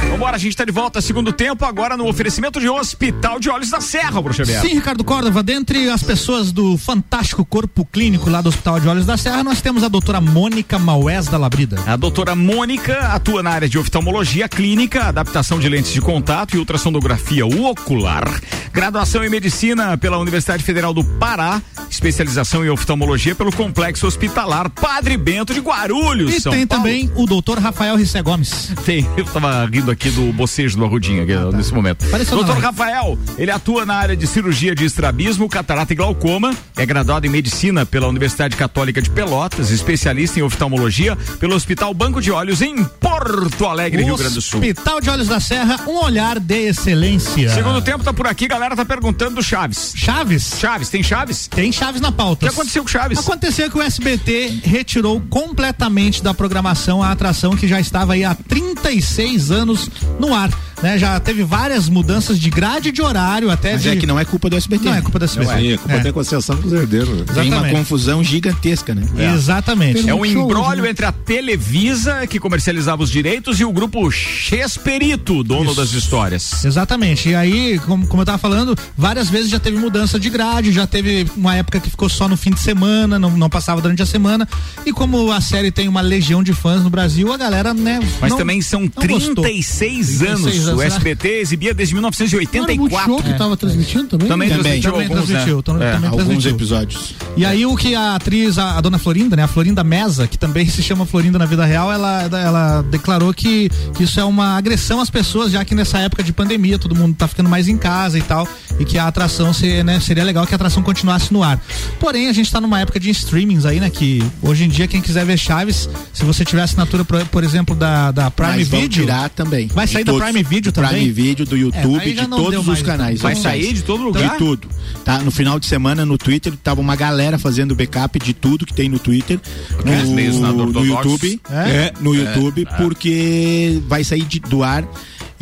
Vambora, 0.09 0.35
a 0.35 0.39
gente 0.39 0.55
tá 0.55 0.65
de 0.65 0.71
volta 0.71 0.99
segundo 1.01 1.31
tempo, 1.31 1.63
agora 1.65 1.95
no 1.95 2.07
oferecimento 2.07 2.59
de 2.59 2.67
Hospital 2.67 3.39
de 3.39 3.49
Olhos 3.49 3.69
da 3.69 3.79
Serra, 3.79 4.21
Bruxa. 4.21 4.43
Sim, 4.45 4.75
Ricardo 4.75 5.03
Córdova, 5.03 5.41
dentre 5.41 5.89
as 5.89 6.03
pessoas 6.03 6.51
do 6.51 6.77
fantástico 6.77 7.45
corpo 7.45 7.85
clínico 7.85 8.29
lá 8.29 8.41
do 8.41 8.49
Hospital 8.49 8.79
de 8.79 8.87
Olhos 8.87 9.05
da 9.05 9.15
Serra, 9.17 9.43
nós 9.43 9.61
temos 9.61 9.83
a 9.83 9.87
doutora 9.87 10.19
Mônica 10.19 10.77
Maués 10.77 11.27
da 11.27 11.37
Labrida. 11.37 11.79
A 11.87 11.95
doutora 11.95 12.35
Mônica 12.35 12.99
atua 13.07 13.41
na 13.41 13.51
área 13.51 13.69
de 13.69 13.77
oftalmologia 13.79 14.49
clínica, 14.49 15.03
adaptação 15.05 15.59
de 15.59 15.69
lentes 15.69 15.93
de 15.93 16.01
contato 16.01 16.55
e 16.55 16.59
ultrassonografia 16.59 17.45
ocular. 17.45 18.25
Graduação 18.73 19.23
em 19.23 19.29
medicina 19.29 19.97
pela 19.97 20.17
Universidade 20.17 20.63
Federal 20.63 20.93
do 20.93 21.03
Pará, 21.03 21.61
especialização 21.89 22.65
em 22.65 22.69
oftalmologia 22.69 23.35
pelo 23.35 23.51
Complexo 23.51 24.07
Hospitalar 24.07 24.69
Padre 24.69 25.17
Bento 25.17 25.53
de 25.53 25.59
Guarulhos, 25.59 26.33
E 26.35 26.39
São 26.41 26.51
tem 26.53 26.65
Paulo. 26.67 26.83
também 26.83 27.11
o 27.15 27.25
doutor 27.25 27.59
Rafael 27.59 27.95
Rissé 27.95 28.21
Gomes. 28.21 28.71
Tem, 28.85 29.07
eu 29.17 29.25
tava 29.25 29.65
rindo 29.65 29.90
aqui 29.91 30.09
do 30.09 30.31
bocejo 30.33 30.77
do 30.77 30.85
Arrudinho 30.85 31.23
aqui, 31.23 31.55
nesse 31.55 31.73
momento. 31.73 32.05
Apareceu 32.05 32.37
na 32.37 32.43
Doutor. 32.43 32.61
Rafael, 32.61 33.17
ele 33.37 33.51
atua 33.51 33.85
na 33.85 33.95
área 33.95 34.15
de 34.15 34.25
cirurgia 34.27 34.73
de 34.73 34.85
estrabismo, 34.85 35.47
catarata 35.49 35.93
e 35.93 35.95
glaucoma, 35.95 36.53
é 36.77 36.85
graduado 36.85 37.25
em 37.25 37.29
medicina 37.29 37.85
pela 37.85 38.07
Universidade 38.07 38.55
Católica 38.55 39.01
de 39.01 39.09
Pelotas, 39.09 39.69
especialista 39.71 40.39
em 40.39 40.43
oftalmologia 40.43 41.17
pelo 41.39 41.55
Hospital 41.55 41.93
Banco 41.93 42.21
de 42.21 42.31
Olhos 42.31 42.61
em 42.61 42.83
Porto 42.83 43.65
Alegre, 43.65 44.03
Rio 44.03 44.17
Grande 44.17 44.35
do 44.35 44.41
Sul. 44.41 44.59
Hospital 44.59 45.01
de 45.01 45.09
Olhos 45.09 45.27
da 45.27 45.39
Serra, 45.39 45.79
um 45.87 46.03
olhar 46.03 46.39
de 46.39 46.67
excelência. 46.67 47.49
Segundo 47.49 47.81
tempo 47.81 48.03
tá 48.03 48.13
por 48.13 48.27
aqui, 48.27 48.47
galera 48.47 48.75
tá 48.75 48.85
perguntando 48.85 49.35
do 49.35 49.43
Chaves. 49.43 49.93
Chaves? 49.95 50.55
Chaves, 50.59 50.89
tem 50.89 51.03
Chaves? 51.03 51.47
Tem 51.47 51.71
Chaves 51.71 52.01
na 52.01 52.11
pauta. 52.11 52.45
O 52.45 52.49
que 52.49 52.55
aconteceu 52.55 52.83
com 52.83 52.89
Chaves? 52.89 53.19
Aconteceu 53.19 53.69
que 53.69 53.77
o 53.77 53.81
SBT 53.81 54.61
retirou 54.63 55.21
completamente 55.29 56.23
da 56.23 56.33
programação 56.33 57.01
a 57.03 57.11
atração 57.11 57.55
que 57.55 57.67
já 57.67 57.79
estava 57.79 58.13
aí 58.13 58.23
há 58.23 58.35
36 58.35 59.51
anos 59.51 59.80
no 60.19 60.35
ar. 60.35 60.49
Né? 60.81 60.97
Já 60.97 61.19
teve 61.19 61.43
várias 61.43 61.87
mudanças 61.89 62.39
de 62.39 62.49
grade 62.49 62.89
e 62.89 62.91
de 62.91 63.01
horário, 63.01 63.49
até 63.51 63.73
Mas 63.73 63.83
de. 63.83 63.89
é 63.89 63.95
que 63.95 64.07
não 64.07 64.19
é 64.19 64.25
culpa 64.25 64.49
do 64.49 64.55
SBT. 64.57 64.85
Não 64.85 64.95
é 64.95 65.01
culpa 65.01 65.19
do 65.19 65.25
SBT. 65.25 65.51
Sim, 65.59 65.73
a 65.73 65.77
culpa 65.77 65.91
É. 65.93 65.95
tem 65.97 66.03
negociação 66.05 66.57
com 66.57 66.67
os 66.67 66.73
herdeiros. 66.73 67.09
né? 67.09 67.23
Tem 67.27 67.35
uma 67.35 67.43
Exatamente. 67.57 67.75
confusão 67.75 68.23
gigantesca, 68.23 68.95
né? 68.95 69.03
Exatamente. 69.35 70.09
É 70.09 70.13
um 70.15 70.25
embrólio 70.25 70.85
entre 70.85 71.05
a 71.05 71.11
Televisa, 71.11 72.25
que 72.27 72.39
comercializava 72.39 73.03
os 73.03 73.09
direitos, 73.09 73.59
e 73.59 73.65
o 73.65 73.71
grupo 73.71 74.09
Chesperito, 74.11 75.43
dono 75.43 75.73
das 75.75 75.91
histórias. 75.93 76.63
Exatamente. 76.63 77.29
E 77.29 77.35
aí, 77.35 77.79
como, 77.85 78.05
como 78.07 78.21
eu 78.21 78.25
tava 78.25 78.37
falando, 78.37 78.75
várias 78.97 79.29
vezes 79.29 79.49
já 79.49 79.59
teve 79.59 79.77
mudança 79.77 80.19
de 80.19 80.29
grade, 80.29 80.71
já 80.71 80.85
teve 80.87 81.25
uma 81.35 81.55
época 81.55 81.79
que 81.79 81.89
ficou 81.89 82.09
só 82.09 82.27
no 82.27 82.37
fim 82.37 82.51
de 82.51 82.59
semana, 82.59 83.17
não, 83.19 83.31
não 83.31 83.49
passava 83.49 83.81
durante 83.81 84.01
a 84.01 84.05
semana. 84.05 84.47
E 84.85 84.91
como 84.93 85.31
a 85.31 85.41
série 85.41 85.71
tem 85.71 85.87
uma 85.87 86.01
legião 86.01 86.43
de 86.43 86.53
fãs 86.53 86.83
no 86.83 86.89
Brasil, 86.89 87.31
a 87.33 87.37
galera, 87.37 87.73
né? 87.73 87.99
Mas 88.19 88.31
não- 88.31 88.37
também 88.37 88.61
são 88.61 88.81
não 88.81 89.07
gostou. 89.07 89.43
36 89.43 90.21
anos. 90.21 90.70
36 90.75 90.77
O 90.77 90.77
né? 90.79 90.85
SBT 90.87 91.27
exibia 91.39 91.73
desde 91.73 91.95
Não 91.95 91.99
era 92.01 92.07
o 92.07 92.11
1984. 92.11 93.09
Multishow 93.11 93.31
que 93.33 93.37
tava 93.37 93.57
transmitindo 93.57 94.07
também? 94.07 94.27
Também 94.27 94.49
Também. 94.49 94.63
transmitiu 94.63 94.91
Também 94.91 95.07
alguns, 95.07 95.25
transmitiu, 95.25 95.55
né? 95.57 95.61
tam- 95.63 95.81
É. 95.81 95.91
também 95.93 96.09
Alguns 96.09 96.25
transmitiu. 96.25 96.51
episódios. 96.51 97.15
E 97.37 97.45
aí 97.45 97.65
o 97.65 97.75
que 97.75 97.95
a 97.95 98.15
atriz, 98.15 98.57
a, 98.57 98.77
a 98.77 98.81
dona 98.81 98.97
Florinda, 98.97 99.35
né, 99.35 99.43
a 99.43 99.47
Florinda 99.47 99.83
Mesa, 99.83 100.27
que 100.27 100.37
também 100.37 100.65
se 100.69 100.81
chama 100.83 101.05
Florinda 101.05 101.37
na 101.39 101.45
vida 101.45 101.65
real, 101.65 101.91
ela, 101.91 102.23
ela 102.23 102.81
declarou 102.83 103.33
que, 103.33 103.69
que 103.95 104.03
isso 104.03 104.19
é 104.19 104.23
uma 104.23 104.57
agressão 104.57 104.99
às 105.01 105.09
pessoas, 105.09 105.51
já 105.51 105.63
que 105.65 105.73
nessa 105.75 105.97
época 105.99 106.23
de 106.23 106.31
pandemia 106.33 106.77
todo 106.77 106.95
mundo 106.95 107.15
tá 107.15 107.27
ficando 107.27 107.49
mais 107.49 107.67
em 107.67 107.77
casa 107.77 108.17
e 108.17 108.21
tal, 108.21 108.47
e 108.79 108.85
que 108.85 108.97
a 108.97 109.07
atração 109.07 109.53
se- 109.53 109.83
né, 109.83 109.99
seria 109.99 110.23
legal 110.23 110.45
que 110.45 110.53
a 110.53 110.57
atração 110.57 110.83
continuasse 110.83 111.31
no 111.33 111.41
ar. 111.43 111.59
Porém, 111.99 112.27
a 112.27 112.33
gente 112.33 112.51
tá 112.51 112.59
numa 112.61 112.79
época 112.79 112.99
de 112.99 113.09
streamings 113.09 113.65
aí, 113.65 113.79
né, 113.79 113.89
que 113.89 114.23
hoje 114.41 114.63
em 114.65 114.69
dia 114.69 114.87
quem 114.87 115.01
quiser 115.01 115.25
ver 115.25 115.37
Chaves, 115.37 115.89
se 116.13 116.23
você 116.25 116.43
tiver 116.45 116.61
assinatura, 116.61 117.03
por, 117.05 117.25
por 117.27 117.43
exemplo, 117.43 117.75
da, 117.75 118.11
da 118.11 118.29
Prime 118.29 118.51
Mas 118.57 118.67
vão 118.67 118.81
Video, 118.81 119.01
tirar 119.05 119.29
também. 119.29 119.67
Vai 119.67 119.87
sair 119.87 120.03
da 120.03 120.11
todos. 120.11 120.27
Prime 120.27 120.43
Video 120.43 120.60
também? 120.69 120.91
Prime 120.91 121.11
Video, 121.13 121.45
do 121.45 121.55
YouTube, 121.55 122.01
aí 122.01 122.13
já 122.13 122.23
de 122.23 122.29
todos 122.29 122.59
os 122.59 122.65
mais. 122.67 122.81
canais. 122.81 123.21
Vai 123.21 123.35
sair 123.37 123.71
de 123.71 123.83
todo 123.83 124.03
lugar? 124.03 124.31
De 124.31 124.37
tudo. 124.37 124.67
Tá, 125.05 125.19
no 125.19 125.31
final 125.31 125.57
de 125.57 125.65
semana 125.65 126.05
no 126.05 126.17
Twitter 126.17 126.51
tava 126.61 126.81
uma 126.81 126.97
galera 126.97 127.39
fazendo 127.39 127.73
backup 127.73 128.19
de 128.19 128.33
tudo 128.33 128.65
que 128.65 128.73
tem 128.73 128.89
no 128.89 128.99
Twitter, 128.99 129.39
no, 129.85 130.39
nada 130.41 130.53
no. 130.65 130.85
YouTube, 130.85 131.41
É? 131.49 131.55
é, 131.55 131.93
no 132.01 132.13
YouTube, 132.13 132.67
porque 132.77 133.81
vai 133.87 134.03
sair 134.03 134.23
de- 134.23 134.41
do 134.41 134.61
ar 134.61 134.85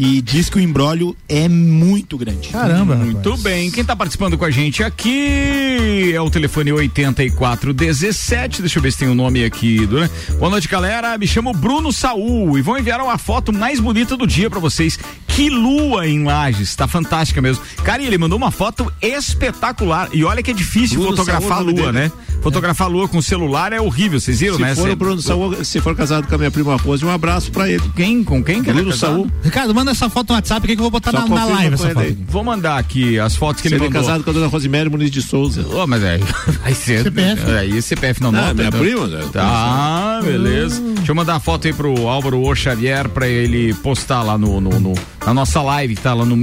e 0.01 0.21
diz 0.21 0.49
que 0.49 0.55
o 0.57 0.61
embrólio 0.61 1.13
é 1.27 1.49
muito 1.49 2.17
grande. 2.17 2.47
Caramba, 2.49 2.95
Muito 2.95 3.35
bem. 3.37 3.69
Quem 3.69 3.83
tá 3.83 3.93
participando 3.97 4.37
com 4.37 4.45
a 4.45 4.49
gente 4.49 4.81
aqui 4.81 6.13
é 6.13 6.21
o 6.21 6.29
telefone 6.29 6.71
8417. 6.71 8.61
Deixa 8.61 8.79
eu 8.79 8.83
ver 8.83 8.91
se 8.93 8.97
tem 8.99 9.09
o 9.09 9.13
nome 9.15 9.43
aqui. 9.43 9.85
Do, 9.85 9.99
né? 9.99 10.09
Boa 10.37 10.49
noite, 10.49 10.69
galera. 10.69 11.17
Me 11.17 11.27
chamo 11.27 11.51
Bruno 11.53 11.91
Saul 11.91 12.57
e 12.57 12.61
vou 12.61 12.77
enviar 12.79 13.01
uma 13.01 13.17
foto 13.17 13.51
mais 13.51 13.79
bonita 13.81 14.15
do 14.15 14.25
dia 14.25 14.49
pra 14.49 14.59
vocês. 14.59 14.97
Que 15.27 15.49
lua 15.49 16.07
em 16.07 16.23
Lages. 16.23 16.75
Tá 16.75 16.87
fantástica 16.87 17.41
mesmo. 17.41 17.63
Cara, 17.83 18.01
e 18.01 18.07
ele 18.07 18.17
mandou 18.17 18.37
uma 18.37 18.51
foto 18.51 18.91
espetacular. 19.01 20.09
E 20.13 20.23
olha 20.23 20.41
que 20.41 20.51
é 20.51 20.53
difícil 20.53 20.99
Bruno 20.99 21.17
fotografar 21.17 21.57
Saul, 21.57 21.69
a 21.69 21.71
lua, 21.71 21.91
né? 21.91 22.11
Fotografar 22.41 22.87
a 22.87 22.89
lua 22.89 23.07
com 23.07 23.21
celular 23.21 23.73
é 23.73 23.81
horrível. 23.81 24.19
Vocês 24.19 24.39
viram, 24.39 24.55
Se 24.55 24.61
né? 24.61 24.75
for 24.75 24.87
Cê- 24.87 24.91
o 24.91 24.95
Bruno 24.95 25.21
Saul, 25.21 25.63
se 25.65 25.81
for 25.81 25.93
casado 25.95 26.25
com 26.27 26.35
a 26.35 26.37
minha 26.37 26.51
prima 26.51 26.75
Rose, 26.77 27.03
um 27.03 27.09
abraço 27.09 27.51
pra 27.51 27.69
ele. 27.69 27.83
Quem? 27.95 28.23
Com 28.23 28.41
quem? 28.43 28.63
que 28.63 28.69
é 28.69 28.73
Bruno 28.73 28.91
casado? 28.91 29.11
Saul. 29.13 29.31
Ricardo, 29.43 29.73
manda 29.75 29.88
essa 29.91 30.09
foto 30.09 30.29
no 30.29 30.35
WhatsApp 30.35 30.65
aqui 30.65 30.75
que 30.75 30.79
eu 30.79 30.83
vou 30.83 30.91
botar 30.91 31.11
na, 31.11 31.25
na 31.27 31.45
live 31.45 31.73
essa 31.75 31.87
foto. 31.87 31.99
aí. 31.99 32.07
aqui. 32.11 32.17
Vou 32.27 32.43
mandar 32.43 32.77
aqui 32.77 33.19
as 33.19 33.35
fotos 33.35 33.61
que 33.61 33.69
Se 33.69 33.75
ele 33.75 33.83
é 33.83 33.87
mandou. 33.87 34.01
casado 34.01 34.23
com 34.23 34.29
a 34.29 34.33
dona 34.33 34.47
Rosemary 34.47 34.89
Muniz 34.89 35.11
de 35.11 35.21
Souza. 35.21 35.65
Ô, 35.67 35.85
mas 35.87 36.03
é, 36.03 36.17
vai 36.63 36.73
ser. 36.73 37.03
CPF. 37.03 37.51
Aí 37.51 37.81
CPF 37.81 38.21
não 38.21 38.29
Ah, 38.29 38.33
nota. 38.33 38.53
minha 38.53 38.67
então. 38.67 38.79
prima, 38.79 39.07
né? 39.07 39.25
Tá, 39.31 40.19
beleza. 40.23 40.81
Deixa 40.81 41.11
eu 41.11 41.15
mandar 41.15 41.35
a 41.35 41.39
foto 41.39 41.67
aí 41.67 41.73
pro 41.73 42.07
Álvaro 42.07 42.41
O 42.41 42.55
Xavier 42.55 43.09
pra 43.09 43.27
ele 43.27 43.73
postar 43.75 44.21
lá 44.23 44.37
no, 44.37 44.59
no- 44.61 44.79
no- 44.79 44.93
na 45.25 45.33
nossa 45.33 45.61
live, 45.61 45.95
que 45.95 46.01
tá 46.01 46.13
lá 46.13 46.25
no 46.25 46.35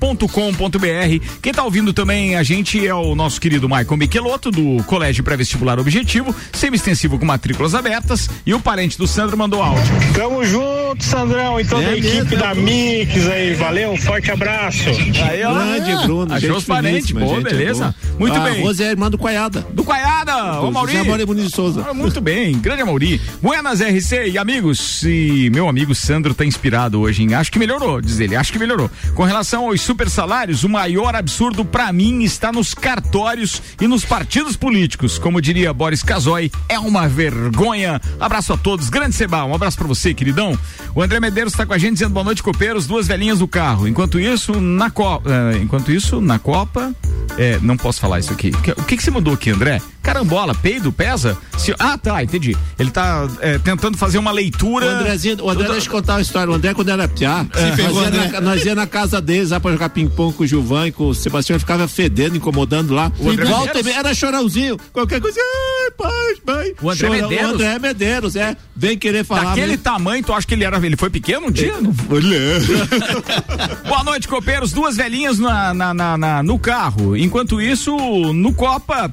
mixlages.com.br. 0.00 1.26
Quem 1.42 1.52
tá 1.52 1.62
ouvindo 1.64 1.92
também 1.92 2.36
a 2.36 2.42
gente 2.42 2.84
é 2.86 2.94
o 2.94 3.14
nosso 3.14 3.40
querido 3.40 3.68
Maicon 3.68 3.96
Michelotto, 3.96 4.50
do 4.50 4.82
Colégio 4.84 5.22
Pré-Vestibular 5.22 5.78
Objetivo, 5.78 6.34
semi-extensivo 6.52 7.18
com 7.18 7.24
matrículas 7.26 7.74
abertas, 7.74 8.28
e 8.44 8.54
o 8.54 8.60
parente 8.60 8.96
do 8.98 9.06
Sandro 9.06 9.36
mandou 9.36 9.62
áudio. 9.62 9.82
Tamo 10.14 10.44
junto, 10.44 11.04
Sandrão, 11.04 11.60
e 11.60 11.64
toda 11.64 11.82
É 11.82 11.90
a 11.90 11.96
equipe 11.96 12.35
mesmo, 12.36 12.38
da 12.38 12.54
Mix 12.54 13.28
aí. 13.28 13.54
Valeu, 13.54 13.92
um 13.92 13.96
forte 13.96 14.30
abraço. 14.30 14.88
Aí, 15.28 15.42
ó. 15.42 15.54
Grande 15.54 16.06
Bruno, 16.06 16.34
Achou 16.34 16.40
gente 16.48 16.58
os 16.58 16.64
parentes, 16.64 17.12
pô, 17.12 17.20
gente, 17.20 17.46
é 17.46 17.50
beleza. 17.50 17.94
boa. 18.02 18.16
Muito 18.18 18.36
a 18.36 18.40
bem. 18.40 18.62
Rose 18.62 18.82
é 18.82 18.90
irmã 18.90 19.10
do 19.10 19.18
Coiada. 19.18 19.66
Do 19.72 19.84
Coiada, 19.84 20.60
ô 20.60 20.70
Mauri. 20.70 20.92
José 20.92 21.04
Mauri 21.04 21.26
de 21.42 21.50
Souza. 21.50 21.84
Ah, 21.88 21.94
Muito 21.94 22.20
bem, 22.20 22.58
grande 22.58 22.82
Amauri. 22.82 23.20
Buenas 23.42 23.80
RC 23.80 24.30
e 24.30 24.38
amigos, 24.38 25.02
e 25.02 25.50
meu 25.52 25.68
amigo 25.68 25.94
Sandro 25.94 26.34
tá 26.34 26.44
inspirado 26.44 27.00
hoje 27.00 27.22
em 27.22 27.34
acho 27.34 27.50
que 27.52 27.58
melhorou, 27.58 28.00
diz 28.00 28.20
ele, 28.20 28.36
acho 28.36 28.52
que 28.52 28.58
melhorou. 28.58 28.90
Com 29.14 29.24
relação 29.24 29.66
aos 29.68 29.80
super 29.80 30.08
salários, 30.08 30.64
o 30.64 30.68
maior 30.68 31.14
absurdo 31.14 31.64
pra 31.64 31.92
mim 31.92 32.22
está 32.22 32.52
nos 32.52 32.74
cartórios 32.74 33.62
e 33.80 33.86
nos 33.86 34.04
partidos 34.04 34.56
políticos. 34.56 35.18
Como 35.18 35.40
diria 35.40 35.72
Boris 35.72 36.02
Casoy, 36.02 36.50
é 36.68 36.78
uma 36.78 37.08
vergonha. 37.08 38.00
Abraço 38.18 38.52
a 38.52 38.56
todos, 38.56 38.88
grande 38.88 39.14
Seba, 39.14 39.44
um 39.44 39.54
abraço 39.54 39.76
pra 39.76 39.86
você, 39.86 40.14
queridão. 40.14 40.58
O 40.94 41.02
André 41.02 41.20
Medeiros 41.20 41.52
tá 41.52 41.66
com 41.66 41.72
a 41.72 41.78
gente 41.78 41.94
dizendo 41.94 42.10
boa 42.10 42.24
noite, 42.26 42.42
copeiros, 42.42 42.86
duas 42.86 43.06
velhinhas 43.06 43.40
no 43.40 43.48
carro. 43.48 43.86
Enquanto 43.88 44.18
isso, 44.20 44.60
na 44.60 44.90
Copa, 44.90 45.30
enquanto 45.62 45.90
isso, 45.92 46.20
na 46.20 46.38
Copa, 46.38 46.92
é, 47.38 47.58
não 47.62 47.76
posso 47.76 48.00
falar 48.00 48.18
isso 48.18 48.32
aqui. 48.32 48.50
Que- 48.50 48.72
O 48.72 48.82
que 48.84 48.96
que 48.96 49.02
você 49.02 49.10
mandou 49.10 49.32
aqui, 49.32 49.50
André? 49.50 49.80
Cara, 50.06 50.20
carambola. 50.20 50.54
Peido 50.54 50.92
pesa? 50.92 51.36
Se- 51.58 51.74
ah, 51.78 51.98
tá, 51.98 52.22
entendi. 52.22 52.56
Ele 52.78 52.90
tá 52.90 53.28
é, 53.40 53.58
tentando 53.58 53.96
fazer 53.98 54.18
uma 54.18 54.30
leitura. 54.30 54.86
O 54.86 54.88
Andrezinho, 54.88 55.42
o 55.42 55.50
André, 55.50 55.68
deixa 55.68 55.88
eu 55.88 55.92
contar 55.92 56.14
uma 56.14 56.20
história. 56.20 56.50
O 56.52 56.54
André, 56.54 56.72
quando 56.74 56.88
era 56.90 57.08
piá, 57.08 57.44
nós, 57.54 57.74
pegou, 57.74 58.02
ia 58.02 58.10
na, 58.10 58.40
nós 58.40 58.64
ia 58.64 58.74
na 58.74 58.86
casa 58.86 59.20
deles 59.20 59.50
lá 59.50 59.58
pra 59.60 59.72
jogar 59.72 59.88
ping-pong 59.90 60.32
com 60.34 60.44
o 60.44 60.46
Gilvan 60.46 60.86
e 60.88 60.92
com 60.92 61.08
o 61.08 61.14
Sebastião, 61.14 61.58
ficava 61.58 61.88
fedendo, 61.88 62.36
incomodando 62.36 62.94
lá. 62.94 63.10
O 63.18 63.30
André 63.30 63.44
Volta 63.46 63.90
era 63.90 64.14
chorãozinho, 64.14 64.76
qualquer 64.92 65.20
coisa, 65.20 65.40
ai, 65.40 65.90
pai, 65.90 66.34
pai. 66.44 66.74
O 66.80 66.90
André 66.90 67.06
Chorão. 67.08 67.22
Medeiros? 67.28 67.50
O 67.50 67.54
André 67.54 67.78
Medeiros, 67.78 68.36
é. 68.36 68.56
Vem 68.74 68.96
querer 68.98 69.24
falar. 69.24 69.54
Daquele 69.54 69.76
tamanho, 69.78 70.22
tu 70.22 70.32
acha 70.32 70.46
que 70.46 70.54
ele 70.54 70.64
era. 70.64 70.76
Ele 70.84 70.96
foi 70.96 71.08
pequeno 71.10 71.46
um 71.46 71.50
dia? 71.50 71.72
Boa 73.88 74.04
noite, 74.04 74.28
copeiros. 74.28 74.70
Duas 74.72 74.96
velhinhas 74.96 75.38
na, 75.38 75.72
na- 75.72 75.94
na- 75.94 76.18
na- 76.18 76.42
no 76.42 76.58
carro. 76.58 77.16
Enquanto 77.16 77.60
isso, 77.60 77.96
no 78.34 78.52
Copa, 78.52 79.08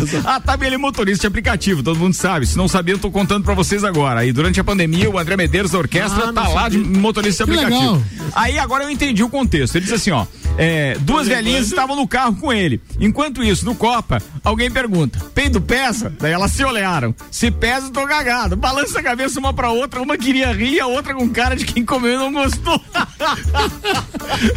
pe- 0.00 0.06
pesa. 0.06 0.22
A 0.28 0.40
tabela 0.40 0.74
é 0.74 0.78
motorista 0.78 1.22
de 1.22 1.26
aplicativo, 1.26 1.82
todo 1.82 1.98
mundo 1.98 2.14
sabe. 2.14 2.46
Se 2.46 2.56
não 2.56 2.68
sabia, 2.68 2.94
eu 2.94 2.98
tô 2.98 3.10
contando 3.10 3.44
pra 3.44 3.54
vocês 3.54 3.84
agora. 3.84 4.24
E 4.26 4.32
durante 4.32 4.60
a 4.60 4.64
pandemia, 4.64 5.10
o 5.10 5.18
André 5.18 5.36
Medeiros 5.36 5.70
da 5.72 5.78
orquestra 5.78 6.28
Ah, 6.28 6.32
tá 6.32 6.48
lá 6.48 6.68
de 6.68 6.78
motorista 6.78 7.44
de 7.44 7.50
aplicativo. 7.52 7.92
legal. 7.92 8.02
Aí 8.34 8.58
agora 8.58 8.84
eu 8.84 8.90
entendi 8.90 9.22
o 9.22 9.28
contexto. 9.28 9.76
Ele 9.76 9.84
diz 9.84 9.94
assim, 9.94 10.10
ó. 10.10 10.26
é, 10.58 10.96
duas 11.00 11.26
velhinhas 11.28 11.66
estavam 11.66 11.96
no 11.96 12.06
carro 12.06 12.36
com 12.36 12.52
ele. 12.52 12.80
Enquanto 13.00 13.42
isso, 13.42 13.64
no 13.64 13.74
Copa, 13.74 14.20
alguém 14.44 14.70
pergunta: 14.70 15.18
peido 15.34 15.60
pesa? 15.60 16.12
Daí 16.20 16.32
elas 16.32 16.50
se 16.52 16.62
olharam. 16.64 17.14
Se 17.30 17.50
pesa, 17.50 17.86
eu 17.86 17.90
tô 17.90 18.06
cagado. 18.06 18.56
Balança 18.56 18.98
a 19.00 19.02
cabeça 19.02 19.38
uma 19.40 19.52
pra 19.52 19.70
outra, 19.70 20.00
uma 20.02 20.16
queria 20.18 20.52
rir, 20.52 20.80
a 20.80 20.86
outra 20.86 21.14
com 21.14 21.28
cara 21.28 21.56
de 21.56 21.64
quem 21.64 21.84
comeu 21.84 22.14
e 22.14 22.16
não 22.16 22.32
gostou. 22.32 22.80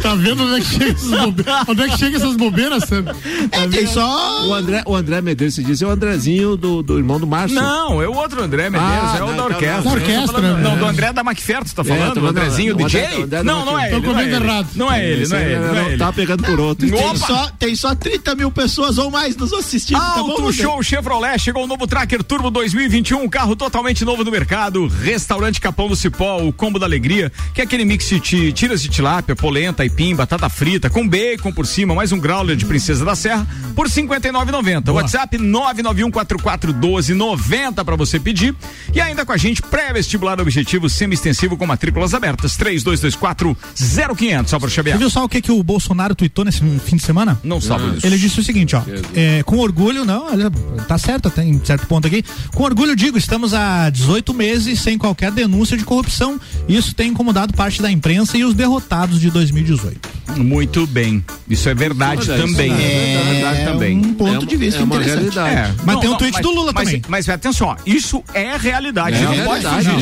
Tá 0.02 0.14
vendo 0.14 0.44
onde 0.44 0.56
é 0.56 0.60
que 0.60 0.66
chega 0.66 0.90
essas 0.92 1.10
bobeiras? 1.10 1.64
Onde 1.68 1.82
é 1.82 1.88
que 1.88 1.98
chega 1.98 2.16
essas 2.16 2.36
bobeiras, 2.36 2.84
Sandro? 2.84 3.16
É, 3.52 3.68
tem 3.68 3.86
só. 3.86 4.46
O 4.46 4.54
André, 4.54 4.82
o 4.86 4.94
André 4.94 5.20
Medeiros, 5.26 5.54
se 5.54 5.62
diz, 5.62 5.82
é 5.82 5.86
o 5.86 5.90
Andrezinho 5.90 6.56
do, 6.56 6.82
do 6.82 6.96
irmão 6.96 7.20
do 7.20 7.26
Márcio. 7.26 7.60
Não, 7.60 8.00
é 8.02 8.08
o 8.08 8.14
outro 8.14 8.42
André 8.42 8.70
Medeiros, 8.70 8.94
Ah, 9.12 9.16
é 9.18 9.22
o 9.22 9.26
não, 9.26 9.26
da 9.26 9.32
então 9.34 9.46
orquestra. 9.46 9.76
não. 9.76 9.82
Da 9.82 9.90
tô 9.90 9.96
orquestra, 9.96 10.26
falando- 10.40 10.62
Não, 10.62 10.70
né? 10.72 10.76
do 10.78 10.84
André 10.86 11.12
da 11.12 11.20
McFerrin, 11.22 11.64
tu 11.64 11.74
tá 11.74 11.82
É, 11.82 11.84
falando? 11.84 12.14
tô 12.14 12.20
o 12.20 12.26
Andrezinho, 12.26 12.72
falando- 12.74 12.84
o 12.86 12.88
DJ? 12.88 13.04
André- 13.06 13.22
André 13.24 13.42
não, 13.42 13.64
não 13.64 13.78
é 13.78 13.88
Tô 13.90 13.96
ele. 13.96 14.06
Não 14.06 14.10
é 14.10 14.14
comendo 14.14 14.36
ele. 14.36 14.44
errado. 14.44 14.68
Não 14.74 14.92
é 14.92 15.04
ele, 15.06 15.28
não 15.28 15.36
é 15.36 15.42
ele. 15.44 15.58
Não 15.58 15.76
é 15.76 15.86
ele. 15.88 15.96
Tava 15.98 16.12
pegando 16.12 16.42
por 16.44 16.60
outro. 16.60 16.88
Tem 16.90 17.16
só, 17.16 17.50
tem 17.58 17.74
só 17.76 17.94
30 17.94 18.34
mil 18.34 18.50
pessoas 18.50 18.96
ou 18.98 19.10
mais 19.10 19.36
nos 19.36 19.52
assistindo. 19.52 19.98
tá 19.98 20.22
bom? 20.22 20.50
Show 20.52 20.82
Chevrolet, 20.82 21.38
chegou 21.38 21.64
o 21.64 21.66
novo 21.66 21.86
Tracker 21.86 22.22
Turbo 22.22 22.50
2021, 22.50 23.22
um 23.22 23.28
carro 23.28 23.56
totalmente 23.56 24.04
novo 24.04 24.22
no 24.24 24.30
mercado. 24.30 24.86
Restaurante 24.86 25.60
Capão 25.60 25.88
do 25.88 25.96
Cipó, 25.96 26.38
o 26.38 26.52
combo 26.52 26.78
da 26.78 26.86
alegria, 26.86 27.32
que 27.52 27.60
é 27.60 27.64
aquele 27.64 27.84
mix 27.84 28.08
de 28.08 28.20
ti- 28.20 28.52
tiras 28.52 28.80
de 28.80 28.88
tilápia, 28.88 29.34
polenta, 29.34 29.82
aipim, 29.82 30.14
batata 30.14 30.48
frita, 30.48 30.88
com 30.88 31.06
bacon 31.06 31.52
por 31.52 31.66
cima, 31.66 31.94
mais 31.94 32.12
um 32.12 32.18
growler 32.18 32.56
de 32.56 32.64
Princesa 32.64 33.04
da 33.04 33.14
Serra, 33.14 33.46
por 33.74 33.86
R$ 33.86 33.92
59,90. 33.92 34.92
WhatsApp 35.16 35.38
991441290 35.38 37.84
para 37.84 37.96
você 37.96 38.20
pedir. 38.20 38.54
E 38.94 39.00
ainda 39.00 39.24
com 39.24 39.32
a 39.32 39.36
gente, 39.36 39.62
pré-vestibular 39.62 40.40
objetivo 40.40 40.88
semi-extensivo 40.90 41.56
com 41.56 41.66
matrículas 41.66 42.12
abertas, 42.14 42.56
3224-0500. 42.58 44.46
Só 44.48 44.58
para 44.58 44.68
Você 44.68 44.74
Xavier. 44.76 44.98
viu 44.98 45.08
só 45.10 45.24
o 45.24 45.28
que, 45.28 45.40
que 45.40 45.50
o 45.50 45.62
Bolsonaro 45.62 46.14
tweetou 46.14 46.44
nesse 46.44 46.60
fim 46.84 46.96
de 46.96 47.02
semana? 47.02 47.38
Não 47.42 47.60
sabe 47.60 47.90
disso. 47.92 48.06
Ele 48.06 48.18
disse 48.18 48.38
o 48.40 48.44
seguinte, 48.44 48.76
ó. 48.76 48.82
é, 49.14 49.42
com 49.42 49.56
orgulho, 49.58 50.04
não, 50.04 50.26
olha, 50.26 50.50
tá 50.86 50.98
certo, 50.98 51.30
tem 51.30 51.58
certo 51.64 51.86
ponto 51.86 52.06
aqui. 52.06 52.22
Com 52.54 52.64
orgulho 52.64 52.94
digo, 52.94 53.16
estamos 53.16 53.54
há 53.54 53.88
18 53.90 54.34
meses 54.34 54.80
sem 54.80 54.98
qualquer 54.98 55.32
denúncia 55.32 55.76
de 55.76 55.84
corrupção. 55.84 56.38
Isso 56.68 56.94
tem 56.94 57.08
incomodado 57.10 57.54
parte 57.54 57.80
da 57.80 57.90
imprensa 57.90 58.36
e 58.36 58.44
os 58.44 58.54
derrotados 58.54 59.18
de 59.20 59.30
2018. 59.30 60.16
Muito 60.36 60.86
bem. 60.86 61.24
Isso 61.48 61.68
é 61.68 61.74
verdade 61.74 62.28
Olha, 62.30 62.42
também. 62.42 62.72
isso 62.72 62.80
É, 62.82 63.22
verdade 63.32 63.64
também. 63.64 63.98
um 63.98 64.14
ponto 64.14 64.44
É 64.44 64.46
de 64.46 64.56
vista 64.56 64.80
é 64.80 64.84
uma 64.84 64.98
realidade. 65.06 65.74
Mas 65.84 65.94
Não, 65.94 66.00
tem 66.00 66.08
um 66.08 66.12
não, 66.12 66.18
tweet 66.18 66.34
mas- 66.34 66.42
do 66.42 66.50
Lula 66.50 66.72
mas, 66.74 66.84
também. 66.84 67.02
Mas 67.08 67.28
atenção, 67.28 67.68
ó, 67.68 67.76
isso 67.86 68.22
é 68.34 68.56
realidade. 68.56 69.16
É 69.16 69.20
não 69.20 69.26
pode 69.28 69.38
realidade, 69.64 69.76
fugir 69.76 69.92
não, 69.92 69.98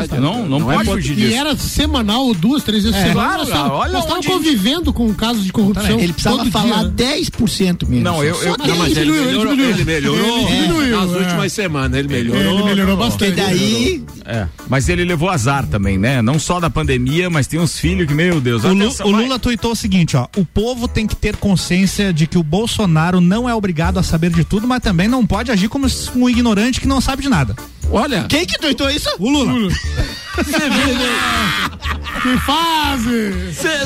disso. 0.00 0.20
não, 0.20 0.48
Não, 0.60 0.72
é 0.72 0.74
pode 0.76 0.90
fugir 0.90 1.12
E 1.12 1.16
disso. 1.16 1.36
era 1.36 1.56
semanal 1.56 2.32
duas, 2.34 2.62
três 2.62 2.82
vezes 2.84 2.98
por 2.98 3.06
semana. 3.08 3.46
claro, 3.46 3.92
nós 3.92 4.02
estávamos 4.02 4.26
convivendo 4.26 4.92
com 4.92 5.12
casos 5.14 5.44
de 5.44 5.52
corrupção. 5.52 5.98
Ele 5.98 6.12
precisava 6.12 6.38
todo 6.38 6.50
falar 6.50 6.84
dia, 6.84 6.88
né? 6.88 6.94
10% 7.20 7.86
menos. 7.88 8.04
Não, 8.04 8.22
eu- 8.24 8.36
mas 8.78 8.96
ele 8.96 9.10
diminuiu, 9.12 9.22
ele 9.22 9.26
melhorou, 9.26 9.54
diminuiu. 9.56 9.70
ele 9.74 9.84
melhorou. 9.84 10.46
Diminuiu, 10.46 10.96
Nas 11.00 11.10
é. 11.12 11.18
últimas 11.18 11.52
semanas, 11.52 11.98
ele 11.98 12.08
melhorou. 12.08 12.42
Ele 12.54 12.62
melhorou 12.64 12.96
bastante. 12.96 13.34
Porque 13.34 13.40
daí 13.40 14.04
É, 14.24 14.46
mas 14.68 14.88
ele 14.88 15.04
levou 15.04 15.30
azar 15.30 15.66
também, 15.66 15.96
né? 15.98 16.20
Não 16.20 16.38
só 16.38 16.58
da 16.58 16.68
pandemia, 16.68 17.30
mas 17.30 17.46
tem 17.46 17.60
uns 17.60 17.78
filhos 17.78 18.06
que, 18.08 18.14
meu 18.14 18.40
Deus. 18.40 18.64
O, 18.64 18.68
Lu- 18.72 18.84
atenção, 18.86 19.06
o. 19.06 19.10
Lula 19.12 19.38
tweetou 19.38 19.72
o 19.72 19.76
seguinte, 19.76 20.16
ó. 20.16 20.26
O 20.36 20.44
povo 20.44 20.88
tem 20.88 21.06
que 21.06 21.14
ter 21.14 21.36
consciência 21.36 22.12
de 22.12 22.26
que 22.26 22.36
o 22.36 22.42
Bolsonaro 22.42 23.20
não 23.20 23.48
é 23.48 23.54
obrigado 23.54 23.98
a 23.98 24.02
saber 24.02 24.25
de 24.34 24.44
tudo, 24.44 24.66
mas 24.66 24.80
também 24.80 25.08
não 25.08 25.26
pode 25.26 25.50
agir 25.50 25.68
como 25.68 25.86
um 26.14 26.28
ignorante 26.28 26.80
que 26.80 26.88
não 26.88 27.00
sabe 27.00 27.22
de 27.22 27.28
nada. 27.28 27.54
Olha, 27.90 28.24
Quem 28.28 28.44
que 28.46 28.58
tweetou 28.58 28.90
isso? 28.90 29.08
O 29.18 29.30
Lula. 29.30 29.68
Que 32.22 32.38
fase! 32.44 33.32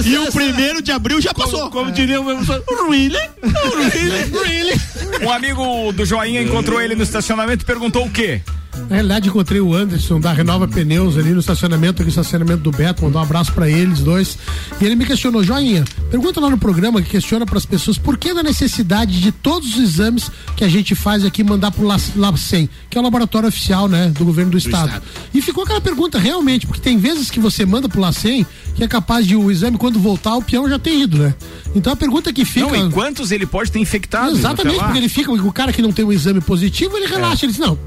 E 0.08 0.18
o 0.18 0.32
primeiro 0.32 0.82
de 0.82 0.90
abril 0.92 1.20
já 1.20 1.32
passou. 1.34 1.70
como 1.70 1.92
diria 1.92 2.20
o 2.20 2.24
meu 2.24 2.36
professor, 2.36 2.64
really? 2.90 4.80
Um 5.24 5.30
amigo 5.30 5.92
do 5.92 6.04
Joinha 6.04 6.42
encontrou 6.42 6.80
ele 6.80 6.94
no 6.94 7.02
estacionamento 7.02 7.62
e 7.64 7.66
perguntou 7.66 8.06
o 8.06 8.10
quê? 8.10 8.40
Na 8.88 8.94
realidade, 8.96 9.28
encontrei 9.28 9.60
o 9.60 9.74
Anderson 9.74 10.18
da 10.20 10.32
Renova 10.32 10.66
Pneus 10.66 11.18
ali 11.18 11.30
no 11.30 11.40
estacionamento, 11.40 11.96
aqui 12.02 12.04
no 12.04 12.08
estacionamento 12.08 12.62
do 12.62 12.70
Beto, 12.70 13.02
mandou 13.04 13.20
um 13.20 13.24
abraço 13.24 13.52
pra 13.52 13.68
eles 13.68 14.00
dois. 14.00 14.38
E 14.80 14.84
ele 14.86 14.94
me 14.96 15.04
questionou, 15.04 15.44
Joinha, 15.44 15.84
pergunta 16.10 16.40
lá 16.40 16.48
no 16.48 16.56
programa 16.56 17.02
que 17.02 17.10
questiona 17.10 17.44
pras 17.44 17.66
pessoas 17.66 17.98
por 17.98 18.16
que 18.16 18.32
da 18.32 18.42
necessidade 18.42 19.20
de 19.20 19.32
todos 19.32 19.74
os 19.76 19.82
exames 19.82 20.30
que 20.56 20.64
a 20.64 20.68
gente 20.68 20.94
faz 20.94 21.24
aqui 21.24 21.44
mandar 21.44 21.72
pro 21.72 21.84
LAC- 21.84 22.16
LACEN, 22.16 22.68
que 22.88 22.96
é 22.96 23.00
o 23.00 23.04
laboratório 23.04 23.48
oficial, 23.48 23.86
né, 23.90 24.08
do 24.08 24.24
governo 24.24 24.52
do 24.52 24.58
estado. 24.58 25.02
E 25.34 25.42
ficou 25.42 25.64
aquela 25.64 25.80
pergunta 25.80 26.18
realmente, 26.18 26.66
porque 26.66 26.80
tem 26.80 26.96
vezes 26.96 27.30
que 27.30 27.40
você 27.40 27.66
manda 27.66 27.88
pro 27.88 28.00
LACEN 28.00 28.46
que 28.74 28.84
é 28.84 28.88
capaz 28.88 29.26
de 29.26 29.36
o 29.36 29.50
exame, 29.50 29.76
quando 29.76 29.98
voltar, 29.98 30.36
o 30.36 30.42
peão 30.42 30.68
já 30.68 30.78
ter 30.78 30.94
ido, 30.96 31.18
né? 31.18 31.34
Então 31.74 31.92
a 31.92 31.96
pergunta 31.96 32.32
que 32.32 32.44
fica. 32.44 32.66
Não, 32.66 32.88
e 32.88 32.90
quantos 32.90 33.30
ele 33.30 33.44
pode 33.44 33.70
ter 33.70 33.78
infectado? 33.78 34.36
Exatamente, 34.36 34.78
porque 34.78 34.98
ele 34.98 35.08
fica, 35.08 35.32
o 35.32 35.52
cara 35.52 35.72
que 35.72 35.82
não 35.82 35.92
tem 35.92 36.04
um 36.04 36.12
exame 36.12 36.40
positivo, 36.40 36.96
ele 36.96 37.06
relaxa, 37.06 37.44
ele 37.44 37.52
diz, 37.52 37.60
não, 37.60 37.78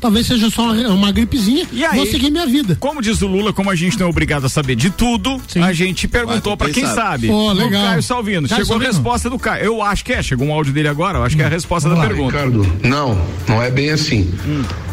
talvez 0.00 0.26
seja 0.26 0.48
só 0.50 0.72
uma, 0.72 1.12
gripezinha, 1.12 1.66
E 1.72 1.84
aí? 1.84 1.96
vou 1.96 2.06
seguir 2.06 2.30
minha 2.30 2.46
vida. 2.46 2.76
Como 2.78 3.02
diz 3.02 3.20
o 3.22 3.26
Lula, 3.26 3.52
como 3.52 3.70
a 3.70 3.74
gente 3.76 3.98
não 3.98 4.06
é 4.06 4.10
obrigado 4.10 4.44
a 4.46 4.48
saber 4.48 4.76
de 4.76 4.90
tudo, 4.90 5.40
a 5.62 5.72
gente 5.72 6.06
perguntou 6.08 6.56
Vai, 6.56 6.68
pra 6.68 6.74
quem 6.74 6.86
sabe. 6.86 7.26
Pô, 7.28 7.50
O 7.50 7.52
legal. 7.52 7.82
Caio 7.86 8.02
Salvino. 8.02 8.48
Caio 8.48 8.60
Chegou 8.62 8.76
a 8.76 8.78
Salvino. 8.80 8.92
resposta 8.92 9.30
do 9.30 9.38
Caio. 9.38 9.64
Eu 9.64 9.82
acho 9.82 10.04
que 10.04 10.12
é. 10.12 10.22
Chegou 10.22 10.46
um 10.48 10.52
áudio 10.52 10.72
dele 10.72 10.88
agora. 10.88 11.18
Eu 11.18 11.24
acho 11.24 11.36
que 11.36 11.42
é 11.42 11.46
a 11.46 11.48
resposta 11.48 11.88
da 11.88 11.96
pergunta. 11.96 12.36
Ricardo, 12.36 12.66
não, 12.82 13.20
não 13.48 13.62
é 13.62 13.70
bem 13.70 13.90
assim. 13.90 14.32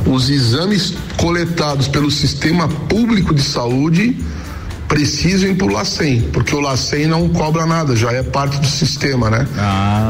Os 0.06 0.30
exames 0.30 0.94
coletados 1.18 1.88
pelo 1.88 2.10
sistema 2.12 2.68
público 2.68 3.34
de 3.34 3.42
saúde 3.42 4.18
precisam 4.88 5.50
ir 5.50 5.56
pro 5.56 5.68
LACEN, 5.72 6.22
porque 6.32 6.54
o 6.56 6.60
LACEN 6.60 7.08
não 7.08 7.28
cobra 7.30 7.66
nada, 7.66 7.96
já 7.96 8.12
é 8.12 8.22
parte 8.24 8.58
do 8.60 8.68
sistema, 8.68 9.30
né? 9.30 9.48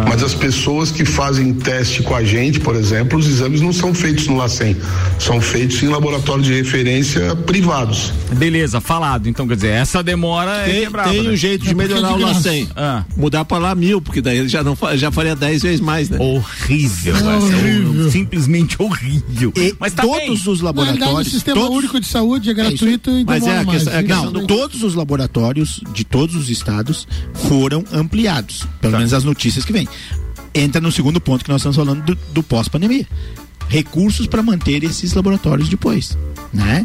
Mas 0.07 0.21
as 0.23 0.33
pessoas 0.33 0.91
que 0.91 1.05
fazem 1.05 1.53
teste 1.53 2.03
com 2.03 2.13
a 2.15 2.23
gente, 2.23 2.59
por 2.59 2.75
exemplo, 2.75 3.17
os 3.17 3.27
exames 3.27 3.61
não 3.61 3.71
são 3.73 3.93
feitos 3.93 4.27
no 4.27 4.35
LACEN, 4.37 4.75
são 5.19 5.39
feitos 5.41 5.81
em 5.81 5.87
laboratório 5.87 6.43
de 6.43 6.53
referência 6.53 7.35
privados. 7.35 8.11
Beleza, 8.33 8.81
falado. 8.81 9.27
Então, 9.29 9.47
quer 9.47 9.55
dizer, 9.55 9.69
essa 9.69 10.03
demora 10.03 10.51
é 10.61 10.65
Tem, 10.65 10.81
quebrada. 10.81 11.09
tem 11.11 11.23
né? 11.23 11.29
um 11.29 11.35
jeito 11.35 11.65
de 11.65 11.73
melhorar 11.75 12.13
o 12.13 12.17
LACEN. 12.19 12.67
Ah. 12.75 13.03
Mudar 13.15 13.45
pra 13.45 13.57
lá 13.57 13.73
mil, 13.75 14.01
porque 14.01 14.21
daí 14.21 14.37
ele 14.39 14.49
já, 14.49 14.63
não, 14.63 14.77
já 14.95 15.11
faria 15.11 15.35
dez 15.35 15.61
vezes 15.61 15.79
mais, 15.79 16.09
né? 16.09 16.17
Horrível, 16.19 17.15
ser 17.15 17.23
horrível. 17.25 18.11
simplesmente 18.11 18.75
horrível. 18.79 19.53
E 19.55 19.73
Mas 19.79 19.93
tá 19.93 20.03
todos 20.03 20.17
bem. 20.19 20.31
os 20.31 20.45
Na 20.45 20.51
realidade, 20.51 20.61
o 20.61 20.65
laboratórios. 20.95 21.31
sistema 21.33 21.59
todos, 21.61 21.77
único 21.77 21.99
de 21.99 22.07
saúde 22.07 22.49
é 22.49 22.53
gratuito 22.53 23.09
e 23.09 23.23
Mas 23.25 23.41
demora 23.41 23.59
é 23.59 23.61
a 23.61 23.65
mais. 23.65 23.77
questão- 23.83 23.93
é 23.93 23.99
a 23.99 24.03
questão 24.03 24.25
Não, 24.25 24.31
do- 24.45 24.47
todos 24.65 24.81
os 24.81 24.95
laboratórios 24.95 25.79
de 25.93 26.03
todos 26.03 26.35
os 26.35 26.49
estados 26.49 27.07
foram 27.47 27.83
ampliados. 27.93 28.63
Pelo 28.81 28.97
menos 28.97 29.13
as 29.13 29.23
notícias 29.23 29.63
que 29.63 29.71
vêm. 29.71 29.87
Entra 30.55 30.81
no 30.81 30.91
segundo 30.91 31.21
ponto 31.21 31.43
que 31.45 31.51
nós 31.51 31.61
estamos 31.61 31.75
falando 31.77 32.03
do, 32.03 32.15
do 32.33 32.41
pós-pandemia. 32.41 33.07
Recursos 33.69 34.25
para 34.25 34.41
manter 34.41 34.83
esses 34.83 35.13
laboratórios 35.13 35.69
depois, 35.69 36.17
né? 36.51 36.83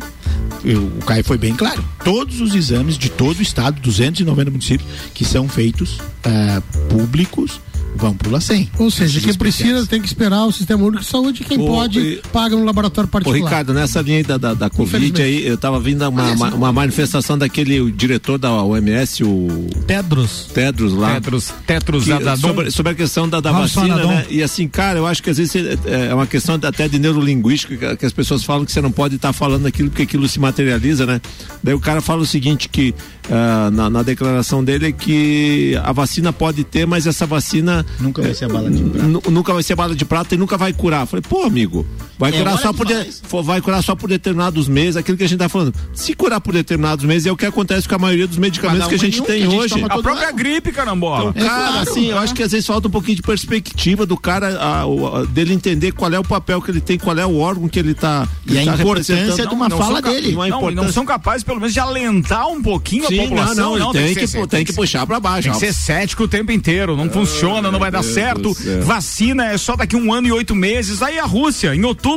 Eu- 0.63 0.83
o 0.89 1.05
Caio 1.07 1.25
foi 1.25 1.39
bem 1.39 1.55
claro. 1.55 1.83
Todos 2.05 2.41
os 2.43 2.55
exames 2.55 2.99
de 2.99 3.09
todo 3.09 3.39
o 3.39 3.43
estado, 3.43 3.81
290 3.81 4.51
municípios, 4.51 4.89
que 5.15 5.25
são 5.25 5.49
feitos 5.49 5.99
ah, 6.25 6.61
públicos, 6.91 7.61
vão 7.97 8.15
pro 8.15 8.31
LACEN. 8.31 8.69
Ou 8.79 8.91
seja, 8.91 9.21
quem 9.21 9.35
precisa 9.35 9.87
tem 9.87 10.01
que 10.01 10.07
esperar 10.07 10.45
o 10.47 10.53
sistema 10.53 10.83
único 10.85 11.03
de 11.03 11.09
saúde, 11.09 11.45
quem 11.45 11.59
Ô, 11.61 11.67
pode 11.67 11.99
e- 12.01 12.23
paga 12.33 12.57
no 12.57 12.65
laboratório 12.65 13.09
Ô, 13.09 13.11
particular. 13.11 13.45
Ricardo, 13.45 13.75
nessa 13.75 14.01
linha 14.01 14.19
aí 14.19 14.23
da, 14.23 14.39
da, 14.39 14.55
da 14.55 14.71
Covid 14.71 15.21
aí, 15.21 15.47
eu 15.47 15.59
tava 15.59 15.79
vindo 15.81 16.09
uma, 16.09 16.33
uma, 16.33 16.55
uma 16.55 16.73
manifestação 16.73 17.37
daquele 17.37 17.81
o 17.81 17.91
diretor 17.91 18.39
da 18.39 18.51
OMS, 18.63 19.23
o 19.25 19.67
Tedros. 19.87 20.49
Tedros 20.55 20.93
lá. 20.95 21.15
Tetros, 21.15 21.53
tetros 21.67 22.05
que- 22.05 22.13
Adadon. 22.13 22.41
sobre, 22.49 22.71
sobre 22.71 22.93
a 22.93 22.95
questão 22.95 23.29
da, 23.29 23.41
da 23.41 23.53
vacina, 23.53 23.97
né? 24.05 24.27
E 24.31 24.43
assim, 24.43 24.67
cara, 24.69 24.99
eu 24.99 25.07
acho 25.07 25.23
que 25.23 25.31
às 25.31 25.37
vezes 25.39 25.55
é, 25.57 26.07
é 26.09 26.15
uma 26.15 26.27
questão 26.27 26.59
até 26.63 26.89
de 26.89 26.99
neurolinguística, 26.99 27.77
que, 27.77 27.97
que 27.97 28.07
as 28.07 28.13
pessoas 28.13 28.43
falam 28.45 28.65
que 28.65 28.73
você 28.73 28.81
não 28.81 28.91
pode 28.93 29.17
estar 29.17 29.33
falando 29.33 29.67
aquilo 29.67 29.91
porque 29.91 30.03
aquilo 30.03 30.27
se 30.29 30.39
materializa, 30.41 31.05
né? 31.07 31.21
Daí 31.63 31.75
o 31.75 31.81
cara 31.81 32.01
fala 32.01 32.23
o 32.23 32.27
seguinte, 32.27 32.69
que 32.69 32.95
ah, 33.31 33.71
na, 33.73 33.89
na 33.89 34.03
declaração 34.03 34.63
dele 34.65 34.93
que 34.93 35.79
a 35.83 35.93
vacina 35.93 36.33
pode 36.33 36.65
ter, 36.65 36.87
mas 36.87 37.07
essa 37.07 37.27
vacina 37.27 37.85
nunca 37.99 38.23
vai 38.23 38.35
ser 38.35 38.47
a 38.47 38.49
bala 38.49 38.71
de 38.71 38.83
prata. 38.83 39.07
nu- 39.07 39.23
nunca 39.31 39.53
vai 39.53 39.63
ser 39.63 39.75
bala 39.75 39.95
de 39.95 40.05
prata 40.05 40.35
e 40.35 40.39
nunca 40.39 40.57
vai 40.57 40.73
curar. 40.73 41.07
Falei, 41.07 41.23
pô, 41.29 41.45
amigo, 41.45 41.87
vai 42.21 42.31
É 42.31 42.39
curar 42.39 42.59
só 42.59 42.73
por 42.73 42.87
de- 42.87 43.07
vai 43.43 43.61
curar 43.63 43.83
só 43.83 43.95
por 43.97 44.09
determinados 44.09 44.69
meses, 44.69 44.97
aquilo 44.97 45.17
que 45.17 45.25
a 45.25 45.29
gente 45.29 45.39
tá 45.39 45.49
falando. 45.49 45.75
Se 45.95 46.15
curar 46.15 46.41
por 46.41 46.53
determinados 46.53 47.05
meses 47.05 47.27
é 47.27 47.33
o 47.33 47.37
que 47.37 47.47
acontece 47.47 47.89
com 47.89 47.95
a 47.95 47.99
maioria 47.99 48.27
dos 48.27 48.37
medicamentos 48.37 48.87
que 48.89 48.95
a 48.95 48.99
gente 48.99 49.23
tem 49.23 49.47
hoje. 49.49 49.75
A 49.89 49.99
própria 50.03 50.31
gripe, 50.31 50.71
carambola. 50.71 51.33
Então, 51.35 51.47
cara, 51.49 51.81
assim, 51.81 52.11
eu 52.11 52.19
acho 52.19 52.35
que 52.35 52.43
às 52.43 52.53
vezes 52.53 52.67
falta 52.67 52.89
um 52.89 52.91
pouquinho 52.91 53.17
de 53.17 53.23
perspectiva 53.23 54.05
do 54.05 54.17
cara, 54.17 54.57
a- 54.63 54.87
o- 54.87 55.17
a- 55.17 55.25
dele 55.25 55.55
entender 55.55 55.93
qual 55.93 56.13
é 56.13 56.19
o 56.19 56.25
papel 56.25 56.61
que 56.61 56.71
ele 56.71 56.81
tem, 56.81 56.99
qual 56.99 57.17
é 57.19 57.25
o 57.25 57.39
órgão 57.39 57.69
que 57.69 57.79
ele 57.79 57.95
tá. 57.95 58.29
que 58.47 58.55
E 58.55 58.59
a 58.59 58.65
tá 58.67 58.75
importância 58.75 59.15
representando. 59.17 59.49
de 59.49 59.55
uma 59.55 59.69
Não 59.69 59.79
fala 59.79 60.03
dele. 60.03 60.33
Não, 60.33 60.71
Não, 60.71 60.93
são 60.93 61.07
capazes, 61.07 61.43
pelo 61.43 61.59
menos, 61.59 61.73
de 61.73 61.81
alentar 61.81 62.47
um 62.49 62.63
pouquinho 62.63 63.07
Sim, 63.09 63.19
a 63.19 63.23
população. 63.23 63.79
não, 63.79 63.93
tem 63.93 64.15
que- 64.15 64.27
ser- 64.27 64.47
tem 64.47 64.65
que 64.65 64.73
puxar 64.75 65.07
pra 65.07 65.19
baixo. 65.19 65.45
Tem 65.45 65.53
que 65.53 65.59
ser 65.59 65.73
cético 65.73 66.25
o 66.25 66.29
tempo 66.29 66.53
inteiro. 66.53 66.97
Não 66.97 67.09
funciona, 67.09 67.71
não 67.71 67.79
vai 67.79 67.91
dar 67.91 68.03
certo. 68.03 68.53
Vacina 68.85 69.47
é 69.47 69.57
só 69.57 69.77
daqui 69.77 69.97
um 69.97 70.13
ano 70.13 70.27
e 70.27 70.33
oito 70.33 70.55
meses. 70.55 71.03
Aí 71.03 71.19
a 71.19 71.25
Rússia, 71.25 71.75
em 71.75 71.85
outubro, 71.85 72.10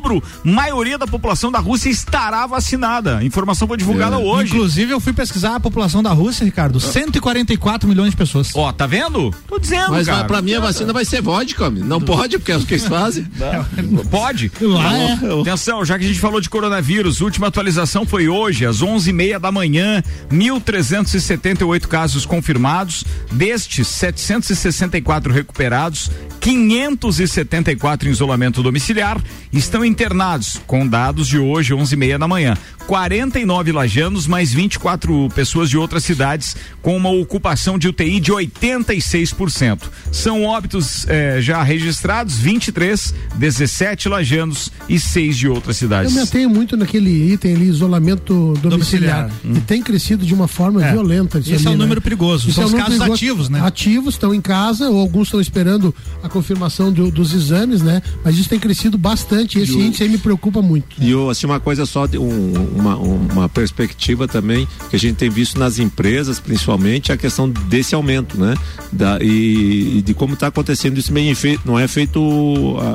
maioria 0.44 0.98
da 0.98 1.08
população 1.08 1.52
da 1.52 1.60
Rússia 1.60 1.89
estará 1.89 2.46
vacinada. 2.48 3.18
A 3.20 3.24
informação 3.24 3.68
foi 3.68 3.78
divulgada 3.78 4.18
hoje. 4.18 4.54
Inclusive, 4.54 4.91
eu 4.94 5.00
fui 5.00 5.14
pesquisar 5.14 5.56
a 5.56 5.60
população 5.60 6.02
da 6.04 6.12
Rússia, 6.12 6.44
Ricardo. 6.46 6.80
144 6.80 7.88
milhões 7.88 8.12
de 8.12 8.18
pessoas. 8.18 8.52
Ó, 8.56 8.72
tá 8.72 8.86
vendo? 8.88 9.34
Tô 9.48 9.60
dizendo, 9.60 9.91
Mas 9.91 10.06
cara. 10.06 10.20
vai- 10.20 10.28
pra 10.28 10.41
mim 10.41 10.54
a 10.54 10.60
vacina 10.60 10.91
vai 10.94 11.06
ser 11.06 11.22
vodka, 11.22 11.68
homem. 11.68 11.84
não 11.84 12.00
pode, 12.02 12.38
porque 12.38 12.52
é 12.52 12.58
o 12.58 12.66
que 12.66 12.74
eles 12.76 12.88
fazem. 12.88 13.26
Pode? 14.10 14.52
Lá 14.62 14.94
é. 14.98 15.14
Atenção, 15.41 15.84
já 15.86 15.98
que 15.98 16.06
a 16.06 16.08
gente 16.08 16.20
falou 16.20 16.39
de 16.41 16.50
coronavírus, 16.50 17.22
última 17.22 17.48
atualização 17.48 18.06
foi 18.06 18.28
hoje, 18.28 18.66
às 18.66 18.82
11h30 18.82 19.39
da 19.39 19.52
manhã, 19.52 20.04
1.378 20.32 21.88
casos 21.88 22.26
confirmados, 22.26 23.04
destes 23.32 23.88
764 23.88 25.32
recuperados, 25.34 26.10
574 26.39 28.08
em 28.08 28.12
isolamento 28.12 28.62
domiciliar, 28.64 29.22
estão 29.52 29.82
internados, 29.86 30.61
com 30.65 30.88
dados 30.88 31.27
de 31.27 31.38
hoje, 31.38 31.73
11h30 31.73 32.17
da 32.17 32.27
manhã. 32.27 32.57
49 32.88 33.71
lajanos, 33.71 34.27
mais 34.27 34.51
24 34.53 35.29
pessoas 35.34 35.69
de 35.69 35.77
outras 35.77 36.03
cidades, 36.03 36.55
com 36.81 36.95
uma 36.97 37.09
ocupação 37.09 37.77
de 37.79 37.88
UTI 37.88 38.19
de 38.19 38.31
86%. 38.31 39.84
São 40.11 40.43
óbitos 40.43 41.05
eh, 41.07 41.39
já 41.41 41.63
registrados, 41.63 42.38
23, 42.38 43.13
17 43.36 44.09
lajanos 44.09 44.71
e 44.89 44.99
6 44.99 45.38
de 45.38 45.47
outras 45.47 45.77
Eu 45.81 45.88
cidades. 45.88 46.13
me 46.13 46.19
atenho 46.21 46.49
muito 46.49 46.75
naquele 46.75 47.34
item 47.34 47.55
ali, 47.55 47.67
isolamento 47.67 48.53
domiciliar. 48.61 49.27
Domiciliar. 49.29 49.57
E 49.57 49.61
tem 49.61 49.81
crescido 49.81 50.25
de 50.25 50.34
uma 50.34 50.47
forma 50.47 50.86
É. 50.86 50.91
violenta. 50.91 51.39
Isso 51.39 51.53
Esse 51.53 51.65
é 51.65 51.67
ali, 51.67 51.75
um 51.75 51.79
né? 51.79 51.84
número 51.86 52.01
perigoso. 52.01 52.47
Isso 52.49 52.55
São 52.55 52.63
é 52.63 52.65
um 52.67 52.69
os 52.69 52.75
casos 52.75 52.93
perigoso. 52.97 53.13
ativos, 53.13 53.49
né? 53.49 53.61
Ativos, 53.61 54.13
estão 54.15 54.34
em 54.34 54.41
casa, 54.41 54.89
ou 54.89 54.99
alguns 54.99 55.27
estão 55.27 55.39
esperando 55.41 55.93
a 56.21 56.29
confirmação 56.29 56.91
do- 56.91 57.09
dos 57.09 57.34
exames, 57.34 57.81
né? 57.81 58.01
Mas 58.23 58.38
isso 58.38 58.49
tem 58.49 58.59
crescido 58.59 58.97
bastante. 58.97 59.57
Esse 59.59 59.71
E 59.71 59.75
o- 59.75 59.81
índice 59.81 60.03
aí 60.03 60.09
me 60.09 60.17
preocupa 60.17 60.61
muito. 60.61 60.95
E 60.99 61.09
eu, 61.09 61.29
assim, 61.29 61.45
uma 61.45 61.59
coisa 61.59 61.86
só, 61.86 62.05
de 62.05 62.17
um- 62.17 62.72
uma, 62.76 62.95
uma 62.95 63.49
perspectiva 63.49 64.28
também 64.28 64.67
que 64.89 64.95
a 64.95 64.99
gente 64.99 65.15
tem 65.15 65.30
visto 65.30 65.59
nas 65.59 65.80
empresas, 65.80 66.39
principalmente, 66.39 67.11
a 67.11 67.17
questão 67.17 67.49
desse 67.49 67.95
aumento, 67.95 68.38
né? 68.39 68.55
Da, 68.91 69.19
e, 69.21 69.97
e 69.97 70.01
de 70.01 70.13
como 70.13 70.34
está 70.34 70.47
acontecendo 70.47 70.97
isso 70.97 71.11
bem 71.11 71.34
feito, 71.36 71.61
não 71.65 71.78
é 71.78 71.88
feito, 71.88 72.19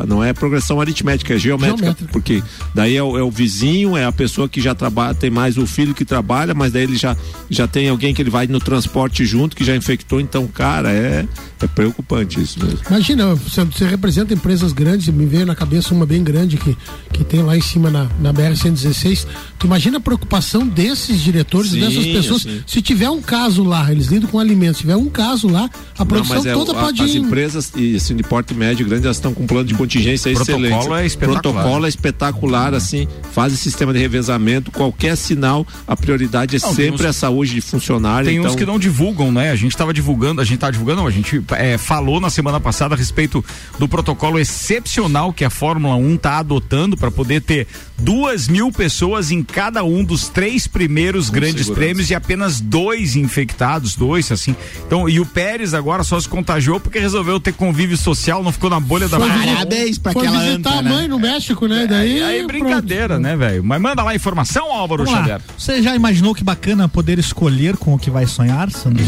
não 0.07 0.23
é 0.23 0.33
progressão 0.33 0.81
aritmética, 0.81 1.35
é 1.35 1.39
geométrica, 1.39 1.79
Geométrica. 1.79 2.13
porque 2.13 2.43
daí 2.75 2.97
é 2.97 3.03
o, 3.03 3.19
é 3.19 3.23
o 3.23 3.31
vizinho, 3.31 3.97
é 3.97 4.05
a 4.05 4.13
pessoa 4.13 4.49
que 4.49 4.61
já 4.61 4.75
trabalha, 4.75 5.15
tem 5.15 5.31
mais 5.31 5.57
o 5.57 5.67
filho 5.67 5.95
que 5.95 6.05
trabalha, 6.05 6.55
mas 6.55 6.73
daí 6.73 6.85
ele 6.85 6.97
já, 6.97 7.17
já 7.51 7.67
tem 7.67 7.89
alguém 7.89 8.15
que 8.15 8.23
ele 8.23 8.31
vai 8.31 8.47
no 8.47 8.59
transporte 8.61 9.25
junto, 9.25 9.57
que 9.57 9.65
já 9.65 9.75
infectou, 9.77 10.21
então, 10.21 10.47
cara, 10.47 10.91
é, 10.93 11.27
é 11.61 11.67
preocupante 11.67 12.41
isso 12.41 12.65
mesmo. 12.65 12.81
Imagina, 12.89 13.35
você, 13.35 13.65
você 13.65 13.87
representa 13.87 14.35
empresas 14.35 14.73
grandes, 14.73 15.09
me 15.09 15.27
veio 15.27 15.47
na 15.47 15.55
cabeça 15.55 15.95
uma 15.95 16.07
bem 16.07 16.23
grande 16.23 16.57
que, 16.57 16.77
que 17.13 17.25
tem 17.25 17.43
lá 17.43 17.57
em 17.57 17.61
cima 17.61 17.91
na, 17.91 18.09
na 18.21 18.33
BR-116. 18.33 19.27
Tu 19.59 19.68
imagina 19.69 19.99
a 19.99 20.01
preocupação 20.01 20.67
desses 20.67 21.21
diretores, 21.21 21.71
Sim, 21.73 21.81
dessas 21.81 22.07
pessoas. 22.07 22.47
assim. 22.47 22.63
Se 22.67 22.81
tiver 22.83 23.11
um 23.11 23.21
caso 23.21 23.63
lá, 23.63 23.91
eles 23.93 24.07
lidam 24.07 24.29
com 24.29 24.39
alimentos, 24.39 24.77
se 24.79 24.83
tiver 24.83 24.97
um 24.97 25.09
caso 25.09 25.47
lá, 25.49 25.69
a 25.99 26.05
produção 26.05 26.37
Não, 26.37 26.43
mas 26.45 26.47
é, 26.53 26.55
toda 26.55 26.73
a- 26.73 26.83
pode 26.83 27.03
As 27.03 27.11
ir. 27.11 27.19
empresas 27.19 27.73
e, 27.77 27.97
assim, 27.97 28.17
de 28.17 28.23
porte 28.23 28.55
médio 28.55 28.87
grande, 28.87 29.05
elas 29.05 29.19
estão 29.19 29.33
com 29.35 29.45
um 29.45 29.47
plano 29.47 29.67
de 29.69 29.75
contingência 29.75 30.33
Protocolo 30.33 30.67
excelente. 30.67 30.93
é 31.03 31.07
espetacular. 31.07 31.43
Protocolo 31.43 31.87
é 31.87 31.89
espetacular, 31.89 32.75
assim, 32.75 33.07
faz 33.33 33.53
sistema 33.53 33.93
de 33.93 33.99
revezamento, 33.99 34.71
qualquer 34.71 35.17
sinal, 35.17 35.67
a 35.87 35.95
prioridade 35.97 36.57
é 36.57 36.59
Não, 36.61 36.75
sempre 36.75 37.03
uns- 37.07 37.11
a 37.11 37.13
saúde 37.13 37.55
de 37.55 37.61
funcionário. 37.61 38.27
Tem 38.29 38.39
então, 38.39 38.51
uns 38.51 38.57
que 38.57 38.65
não 38.65 38.79
divulgam, 38.79 39.31
né? 39.31 39.51
A 39.51 39.57
gente 39.57 39.73
estava 39.73 39.93
divulgando, 39.93 40.41
a 40.41 40.45
gente 40.45 40.59
tá 40.59 40.71
divulgando, 40.71 41.01
não, 41.03 41.07
a 41.07 41.11
gente 41.11 41.43
é, 41.51 41.77
falou 41.77 42.21
na 42.21 42.31
semana 42.31 42.59
passada 42.59 42.95
a 42.95 42.99
respeito 42.99 43.45
do 43.79 43.87
protocolo 43.89 44.39
excepcional 44.39 45.33
que 45.33 45.45
a 45.45 45.51
Fórmula 45.51 45.95
1 45.97 46.15
está 46.15 46.39
adotando 46.39 46.97
para 46.97 47.11
poder 47.11 47.43
ter 47.43 47.67
duas 47.99 48.49
mil 48.49 48.71
pessoas 48.71 49.31
em 49.31 49.43
cada 49.43 49.83
um 49.85 50.05
dos 50.05 50.29
três 50.29 50.67
primeiros 50.67 51.31
grandes 51.31 51.67
segurança. 51.67 51.75
prêmios 51.81 52.11
e 52.11 52.15
apenas 52.15 52.61
dois 52.61 53.17
infectados, 53.17 53.95
dois, 53.97 54.31
assim. 54.33 54.55
Então, 54.87 55.09
e 55.09 55.19
o 55.21 55.27
Pérez 55.27 55.75
agora 55.75 56.05
só 56.05 56.19
se 56.21 56.29
contagiou 56.29 56.79
porque 56.81 56.99
resolveu 56.99 57.39
ter 57.41 57.53
convívio 57.53 57.97
social, 57.97 58.43
não 58.43 58.53
ficou 58.53 58.71
na 58.71 58.79
bolha 58.81 59.09
da 59.09 59.19
Foi 59.19 59.29
Fórmula 59.29 59.51
1. 59.53 59.55
Parabéns 59.55 59.99
pra 59.99 60.13
Foi 60.13 60.27
aquela 60.27 60.43
visitar 60.45 60.71
anta, 60.71 60.79
a 60.79 60.83
né? 60.83 60.91
mãe 60.91 61.09
no 61.09 61.19
México, 61.19 61.67
né? 61.67 61.87
Daí, 61.89 62.23
Aí 62.23 62.47
brincadeira, 62.47 63.19
né, 63.19 63.37
velho? 63.37 63.65
Mas 63.65 63.81
manda 63.81 64.03
lá 64.03 64.11
a 64.13 64.15
informação, 64.15 64.73
Álvaro 64.73 65.05
Vamos 65.05 65.19
lá. 65.19 65.27
Xavier. 65.27 65.41
Você 65.57 65.83
já 65.83 65.95
imaginou 65.97 66.35
que 66.35 66.45
bacana 66.45 66.89
poder 66.89 67.19
escolher 67.19 67.77
com 67.77 67.95
o 67.95 67.99
que 67.99 68.11
vai 68.11 68.27
sonhar, 68.27 68.71
Sandro? 68.71 69.05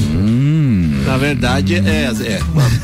Na 1.07 1.17
verdade, 1.17 1.77
é. 1.77 1.81
é 1.81 2.41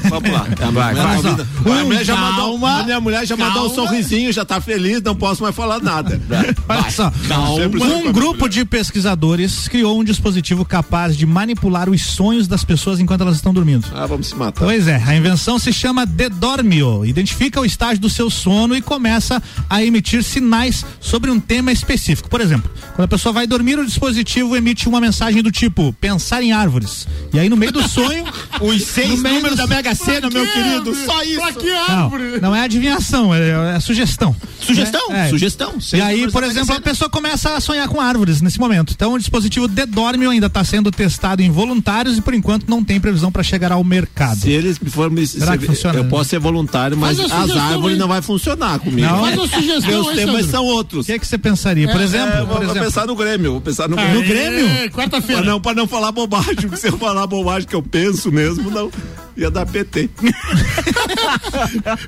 vamos, 0.09 0.31
lá. 0.31 0.47
A 0.61 0.71
Vai, 0.77 0.93
minha 0.95 1.07
vai. 1.07 1.17
vida- 1.23 1.47
a 1.65 1.85
mulher 1.85 2.05
já 2.05 2.15
Calma, 2.15 2.31
mandou, 2.33 2.67
a 2.67 2.83
minha 2.85 3.01
mulher 3.01 3.27
já 3.27 3.37
mandou 3.37 3.67
um 3.67 3.75
calma. 3.75 3.89
sorrisinho, 3.91 4.33
já 4.33 4.45
tá 4.45 4.61
feliz, 4.61 5.01
não 5.03 5.15
posso 5.15 5.43
mais 5.43 5.55
falar 5.55 5.81
nada. 5.81 5.96
Olha 5.96 5.96
só, 5.96 5.96
Sempre 5.96 5.96
sou 6.05 7.71
com 7.71 7.85
a 7.85 7.97
um 8.09 8.13
grupo 8.13 8.49
de 8.49 8.65
pesquisadores 8.65 9.69
criou 9.69 9.99
um 10.01 10.05
dispositivo 10.05 10.65
capaz 10.65 11.17
de 11.17 11.27
manipular 11.27 11.89
os 11.89 12.03
sonhos 12.07 12.47
das 12.49 12.65
pessoas 12.65 13.01
enquanto 13.01 13.21
elas 13.23 13.37
estão 13.37 13.53
dormindo. 13.53 13.87
Ah, 13.95 14.07
vamos 14.07 14.29
se 14.29 14.35
matar. 14.35 14.65
Pois 14.65 14.87
é, 14.89 15.03
a 15.05 15.15
invenção 15.17 15.59
se 15.59 15.73
chama 15.73 16.05
Dedormio. 16.07 17.05
Identifica 17.05 17.61
o 17.61 17.65
estágio 17.65 18.01
do 18.01 18.09
seu 18.11 18.31
sono 18.31 18.77
e 18.77 18.81
começa 18.81 19.43
a 19.69 19.83
emitir 19.83 20.23
sinais 20.23 20.85
sobre 21.01 21.31
um 21.31 21.39
tema 21.41 21.73
específico. 21.73 22.29
Por 22.29 22.41
exemplo, 22.41 22.71
quando 22.95 23.05
a 23.07 23.09
pessoa 23.09 23.33
vai 23.33 23.47
dormir, 23.47 23.79
o 23.79 23.85
dispositivo 23.87 24.57
emite 24.57 24.89
uma 24.89 25.01
mensagem 25.01 25.43
do 25.43 25.51
tipo 25.51 25.93
pensar 26.01 26.43
em 26.43 26.53
árvores. 26.53 27.07
E 27.33 27.39
aí 27.39 27.49
no 27.49 27.57
meio 27.57 27.73
do 27.73 27.87
sonho, 27.89 28.25
Os 28.61 28.83
seis 28.87 29.23
números 29.23 29.51
do- 29.51 29.57
da 29.57 29.67
Mega 29.67 29.95
Sena, 29.95 30.31
meu 30.31 30.47
querido. 30.51 30.95
Só 30.95 31.23
isso. 31.23 31.41
Pra 31.41 31.53
que 31.53 31.67
não, 31.71 32.05
árvore? 32.05 32.41
não 32.41 32.55
é 32.57 32.61
adivinhação, 32.63 33.35
é, 33.35 33.77
é 33.77 33.81
sugestão. 33.81 34.35
Sugestão, 34.61 35.13
É, 35.13 35.27
é. 35.27 35.31
sugestão. 35.31 35.81
E 35.95 36.01
aí, 36.01 36.31
por 36.31 36.43
Mega 36.43 36.53
exemplo, 36.53 36.75
a 36.75 36.81
pessoa 36.81 37.09
começa 37.11 37.55
a 37.55 37.61
sonhar 37.61 37.87
com 37.89 38.01
árvores 38.01 38.41
nesse 38.41 38.59
momento. 38.59 38.93
Então, 38.95 39.13
o 39.13 39.19
dispositivo 39.19 39.69
Dedormio 39.69 40.31
ainda 40.31 40.47
está 40.47 40.65
sendo 40.65 40.91
testado 40.91 41.43
em 41.43 41.51
voluntários 41.51 42.17
e 42.19 42.21
por 42.21 42.35
enquanto 42.35 42.69
não 42.69 42.83
tem 42.83 42.99
previsão 43.01 43.31
para 43.31 43.43
chegar 43.43 43.71
ao 43.73 43.85
mercado. 43.85 44.41
Se 44.41 44.51
eles 44.51 44.79
for 44.89 45.11
me. 45.11 45.27
Será 45.27 45.53
se- 45.53 45.59
que 45.59 45.67
funciona? 45.67 45.99
Eu 45.99 46.05
posso 46.07 46.31
ser 46.31 46.39
voluntário, 46.39 46.97
mas 46.97 47.19
as 47.21 47.31
árvores 47.33 47.95
aí. 47.95 47.99
não 47.99 48.09
vai 48.09 48.23
funcionar 48.23 48.79
comigo. 48.79 49.07
Não? 49.07 49.21
Faz 49.21 49.37
uma 49.39 49.49
sugestão 49.49 49.91
Meus 49.91 50.09
aí, 50.09 50.17
temas 50.17 50.35
Sandro. 50.37 50.51
são 50.51 50.65
O 50.65 50.69
outros. 50.69 51.07
que 51.07 51.13
é 51.13 51.19
que 51.19 51.27
você 51.27 51.39
pensaria? 51.39 51.89
Por 51.91 52.01
exemplo, 52.01 52.29
É, 52.35 52.39
por 52.41 52.47
vou, 52.47 52.63
exemplo. 52.63 52.83
pensar 52.85 53.07
no 53.07 53.15
Grêmio, 53.17 53.53
vou 53.53 53.61
pensar 53.61 53.89
no 53.89 53.99
Aê, 53.99 54.07
Grêmio. 54.23 54.27
Grêmio? 54.29 54.91
Pra 54.91 55.03
Quarta-feira. 55.03 55.43
não, 55.43 55.61
pra 55.61 55.75
não 55.75 55.87
falar 55.87 56.13
bobagem, 56.13 56.55
porque 56.57 56.77
se 56.79 56.89
eu 56.89 56.99
falar 56.99 57.27
bobagem 57.27 57.69
que 57.69 57.75
eu 57.77 57.83
penso 57.83 58.31
mesmo, 58.33 58.71
não. 58.71 58.91
Ia 59.37 59.51
dar 59.51 59.67
PT. 59.67 60.09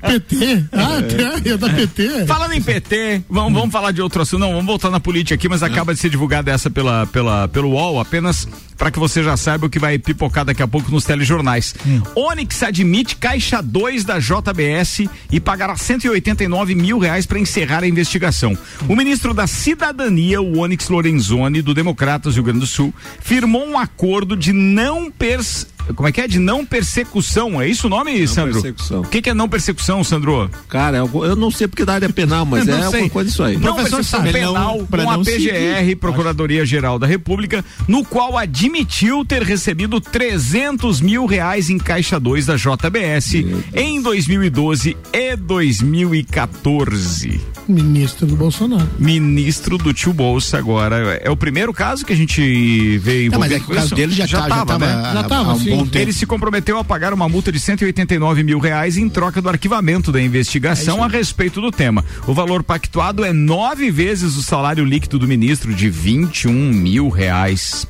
PT? 0.01 0.65
Ah, 0.73 0.99
é, 1.45 1.49
ia 1.49 1.59
dar 1.59 1.75
PT. 1.75 2.27
Falando 2.27 2.53
em 2.55 2.63
PT, 2.63 3.25
vamos, 3.29 3.53
vamos 3.53 3.71
falar 3.71 3.93
de 3.93 4.01
outro 4.01 4.23
assunto. 4.23 4.41
Não, 4.41 4.53
vamos 4.53 4.67
voltar 4.67 4.89
na 4.91 4.99
política 4.99 5.35
aqui, 5.35 5.49
mas 5.49 5.63
acaba 5.63 5.93
de 5.93 6.01
ser 6.01 6.09
divulgada 6.09 6.51
essa 6.51 6.71
pela, 6.71 7.07
pela, 7.07 7.47
pelo 7.49 7.71
UOL, 7.73 8.01
apenas 8.01 8.49
para 8.79 8.91
que 8.93 8.99
você 8.99 9.23
já 9.23 9.37
saiba 9.37 9.67
o 9.67 9.71
que 9.71 9.79
vai 9.79 9.99
pipocar 9.99 10.45
daqui 10.45 10.63
a 10.63 10.69
pouco 10.69 10.91
nos 10.91 11.05
telejornais. 11.05 11.75
Onix 12.15 12.63
admite 12.63 13.17
caixa 13.17 13.61
2 13.61 14.05
da 14.05 14.21
JBS 14.21 15.09
e 15.31 15.41
pagará 15.41 15.77
189 15.77 16.75
mil 16.77 16.99
reais 16.99 17.27
para 17.27 17.41
encerrar 17.41 17.83
a 17.83 17.89
investigação. 17.89 18.57
O 18.89 18.95
ministro 18.95 19.35
da 19.35 19.49
Cidadania, 19.49 20.41
o 20.41 20.59
Onyx 20.61 20.89
Lorenzoni, 20.89 21.61
do 21.61 21.75
Democratas 21.75 22.37
Rio 22.37 22.45
Grande 22.45 22.61
do 22.61 22.67
Sul, 22.67 22.95
firmou 23.21 23.67
um 23.67 23.77
acordo 23.77 24.37
de 24.37 24.53
não 24.53 25.11
pers... 25.11 25.67
Como 25.95 26.09
é 26.09 26.13
que 26.13 26.21
é? 26.21 26.29
De 26.29 26.39
não 26.39 26.65
persecução. 26.65 27.61
É 27.61 27.69
isso 27.69 27.87
o 27.87 27.91
nome, 27.91 28.27
Sandro? 28.29 28.53
persecução. 28.55 29.01
O 29.03 29.07
que, 29.07 29.23
que 29.23 29.31
é 29.31 29.35
não 29.35 29.49
persecução, 29.49 30.03
Sandro? 30.05 30.51
Cara, 30.69 30.99
eu, 30.99 31.11
eu 31.25 31.37
não 31.37 31.51
sei 31.51 31.67
porque 31.69 31.85
da 31.85 31.95
área 31.95 32.09
penal, 32.09 32.45
mas 32.45 32.67
é 32.69 32.73
não 32.73 32.79
sei. 32.79 32.87
alguma 32.87 33.11
coisa 33.11 33.31
disso 33.31 33.43
aí. 33.43 33.55
Não 33.57 33.75
professor 33.75 33.97
persecução 33.97 34.21
sabe. 34.21 34.33
penal 34.33 34.79
Não, 34.79 34.87
pra 34.87 35.05
com 35.05 35.11
a 35.11 35.17
não 35.17 35.25
PGR, 35.25 35.77
seguir. 35.79 35.97
Procuradoria 35.97 36.65
Geral 36.67 36.99
da 36.99 37.07
República, 37.07 37.65
no 37.87 38.05
qual 38.05 38.37
admitiu 38.37 39.25
ter 39.25 39.43
recebido 39.43 40.01
300 40.01 41.01
mil 41.01 41.27
reais 41.27 41.71
em 41.71 41.79
caixa 41.79 42.19
2 42.21 42.47
da 42.47 42.57
JBS 42.57 43.35
em 43.75 44.01
2012 44.03 44.97
e 45.13 45.37
2014. 45.37 47.41
Ministro 47.69 48.27
do 48.27 48.35
Bolsonaro. 48.35 48.89
Ministro 48.99 49.77
do 49.77 49.93
tio 49.93 50.13
Bolsa 50.13 50.57
agora. 50.57 51.21
É 51.23 51.31
o 51.31 51.37
primeiro 51.37 51.73
caso 51.75 52.05
que 52.05 52.13
a 52.13 52.17
gente 52.17 52.97
vê 52.99 53.29
Não, 53.29 53.39
mas 53.39 53.51
envolvido 53.51 53.55
é 53.55 53.61
que 53.61 53.73
o 53.73 53.75
caso 53.75 53.87
isso? 53.87 53.95
dele 53.95 54.13
já 54.15 54.25
tá- 54.27 54.31
já 54.31 54.49
tava, 54.49 54.67
tava 54.79 54.87
né? 54.87 55.11
Já 55.13 55.23
tava, 55.25 55.51
há 55.51 55.55
um 55.55 55.59
sim. 55.85 55.99
Ele 55.99 56.13
se 56.13 56.27
comprometeu 56.27 56.79
a 56.79 56.85
pagar 56.85 57.13
uma 57.13 57.29
multa 57.29 57.51
de 57.51 57.61
189 57.61 58.43
mil 58.43 58.59
reais 58.59 58.97
em 58.97 59.09
troca 59.09 59.41
do 59.41 59.49
arquivamento 59.49 60.13
da 60.13 60.21
investigação 60.21 61.03
a 61.03 61.09
respeito 61.09 61.61
do 61.61 61.71
tema. 61.71 62.05
O 62.27 62.35
valor 62.35 62.63
pactuado 62.63 63.25
é 63.25 63.33
nove 63.33 63.91
vezes 63.91 64.37
o 64.37 64.43
salário 64.43 64.85
líquido 64.85 65.19
do 65.19 65.29
ministro 65.29 65.75
de 65.75 65.89
21 65.89 66.53
mil 66.53 67.09
reais. 67.09 67.87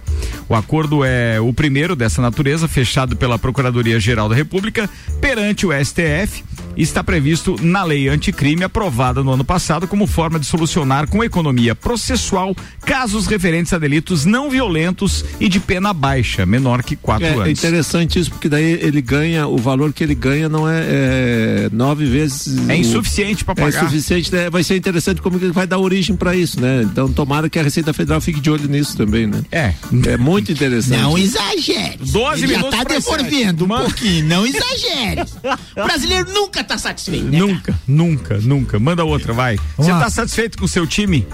O 0.49 0.55
acordo 0.55 1.05
é 1.05 1.41
o 1.41 1.53
primeiro 1.53 1.95
dessa 1.95 2.23
natureza, 2.23 2.67
fechado 2.69 3.17
pela 3.17 3.39
Procuradoria-Geral 3.39 4.29
da 4.29 4.35
República 4.35 4.89
perante 5.21 5.67
o 5.67 5.71
STF 5.85 6.45
e 6.77 6.83
está 6.83 7.03
previsto 7.03 7.57
na 7.61 7.83
lei 7.83 8.09
anticrime 8.09 8.63
aprovada 8.65 9.23
no 9.23 9.33
ano 9.33 9.45
passado 9.45 9.87
como 9.89 10.07
forma 10.07 10.39
de 10.39 10.47
solucionar 10.47 11.09
com 11.09 11.25
economia 11.25 11.75
processual 11.75 12.55
casos 12.85 13.27
referentes 13.27 13.73
a 13.73 13.79
delitos 13.79 14.25
não 14.25 14.49
violentos 14.49 15.25
e 15.41 15.49
de 15.49 15.59
pena 15.59 15.93
baixa, 15.93 16.47
menor 16.47 16.83
que 16.83 16.95
quatro 16.97 17.27
É, 17.27 17.31
é 17.31 17.35
anos. 17.35 17.49
interessante 17.59 18.19
isso, 18.19 18.31
porque 18.31 18.49
daí 18.49 18.79
ele 18.81 19.03
ganha, 19.03 19.47
o 19.49 19.59
valor 19.59 19.93
que 19.93 20.05
ele 20.05 20.15
ganha 20.15 20.49
não 20.49 20.69
é, 20.69 20.85
é 20.87 21.69
nove 21.73 22.05
vezes. 22.07 22.57
É 22.69 22.77
insuficiente 22.77 23.45
pra 23.45 23.55
pagar. 23.55 23.83
É 23.83 23.85
insuficiente, 23.85 24.33
né? 24.33 24.49
vai 24.49 24.63
ser 24.63 24.77
interessante 24.77 25.21
como 25.21 25.39
que 25.39 25.47
vai 25.49 25.67
dar 25.67 25.79
origem 25.79 26.17
para 26.17 26.35
isso, 26.37 26.61
né? 26.61 26.83
Então 26.85 27.13
tomara 27.13 27.49
que 27.51 27.59
a 27.59 27.63
Receita 27.63 27.93
Federal 27.93 28.21
fique 28.21 28.41
de 28.41 28.51
olho 28.51 28.69
nisso 28.69 28.97
também, 28.97 29.27
né? 29.27 29.43
É. 29.51 29.75
É 30.09 30.17
muito 30.17 30.51
interessante. 30.51 31.01
Não 31.01 31.19
exagere. 31.19 31.99
12 32.01 32.45
Ele 32.45 32.53
já 32.53 32.59
minutos 32.59 32.79
tá 32.79 32.85
pra 32.85 32.95
devolvendo 32.95 33.65
um 33.65 33.69
pouquinho. 33.69 34.27
Não 34.27 34.47
exagere. 34.47 35.23
O 35.79 35.85
brasileiro 35.85 36.33
nunca 36.33 36.65
tá 36.65 36.77
satisfeito. 36.77 37.25
né, 37.27 37.39
cara? 37.39 37.47
Nunca, 37.47 37.81
nunca, 37.87 38.39
nunca. 38.41 38.79
Manda 38.79 39.05
outra, 39.05 39.33
vai. 39.33 39.57
Você 39.77 39.91
tá 39.91 40.11
satisfeito 40.11 40.59
com 40.59 40.65
o 40.65 40.69
seu 40.69 40.87
time? 40.87 41.27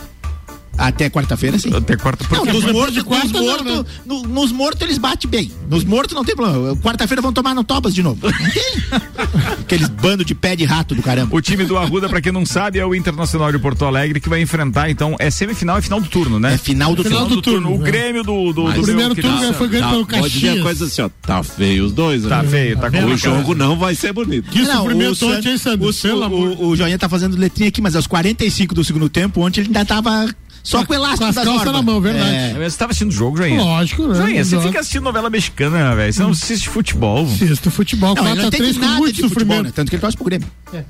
Até 0.76 1.08
quarta-feira, 1.08 1.58
sim. 1.58 1.72
Até 1.74 1.96
quarta 1.96 2.24
Não, 2.30 2.44
nos 2.44 2.64
mortos, 2.72 2.96
nos 2.96 3.04
quarta, 3.04 3.28
não, 3.32 3.44
mortos, 3.44 3.66
né? 3.76 3.84
no- 4.04 4.22
nos 4.24 4.50
mortos 4.52 4.82
eles 4.82 4.98
batem 4.98 5.30
bem. 5.30 5.50
Nos 5.70 5.84
mortos 5.84 6.14
não 6.14 6.24
tem 6.24 6.34
problema. 6.34 6.74
Quarta-feira 6.76 7.22
vão 7.22 7.32
tomar 7.32 7.54
no 7.54 7.62
Tobas 7.64 7.94
de 7.94 8.02
novo. 8.02 8.20
Aqueles 9.60 9.88
bando 9.88 10.24
de 10.24 10.34
pé 10.34 10.54
de 10.56 10.64
rato 10.64 10.94
do 10.94 11.02
caramba. 11.02 11.34
O 11.34 11.40
time 11.40 11.64
do 11.64 11.76
Arruda, 11.78 12.08
pra 12.08 12.20
quem 12.20 12.32
não 12.32 12.44
sabe, 12.44 12.78
é 12.78 12.86
o 12.86 12.94
Internacional 12.94 13.50
de 13.50 13.58
Porto 13.58 13.84
Alegre 13.84 14.20
que 14.20 14.28
vai 14.28 14.40
enfrentar, 14.40 14.90
então, 14.90 15.16
é 15.18 15.30
semifinal 15.30 15.78
e 15.78 15.82
final 15.82 16.00
do 16.00 16.08
turno, 16.08 16.38
né? 16.38 16.54
É 16.54 16.58
final 16.58 16.94
do 16.94 17.02
Final 17.04 17.20
turno. 17.20 17.36
do 17.36 17.42
turno, 17.42 17.76
O 17.76 17.80
é. 17.86 17.90
Grêmio 17.90 18.22
do. 18.22 18.52
do, 18.52 18.64
Mas 18.64 18.74
do 18.74 18.80
O 18.80 18.84
primeiro 18.84 19.14
turno 19.14 19.54
foi 19.54 19.68
ganho 19.68 19.84
Tá, 19.84 19.90
pelo 19.90 20.06
pode 20.06 20.28
dizer 20.30 20.46
a 20.48 20.50
Caxias. 20.50 20.62
coisa 20.64 20.84
assim, 20.86 21.02
ó, 21.02 21.08
tá 21.26 21.42
feio 21.42 21.84
os 21.86 21.92
dois, 21.92 22.22
Tá 22.24 22.42
né? 22.42 22.48
feio, 22.48 22.76
tá 22.78 22.88
O 22.88 22.92
complicado. 22.92 23.16
jogo 23.18 23.54
não 23.54 23.76
vai 23.78 23.94
ser 23.94 24.12
bonito. 24.12 24.50
Que 24.50 24.62
Não, 24.62 24.76
sofrimento 24.82 25.24
o, 25.26 25.32
ontem, 25.32 25.52
hein, 25.52 25.58
Sandro? 25.58 25.88
o, 25.88 25.94
Pelo 25.94 26.22
amor. 26.24 26.48
o, 26.58 26.68
o 26.68 26.76
Joinha 26.76 26.98
tá 26.98 27.08
fazendo 27.08 27.36
letrinha 27.36 27.68
aqui, 27.68 27.80
mas 27.80 27.94
aos 27.96 28.06
45 28.06 28.74
do 28.74 28.84
segundo 28.84 29.08
tempo, 29.08 29.40
ontem 29.44 29.60
ele 29.60 29.68
ainda 29.68 29.84
tava 29.84 30.26
só 30.64 30.84
com 30.84 30.92
o 30.92 30.96
elástico 30.96 31.22
com 31.22 31.28
as 31.28 31.34
das 31.36 31.44
calças 31.44 31.64
normas. 31.66 31.84
na 31.84 31.92
mão, 31.92 32.00
verdade. 32.00 32.34
É. 32.34 32.68
Você 32.70 32.76
tava 32.78 32.90
assistindo 32.90 33.10
o 33.10 33.12
jogo, 33.12 33.36
Joinha? 33.36 33.62
Lógico, 33.62 34.08
né? 34.08 34.14
Joinha, 34.14 34.44
você 34.44 34.60
fica 34.60 34.80
assistindo 34.80 35.02
novela 35.04 35.30
mexicana, 35.30 35.94
velho. 35.94 36.12
Você 36.12 36.22
não 36.22 36.30
assiste 36.30 36.68
futebol. 36.68 37.24
Assisto 37.24 37.70
futebol, 37.70 38.14
Não, 38.14 38.26
ele 38.26 38.42
não 38.42 38.50
4x3 38.50 38.54
entende 38.54 38.74
com 38.74 38.80
nada 38.80 38.96
muito 38.98 39.14
de 39.14 39.22
futebol, 39.22 39.44
né? 39.44 39.54
sofrimento. 39.54 39.74
Tanto 39.74 39.88
que 39.90 39.96
ele 39.96 40.00
torce 40.00 40.16
pro 40.16 40.24
Grêmio. 40.24 40.48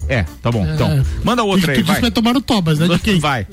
É, 0.08 0.24
tá 0.40 0.50
bom. 0.50 0.66
Então, 0.72 1.04
manda 1.22 1.42
outra 1.42 1.72
aí, 1.72 1.82
vai. 1.82 2.00
vai 2.00 2.10
tomar 2.10 2.36
o 2.36 2.40
Tobas, 2.40 2.78
né? 2.78 2.88
De 2.88 2.98
quem? 3.00 3.18
Vai. 3.18 3.46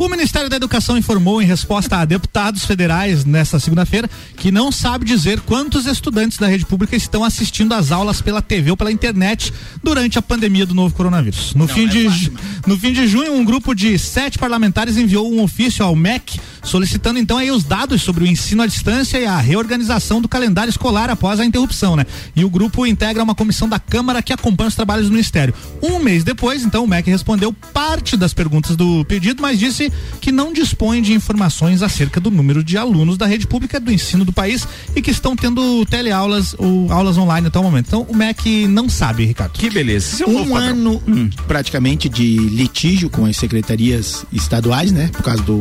O 0.00 0.08
Ministério 0.08 0.48
da 0.48 0.56
Educação 0.56 0.96
informou 0.96 1.42
em 1.42 1.44
resposta 1.44 1.98
a 1.98 2.06
deputados 2.06 2.64
federais 2.64 3.26
nesta 3.26 3.60
segunda-feira 3.60 4.08
que 4.34 4.50
não 4.50 4.72
sabe 4.72 5.04
dizer 5.04 5.40
quantos 5.40 5.84
estudantes 5.84 6.38
da 6.38 6.46
rede 6.46 6.64
pública 6.64 6.96
estão 6.96 7.22
assistindo 7.22 7.74
às 7.74 7.92
aulas 7.92 8.22
pela 8.22 8.40
TV 8.40 8.70
ou 8.70 8.78
pela 8.78 8.90
internet 8.90 9.52
durante 9.84 10.18
a 10.18 10.22
pandemia 10.22 10.64
do 10.64 10.72
novo 10.74 10.94
coronavírus. 10.94 11.52
No, 11.54 11.68
fim, 11.68 11.86
de, 11.86 12.08
ju- 12.08 12.32
no 12.66 12.78
fim 12.78 12.94
de 12.94 13.06
junho, 13.06 13.34
um 13.34 13.44
grupo 13.44 13.74
de 13.74 13.98
sete 13.98 14.38
parlamentares 14.38 14.96
enviou 14.96 15.30
um 15.30 15.42
ofício 15.42 15.84
ao 15.84 15.94
MEC 15.94 16.40
solicitando 16.62 17.18
então 17.18 17.36
aí 17.36 17.50
os 17.50 17.62
dados 17.64 18.00
sobre 18.00 18.24
o 18.24 18.26
ensino 18.26 18.62
à 18.62 18.66
distância 18.66 19.18
e 19.18 19.26
a 19.26 19.36
reorganização 19.36 20.20
do 20.22 20.28
calendário 20.28 20.70
escolar 20.70 21.10
após 21.10 21.40
a 21.40 21.44
interrupção, 21.44 21.94
né? 21.94 22.06
E 22.34 22.42
o 22.42 22.48
grupo 22.48 22.86
integra 22.86 23.22
uma 23.22 23.34
comissão 23.34 23.68
da 23.68 23.78
Câmara 23.78 24.22
que 24.22 24.32
acompanha 24.32 24.68
os 24.68 24.74
trabalhos 24.74 25.08
do 25.08 25.12
Ministério. 25.12 25.52
Um 25.82 25.98
mês 25.98 26.24
depois, 26.24 26.62
então, 26.62 26.84
o 26.84 26.88
MEC 26.88 27.10
respondeu 27.10 27.52
parte 27.52 28.16
das 28.16 28.32
perguntas 28.32 28.76
do 28.76 29.04
pedido, 29.04 29.42
mas 29.42 29.58
disse 29.58 29.89
que 30.20 30.30
não 30.32 30.52
dispõe 30.52 31.00
de 31.02 31.12
informações 31.12 31.82
acerca 31.82 32.20
do 32.20 32.30
número 32.30 32.62
de 32.64 32.76
alunos 32.76 33.16
da 33.18 33.26
rede 33.26 33.46
pública 33.46 33.78
do 33.80 33.90
ensino 33.92 34.24
do 34.24 34.32
país 34.32 34.66
e 34.94 35.00
que 35.02 35.10
estão 35.10 35.34
tendo 35.36 35.84
teleaulas 35.86 36.54
ou 36.58 36.90
aulas 36.92 37.16
online 37.18 37.46
até 37.46 37.58
o 37.58 37.62
momento. 37.62 37.86
Então, 37.88 38.06
o 38.08 38.14
MEC 38.16 38.66
não 38.66 38.88
sabe, 38.88 39.24
Ricardo. 39.24 39.52
Que 39.52 39.70
beleza. 39.70 40.24
Um 40.26 40.40
um 40.50 40.56
ano 40.56 41.02
Hum. 41.06 41.28
praticamente 41.46 42.08
de 42.08 42.36
litígio 42.38 43.08
com 43.10 43.24
as 43.26 43.36
secretarias 43.36 44.24
estaduais, 44.32 44.90
né? 44.92 45.08
Por 45.12 45.22
causa 45.22 45.42
do, 45.42 45.60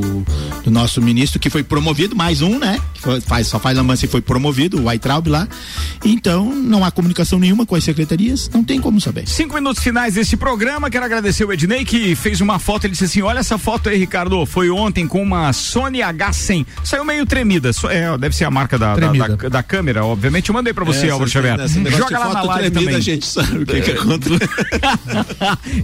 do 0.64 0.72
nosso 0.72 1.02
ministro 1.02 1.40
que 1.40 1.50
foi 1.50 1.64
promovido, 1.64 2.16
mais 2.16 2.42
um, 2.42 2.58
né? 2.58 2.80
Que 2.94 3.02
foi- 3.02 3.22
faz, 3.22 3.48
só 3.48 3.60
faz 3.60 3.78
lambança 3.78 4.06
e 4.06 4.08
foi 4.08 4.22
promovido, 4.22 4.80
o 4.80 4.86
Weitraub 4.86 5.28
lá. 5.28 5.48
Então, 6.04 6.54
não 6.56 6.84
há 6.84 6.92
comunicação 6.92 7.40
nenhuma 7.40 7.66
com 7.66 7.76
as 7.76 7.84
secretarias, 7.84 8.50
não 8.54 8.64
tem 8.64 8.80
como 8.80 9.00
saber. 9.02 9.28
Cinco 9.28 9.56
minutos 9.56 9.84
finais 9.84 10.14
desse 10.16 10.38
programa. 10.38 10.90
Quero 10.90 11.06
agradecer 11.06 11.44
o 11.46 11.52
Ednei 11.52 11.84
que 11.86 12.16
fez 12.16 12.42
uma 12.42 12.58
foto. 12.60 12.86
Ele 12.86 12.92
disse 12.94 13.06
assim: 13.06 13.22
Olha 13.22 13.40
essa 13.40 13.58
foto 13.58 13.90
aí, 13.90 13.98
Ricardo. 13.98 14.09
Foi 14.46 14.70
ontem 14.70 15.08
com 15.08 15.22
uma 15.22 15.54
Sony 15.54 16.00
H100. 16.00 16.66
Saiu 16.84 17.06
meio 17.06 17.26
tremida. 17.26 17.72
É, 17.90 18.18
deve 18.18 18.36
ser 18.36 18.46
a 18.46 18.52
marca 18.52 18.78
da, 18.78 18.96
da, 18.96 19.12
da- 19.12 19.50
da 19.50 19.64
câmera, 19.64 20.04
obviamente. 20.06 20.50
Eu 20.50 20.54
mandei 20.54 20.74
pra 20.74 20.84
você, 20.84 21.06
Essa- 21.06 21.14
Álvaro 21.14 21.30
Xavier. 21.30 21.58
negócio 21.58 21.98
Joga 21.98 22.20
lá 22.20 22.34
na 22.34 22.42
live 22.44 22.72
tremida, 22.72 22.80
também. 22.80 22.96
A 22.96 23.00
gente 23.00 23.26
sabe 23.26 23.58
o 23.60 23.66
que, 23.66 23.82
que 23.82 23.92
acontece. 23.92 24.50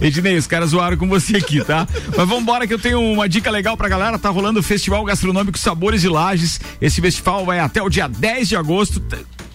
Ednei, 0.00 0.36
os 0.36 0.46
caras 0.46 0.70
zoaram 0.70 0.96
com 0.96 1.08
você 1.08 1.36
aqui, 1.36 1.64
tá? 1.64 1.86
Mas 2.08 2.16
vamos 2.28 2.42
embora 2.42 2.66
que 2.66 2.74
eu 2.74 2.78
tenho 2.78 3.00
uma 3.00 3.28
dica 3.28 3.50
legal 3.50 3.76
pra 3.76 3.88
galera. 3.88 4.18
Tá 4.18 4.28
rolando 4.28 4.60
o 4.60 4.62
Festival 4.62 5.04
Gastronômico 5.04 5.58
Sabores 5.58 6.04
e 6.04 6.08
Lages. 6.08 6.60
Esse 6.80 7.00
festival 7.00 7.44
vai 7.44 7.60
até 7.60 7.82
o 7.82 7.88
dia 7.88 8.08
10 8.08 8.48
de 8.48 8.56
agosto. 8.56 9.02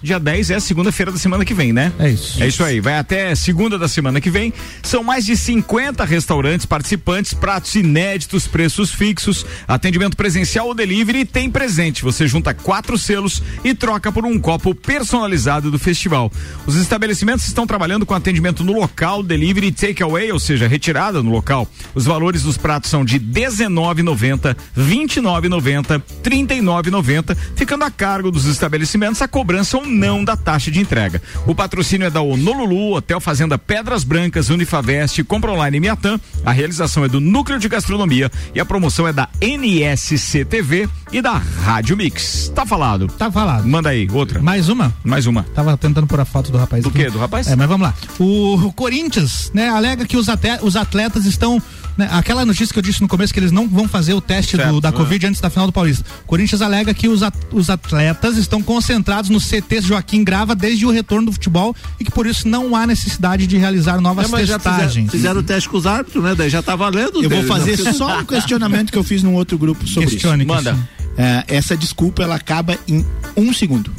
Dia 0.02 0.20
10 0.20 0.49
é 0.49 0.56
a 0.56 0.60
segunda-feira 0.60 1.12
da 1.12 1.18
semana 1.20 1.45
que 1.45 1.54
vem, 1.54 1.72
né? 1.72 1.93
É 1.99 2.10
isso. 2.10 2.41
É 2.41 2.47
isso 2.47 2.64
aí, 2.64 2.80
vai 2.80 2.97
até 2.97 3.36
segunda 3.36 3.78
da 3.78 3.88
semana 3.88 4.20
que 4.20 4.32
vem. 4.32 4.52
São 4.82 5.04
mais 5.04 5.26
de 5.26 5.38
50 5.38 6.04
restaurantes 6.06 6.66
participantes, 6.66 7.34
pratos 7.34 7.76
inéditos, 7.76 8.47
preços 8.47 8.91
fixos, 8.91 9.45
atendimento 9.68 10.18
presencial 10.18 10.68
ou 10.68 10.74
delivery 10.74 11.24
tem 11.24 11.52
presente. 11.52 12.02
Você 12.04 12.28
junta 12.28 12.54
quatro 12.54 12.97
selos 12.97 13.43
e 13.64 13.76
troca 13.76 14.12
por 14.12 14.26
um 14.26 14.39
copo 14.39 14.74
personalizado 14.74 15.70
do 15.70 15.78
festival. 15.78 16.32
Os 16.66 16.76
estabelecimentos 16.76 17.45
estão 17.45 17.68
trabalhando 17.68 18.06
com 18.06 18.16
atendimento 18.16 18.64
no 18.64 18.74
local, 18.74 19.22
delivery 19.22 19.68
e 19.68 19.72
takeaway, 19.72 20.32
ou 20.32 20.39
seja, 20.39 20.68
retirada 20.68 21.22
no 21.22 21.32
local. 21.32 21.68
Os 21.93 22.06
valores 22.06 22.41
dos 22.41 22.58
pratos 22.58 22.89
são 22.89 23.06
de 23.06 23.18
R$19,90, 23.18 24.56
R$29,90, 24.76 25.91
R$39,90, 25.91 27.38
ficando 27.56 27.84
a 27.84 27.91
cargo 27.91 28.32
dos 28.32 28.45
estabelecimentos 28.45 29.22
a 29.22 29.28
cobrança 29.28 29.78
ou 29.78 29.91
não 29.92 30.24
da 30.24 30.36
taxa 30.36 30.72
de 30.72 30.80
entrega. 30.80 31.22
O 31.46 31.54
patrocínio 31.54 32.08
é 32.08 32.10
da 32.10 32.22
Honolulu, 32.22 32.96
Hotel 32.96 33.20
Fazenda 33.20 33.58
Pedras 33.58 34.04
Brancas, 34.04 34.50
Unifavest, 34.50 35.24
Compra 35.24 35.52
Online 35.52 35.80
Miatã. 35.80 36.20
A 36.46 36.52
realização 36.52 37.06
é 37.06 37.08
do 37.08 37.20
Núcleo 37.20 37.60
de 37.60 37.70
Gastronomia 37.70 38.32
e 38.56 38.60
a 38.60 38.66
promoção 38.66 39.08
é 39.08 39.14
da 39.14 39.30
NSC 39.39 40.46
TV 40.46 40.89
e 41.12 41.22
da 41.22 41.34
Rádio 41.34 41.96
Mix. 41.98 42.52
Tá 42.56 42.66
falado. 42.66 43.08
Tá 43.08 43.30
falado. 43.32 43.68
Manda 43.68 43.89
aí, 43.89 44.08
outra. 44.12 44.42
Mais 44.42 44.70
uma? 44.70 44.94
Mais 45.04 45.28
uma. 45.28 45.44
Tava 45.44 45.76
tentando 45.78 46.08
pôr 46.08 46.20
a 46.20 46.26
foto 46.26 46.52
do 46.52 46.58
rapaz. 46.58 46.84
Do 46.84 46.89
aqui. 46.89 47.00
quê? 47.00 47.10
Do 47.10 47.20
rapaz? 47.20 47.48
É, 47.48 47.56
mas 47.56 47.68
vamos 47.68 47.88
lá. 47.88 47.94
O, 48.20 48.72
Corinthians, 48.74 49.52
né, 49.54 49.70
alega 49.70 50.06
que 50.06 50.18
os 50.18 50.28
atletas 50.30 51.26
estão. 51.26 51.62
Né, 51.98 52.08
aquela 52.12 52.46
notícia 52.46 52.72
que 52.74 52.80
eu 52.80 52.84
disse 52.84 53.02
no 53.02 53.08
começo 53.08 53.34
que 53.34 53.39
eles 53.39 53.52
não 53.52 53.68
vão 53.68 53.88
fazer 53.88 54.14
o 54.14 54.22
teste 54.22 54.56
Certo, 54.56 54.72
do- 54.74 54.82
da 54.82 54.89
é. 54.89 54.92
Covid 54.92 55.28
antes 55.28 55.42
da 55.42 55.50
final 55.50 55.68
do 55.68 55.74
Paulista. 55.74 56.06
O 56.24 56.28
Corinthians 56.28 56.62
alega 56.62 56.94
que 56.94 57.08
os, 57.08 57.22
at- 57.24 57.36
os 57.52 57.70
atletas 57.70 58.38
estão 58.38 58.62
concentrados 58.62 59.30
no 59.30 59.39
CT 59.39 59.82
Joaquim 59.82 60.24
Grava 60.24 60.56
desde 60.56 60.86
o 60.86 60.89
retorno 60.92 61.28
do 61.28 61.32
futebol 61.34 61.76
e 62.00 62.06
que 62.06 62.12
por 62.12 62.26
isso 62.26 62.48
não 62.48 62.76
há 62.76 62.88
necessidade 62.88 63.46
de 63.48 63.58
realizar 63.58 64.00
novas 64.02 64.32
É, 64.32 64.38
testagens. 64.46 64.92
fizeram, 64.94 65.10
fizeram 65.12 65.39
o 65.42 65.44
teste 65.44 65.70
com 65.70 65.78
os 65.78 65.86
árbitros, 65.86 66.24
né? 66.24 66.34
Daí 66.36 66.50
já 66.50 66.62
tá 66.64 66.76
valendo. 66.76 67.18
Eu 67.24 67.30
vou 67.30 67.30
deles, 67.30 67.48
fazer 67.48 67.72
né? 67.72 67.78
Porque- 67.78 67.94
só 67.94 68.20
um 68.22 68.26
questionamento 68.26 68.92
que 68.92 68.98
eu 68.98 69.04
fiz 69.04 69.22
num 69.24 69.34
outro 69.36 69.58
grupo 69.58 69.86
sobre 69.88 70.10
Questione, 70.10 70.44
isso. 70.44 70.54
Manda. 70.54 70.78
É, 71.18 71.44
essa 71.48 71.76
desculpa 71.76 72.24
ela 72.24 72.36
acaba 72.36 72.78
em 72.88 73.06
um 73.36 73.54
segundo. 73.54 73.92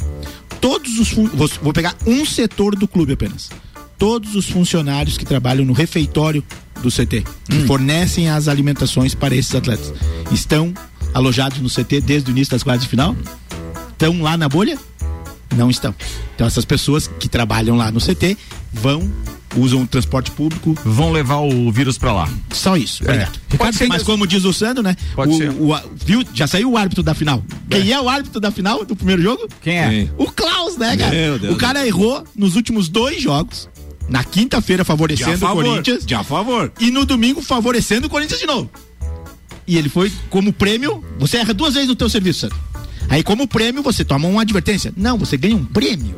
Todos 0.59 0.97
os 0.97 1.11
vou, 1.11 1.49
vou 1.61 1.73
pegar 1.73 1.93
um 2.07 2.25
setor 2.25 2.75
do 2.75 2.87
clube 2.87 3.13
apenas. 3.13 3.49
Todos 3.97 4.35
os 4.35 4.49
funcionários 4.49 5.17
que 5.17 5.25
trabalham 5.25 5.63
no 5.65 5.73
refeitório 5.73 6.43
do 6.83 6.89
CT, 6.91 7.23
que 7.49 7.65
fornecem 7.65 8.29
as 8.29 8.47
alimentações 8.47 9.15
para 9.15 9.35
esses 9.35 9.53
atletas, 9.55 9.93
estão 10.31 10.73
alojados 11.13 11.59
no 11.59 11.69
CT 11.69 12.01
desde 12.01 12.29
o 12.29 12.31
início 12.31 12.51
das 12.51 12.63
quartas 12.63 12.83
de 12.83 12.89
final? 12.89 13.15
Estão 13.91 14.21
lá 14.21 14.35
na 14.37 14.47
bolha? 14.49 14.77
Não 15.55 15.69
estão. 15.69 15.93
Então 16.35 16.47
essas 16.47 16.65
pessoas 16.65 17.07
que 17.07 17.29
trabalham 17.29 17.75
lá 17.77 17.91
no 17.91 17.99
CT 17.99 18.37
vão 18.71 19.09
usam 19.55 19.83
o 19.83 19.87
transporte 19.87 20.31
público, 20.31 20.75
Vão 20.83 21.11
levar 21.11 21.37
o 21.37 21.71
vírus 21.71 21.95
pra 21.95 22.11
lá. 22.11 22.27
só 22.51 22.75
isso. 22.75 23.03
Obrigado. 23.03 23.39
Pode 23.55 23.77
ser 23.77 23.85
Mas 23.85 23.99
que- 24.01 24.05
como 24.07 24.25
diz 24.25 24.43
o 24.45 24.51
Sandro, 24.51 24.81
né? 24.81 24.95
Pode 25.13 25.31
o, 25.31 25.37
ser. 25.37 25.51
o- 25.51 25.79
viu? 26.03 26.23
Já 26.33 26.47
saiu 26.47 26.71
o 26.71 26.75
árbitro 26.77 27.03
da 27.03 27.13
final. 27.13 27.43
Quem 27.69 27.91
é 27.91 28.01
o 28.01 28.09
árbitro 28.09 28.39
da 28.41 28.49
final 28.49 28.83
do 28.83 28.95
primeiro 28.95 29.21
jogo? 29.21 29.47
Quem 29.61 29.77
é? 29.77 29.89
Quem? 29.89 30.11
O 30.17 30.25
Klaus, 30.31 30.75
né, 30.75 30.97
cara? 30.97 31.11
Meu 31.11 31.37
Deus 31.37 31.53
o 31.53 31.57
cara 31.57 31.85
errou 31.85 32.23
nos 32.35 32.55
últimos 32.55 32.89
dois 32.89 33.21
jogos. 33.21 33.69
Na 34.07 34.23
quinta-feira 34.23 34.83
favorecendo 34.83 35.37
favor, 35.37 35.63
o 35.63 35.67
Corinthians. 35.67 36.05
de 36.05 36.15
a 36.15 36.23
favor. 36.23 36.71
E 36.79 36.91
no 36.91 37.05
domingo 37.05 37.41
favorecendo 37.41 38.07
o 38.07 38.09
Corinthians 38.09 38.39
de 38.39 38.45
novo. 38.45 38.69
E 39.65 39.77
ele 39.77 39.89
foi 39.89 40.11
como 40.29 40.51
prêmio, 40.51 41.03
você 41.17 41.37
erra 41.37 41.53
duas 41.53 41.73
vezes 41.73 41.87
no 41.89 41.95
teu 41.95 42.09
serviço, 42.09 42.41
Sandro. 42.41 42.57
Aí 43.09 43.23
como 43.23 43.47
prêmio 43.47 43.81
você 43.81 44.03
toma 44.03 44.27
uma 44.27 44.41
advertência. 44.41 44.93
Não, 44.95 45.17
você 45.17 45.37
ganha 45.37 45.55
um 45.55 45.63
prêmio. 45.65 46.15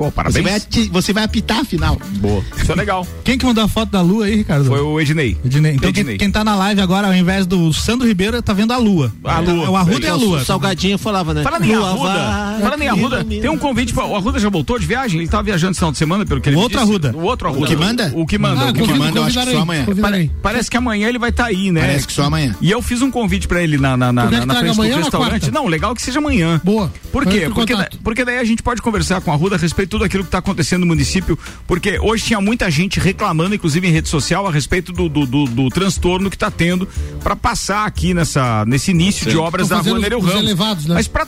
Pô, 0.00 0.06
Você 0.06 0.12
parabéns. 0.12 0.44
vai, 0.46 0.54
ati- 0.56 0.88
você 0.90 1.12
vai 1.12 1.24
apitar 1.24 1.58
a 1.58 1.64
final. 1.64 2.00
Boa. 2.22 2.42
Isso 2.56 2.72
é 2.72 2.74
legal. 2.74 3.06
Quem 3.22 3.36
que 3.36 3.44
mandou 3.44 3.62
a 3.62 3.68
foto 3.68 3.90
da 3.90 4.00
lua 4.00 4.24
aí, 4.24 4.36
Ricardo? 4.36 4.64
Foi 4.64 4.80
o 4.80 4.98
Ednei. 4.98 5.36
Ednei. 5.44 5.74
Então 5.74 5.90
Ednei. 5.90 6.04
Quem, 6.16 6.16
quem 6.16 6.30
tá 6.30 6.42
na 6.42 6.54
live 6.56 6.80
agora, 6.80 7.06
ao 7.08 7.14
invés 7.14 7.44
do 7.46 7.70
Sandro 7.74 8.08
Ribeiro, 8.08 8.40
tá 8.40 8.54
vendo 8.54 8.72
a 8.72 8.78
lua. 8.78 9.12
A 9.22 9.40
lua. 9.40 9.66
É 9.66 9.68
o 9.68 9.76
Arruda 9.76 10.06
e 10.06 10.08
a 10.08 10.14
lua. 10.14 10.38
O 10.38 10.44
Salgadinho 10.46 10.96
falava, 10.96 11.34
né? 11.34 11.42
Falando 11.42 11.64
em 11.66 11.74
Arruda, 11.74 12.14
vai, 12.14 12.60
falando 12.62 12.82
em 12.82 12.88
Arruda, 12.88 13.24
tem 13.24 13.50
um 13.50 13.58
convite 13.58 13.92
para 13.92 14.06
o 14.06 14.16
Arruda 14.16 14.38
já 14.38 14.48
voltou 14.48 14.78
de 14.78 14.86
viagem? 14.86 15.20
Ele 15.20 15.28
tava 15.28 15.42
viajando 15.42 15.72
esse 15.72 15.80
final 15.80 15.92
de 15.92 15.98
semana, 15.98 16.24
pelo 16.24 16.40
que 16.40 16.48
ele 16.48 16.56
O 16.56 16.60
me 16.60 16.62
outro 16.64 16.78
disse. 16.78 16.90
Arruda. 16.90 17.12
O 17.14 17.20
outro 17.22 17.48
Arruda. 17.48 17.64
O 17.64 17.68
que 17.68 17.76
manda? 17.76 18.12
O 18.16 18.26
que 18.26 18.38
manda. 18.38 18.60
Ah, 18.62 18.70
o 18.70 18.72
que 18.72 18.80
convido- 18.80 18.98
manda. 18.98 19.18
eu 19.18 19.24
acho 19.24 19.38
que 19.38 19.52
só 19.52 19.58
amanhã. 19.60 19.84
Pare- 20.00 20.30
Parece 20.42 20.70
que 20.70 20.76
amanhã 20.78 21.08
ele 21.10 21.18
vai 21.18 21.28
estar 21.28 21.44
aí, 21.44 21.70
né? 21.70 21.82
Parece 21.82 22.06
que 22.06 22.12
só 22.14 22.22
amanhã. 22.22 22.56
E 22.58 22.70
eu 22.70 22.80
fiz 22.80 23.02
um 23.02 23.10
convite 23.10 23.46
pra 23.46 23.62
ele 23.62 23.76
na, 23.76 23.98
na, 23.98 24.10
na, 24.10 24.28
frente 24.28 24.76
do 24.76 24.96
restaurante. 24.96 25.50
Não, 25.50 25.66
legal 25.66 25.94
que 25.94 26.00
seja 26.00 26.20
amanhã. 26.20 26.58
Boa. 26.64 26.90
Por 27.12 27.26
quê? 27.26 27.50
Porque, 27.54 27.74
porque 28.02 28.24
daí 28.24 28.38
a 28.38 28.44
gente 28.44 28.62
pode 28.62 28.80
conversar 28.80 29.20
com 29.20 29.30
a 29.30 29.36
Ruda 29.36 29.56
a 29.56 29.58
respeito 29.58 29.89
tudo 29.90 30.04
aquilo 30.04 30.22
que 30.22 30.28
está 30.28 30.38
acontecendo 30.38 30.80
no 30.82 30.86
município, 30.86 31.38
porque 31.66 31.98
hoje 32.00 32.24
tinha 32.24 32.40
muita 32.40 32.70
gente 32.70 32.98
reclamando, 33.00 33.54
inclusive 33.54 33.86
em 33.86 33.90
rede 33.90 34.08
social, 34.08 34.46
a 34.46 34.50
respeito 34.50 34.92
do, 34.92 35.08
do, 35.08 35.26
do- 35.26 35.44
do 35.46 35.68
transtorno 35.68 36.30
que 36.30 36.36
está 36.36 36.50
tendo 36.50 36.88
para 37.22 37.34
passar 37.36 37.84
aqui 37.84 38.14
nessa, 38.14 38.64
nesse 38.66 38.92
início 38.92 39.28
de 39.28 39.36
obras 39.36 39.68
da 39.68 39.80
Rua 39.80 39.98
Nereu 39.98 40.18
os 40.20 40.24
Ramos. 40.26 40.40
elevados, 40.42 40.86
né? 40.86 40.94
Mas 40.94 41.08
pra, 41.08 41.26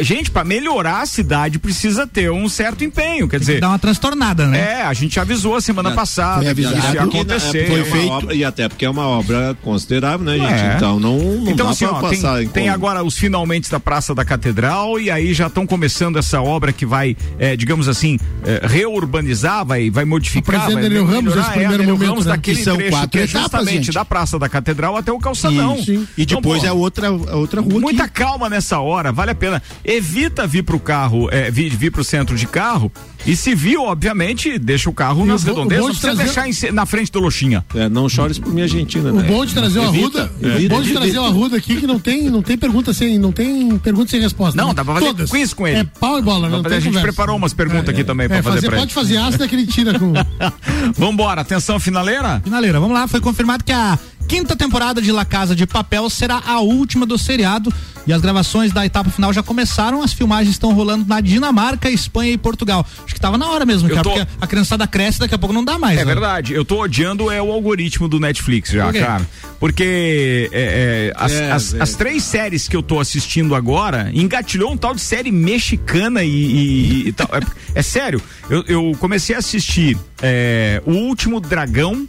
gente, 0.00 0.30
para 0.30 0.44
melhorar 0.44 1.02
a 1.02 1.06
cidade 1.06 1.58
precisa 1.58 2.06
ter 2.06 2.30
um 2.30 2.48
certo 2.48 2.84
empenho, 2.84 3.28
quer 3.28 3.40
dizer... 3.40 3.60
Dá 3.60 3.68
uma 3.70 3.78
transtornada, 3.78 4.46
né? 4.46 4.78
É, 4.78 4.82
a 4.82 4.92
gente 4.94 5.18
avisou 5.18 5.56
a 5.56 5.60
semana 5.60 5.90
passada 5.92 6.44
foi 6.44 6.54
que 6.54 6.60
isso 6.60 6.70
avisado 6.70 6.94
ia 6.94 7.02
que 7.02 7.16
acontecer. 7.16 7.66
foi 7.66 7.80
É 7.80 7.84
feito. 7.84 8.10
obra- 8.12 8.34
e 8.34 8.44
até 8.44 8.68
porque 8.68 8.84
é 8.84 8.90
uma 8.90 9.06
obra 9.06 9.56
considerável, 9.62 10.24
né, 10.24 10.38
gente? 10.38 10.52
É. 10.62 10.74
Então 10.76 11.00
não, 11.00 11.18
não 11.18 11.50
Então, 11.50 11.66
dá 11.66 11.72
assim, 11.72 11.84
ó, 11.84 12.00
tem, 12.00 12.10
passar 12.20 12.42
em 12.42 12.48
tem 12.48 12.64
conta. 12.64 12.74
agora 12.74 13.02
os 13.02 13.16
finalmente 13.18 13.70
da 13.70 13.80
Praça 13.80 14.14
da 14.14 14.24
Catedral 14.24 15.00
e 15.00 15.10
aí 15.10 15.32
já 15.34 15.46
estão 15.48 15.66
começando 15.66 16.18
essa 16.18 16.40
obra 16.40 16.72
que 16.72 16.84
vai, 16.86 17.16
eh, 17.38 17.56
digamos 17.56 17.88
assim, 17.88 18.03
eh, 18.44 18.60
reurbanizar, 18.64 19.64
vai, 19.64 19.90
vai 19.90 20.04
modificar. 20.04 20.54
Presidente 20.60 20.74
vai 20.74 20.82
Nereu 20.82 21.04
Ramos, 21.04 21.22
melhorar, 21.24 21.36
nesse 21.40 21.50
é, 21.50 21.52
primeiro 21.52 21.82
Nereu 21.82 21.94
momento, 21.94 22.08
Ramos 22.10 22.26
né? 22.26 22.32
daquele 22.32 22.56
Que 22.58 22.64
são 22.64 22.76
trecho 22.76 22.90
quatro 22.90 23.10
que 23.10 23.18
é 23.18 23.22
etapas, 23.24 23.42
justamente 23.42 23.84
gente. 23.86 23.94
da 23.94 24.04
Praça 24.04 24.38
da 24.38 24.48
Catedral 24.48 24.96
até 24.96 25.12
o 25.12 25.18
Calçadão. 25.18 25.76
Isso. 25.76 25.92
E 26.16 26.22
Então, 26.22 26.40
depois 26.40 26.60
pô, 26.62 26.66
é 26.66 26.72
outra, 26.72 27.08
a 27.08 27.36
outra 27.36 27.60
rua 27.60 27.80
Muita 27.80 28.04
aqui. 28.04 28.12
calma 28.14 28.48
nessa 28.48 28.78
hora, 28.80 29.12
vale 29.12 29.30
a 29.30 29.34
pena. 29.34 29.62
Evita 29.84 30.46
vir 30.46 30.62
pro 30.62 30.78
carro, 30.78 31.28
eh, 31.30 31.50
vir, 31.50 31.74
vir 31.76 31.90
pro 31.90 32.04
centro 32.04 32.36
de 32.36 32.46
carro 32.46 32.90
e 33.26 33.34
se 33.36 33.54
viu, 33.54 33.82
obviamente, 33.84 34.58
deixa 34.58 34.88
o 34.90 34.92
carro 34.92 35.24
E 35.24 35.28
nas 35.28 35.42
o 35.42 35.46
o 35.46 35.48
redondezas, 35.48 35.84
não 35.84 35.90
precisa 35.90 36.14
trazer- 36.14 36.24
deixar 36.50 36.68
em 36.68 36.72
na 36.72 36.84
frente 36.86 37.10
do 37.10 37.20
Loxinha. 37.20 37.64
É, 37.74 37.88
não 37.88 38.08
chores 38.08 38.38
por 38.38 38.52
minha 38.52 38.64
Argentina, 38.64 39.10
O 39.10 39.16
né? 39.16 39.22
bom 39.22 39.44
de 39.46 39.54
trazer 39.54 39.78
o 39.78 39.82
Arruda, 39.82 40.30
evita, 40.42 40.64
o 40.64 40.68
bom 40.68 40.82
de 40.82 40.92
trazer 40.92 41.18
o 41.18 41.24
Arruda 41.24 41.56
aqui 41.56 41.76
que 41.76 41.86
não 41.86 41.98
tem, 41.98 42.30
não 42.30 42.42
tem 42.42 42.56
pergunta 42.58 42.92
sem, 42.92 43.18
não 43.18 43.32
tem 43.32 43.76
pergunta 43.78 44.10
sem 44.10 44.20
resposta. 44.20 44.60
Não, 44.60 44.68
né? 44.68 44.74
dá 44.74 44.84
pra 44.84 44.94
fazer 44.94 45.06
Todas. 45.06 45.30
quiz 45.30 45.54
com 45.54 45.66
ele. 45.66 45.78
É 45.80 45.84
pau 45.84 46.18
e 46.18 46.22
bola, 46.22 46.48
não 46.48 46.60
a 46.60 46.62
tem 46.62 46.72
gente 46.80 46.84
conversa. 46.86 47.06
preparou 47.08 47.36
umas 47.36 47.52
perguntas 47.52 47.88
aqui 47.88 48.04
também 48.04 48.28
pra 48.28 48.38
É, 48.38 48.42
fazer, 48.42 48.56
fazer, 48.56 48.66
pra 48.68 48.76
ele. 48.76 48.82
pode 48.86 48.94
fazer 48.94 49.16
ácida 49.16 49.48
que 49.48 49.54
ele 49.54 49.66
tira 49.66 49.98
com 49.98 50.12
Vambora, 50.96 51.40
atenção 51.40 51.78
finaleira. 51.80 52.40
Finaleira, 52.44 52.78
vamos 52.80 52.94
lá. 52.94 53.06
Foi 53.08 53.20
confirmado 53.20 53.64
que 53.64 53.72
a 53.72 53.98
quinta 54.28 54.56
temporada 54.56 55.00
de 55.02 55.12
La 55.12 55.24
Casa 55.24 55.54
de 55.54 55.66
Papel 55.66 56.08
será 56.10 56.42
a 56.46 56.60
última 56.60 57.04
do 57.06 57.16
seriado 57.18 57.72
e 58.06 58.12
as 58.12 58.20
gravações 58.20 58.72
da 58.72 58.84
etapa 58.84 59.10
final 59.10 59.32
já 59.32 59.42
começaram. 59.42 60.02
As 60.02 60.12
filmagens 60.12 60.54
estão 60.54 60.72
rolando 60.72 61.04
na 61.06 61.20
Dinamarca, 61.20 61.90
Espanha 61.90 62.32
e 62.32 62.38
Portugal. 62.38 62.86
Acho 63.04 63.14
que 63.14 63.20
tava 63.20 63.38
na 63.38 63.48
hora 63.50 63.64
mesmo, 63.64 63.88
cara, 63.88 64.02
tô- 64.02 64.10
porque 64.10 64.26
a 64.40 64.46
criançada 64.46 64.86
cresce 64.86 65.18
daqui 65.20 65.34
a 65.34 65.38
pouco 65.38 65.52
não 65.54 65.64
dá 65.64 65.78
mais. 65.78 65.98
É 65.98 66.04
né? 66.04 66.12
verdade, 66.12 66.52
eu 66.52 66.64
tô 66.64 66.82
odiando 66.82 67.30
é 67.30 67.40
o 67.40 67.50
algoritmo 67.52 68.08
do 68.08 68.20
Netflix 68.20 68.70
já, 68.70 68.92
quê? 68.92 69.00
cara. 69.00 69.26
Porque 69.60 70.50
é, 70.52 71.12
é, 71.12 71.12
as, 71.16 71.32
É, 71.32 71.52
as- 71.52 71.74
é. 71.74 71.82
as 71.82 71.94
três 71.94 72.22
séries 72.22 72.68
que 72.68 72.76
eu 72.76 72.82
tô 72.82 73.00
assistindo 73.00 73.54
agora 73.54 74.10
engatilhou 74.12 74.70
um 74.72 74.76
tal 74.76 74.94
de 74.94 75.00
série 75.00 75.30
mexicana 75.32 76.22
e, 76.22 76.28
e- 76.28 77.08
e 77.08 77.12
tal. 77.12 77.28
É, 77.32 77.78
é 77.78 77.82
sério, 77.82 78.20
eu, 78.50 78.62
eu 78.66 78.92
comecei 78.98 79.34
a 79.34 79.38
assistir 79.38 79.96
é, 80.22 80.82
O 80.86 80.92
Último 80.92 81.40
Dragão. 81.40 82.06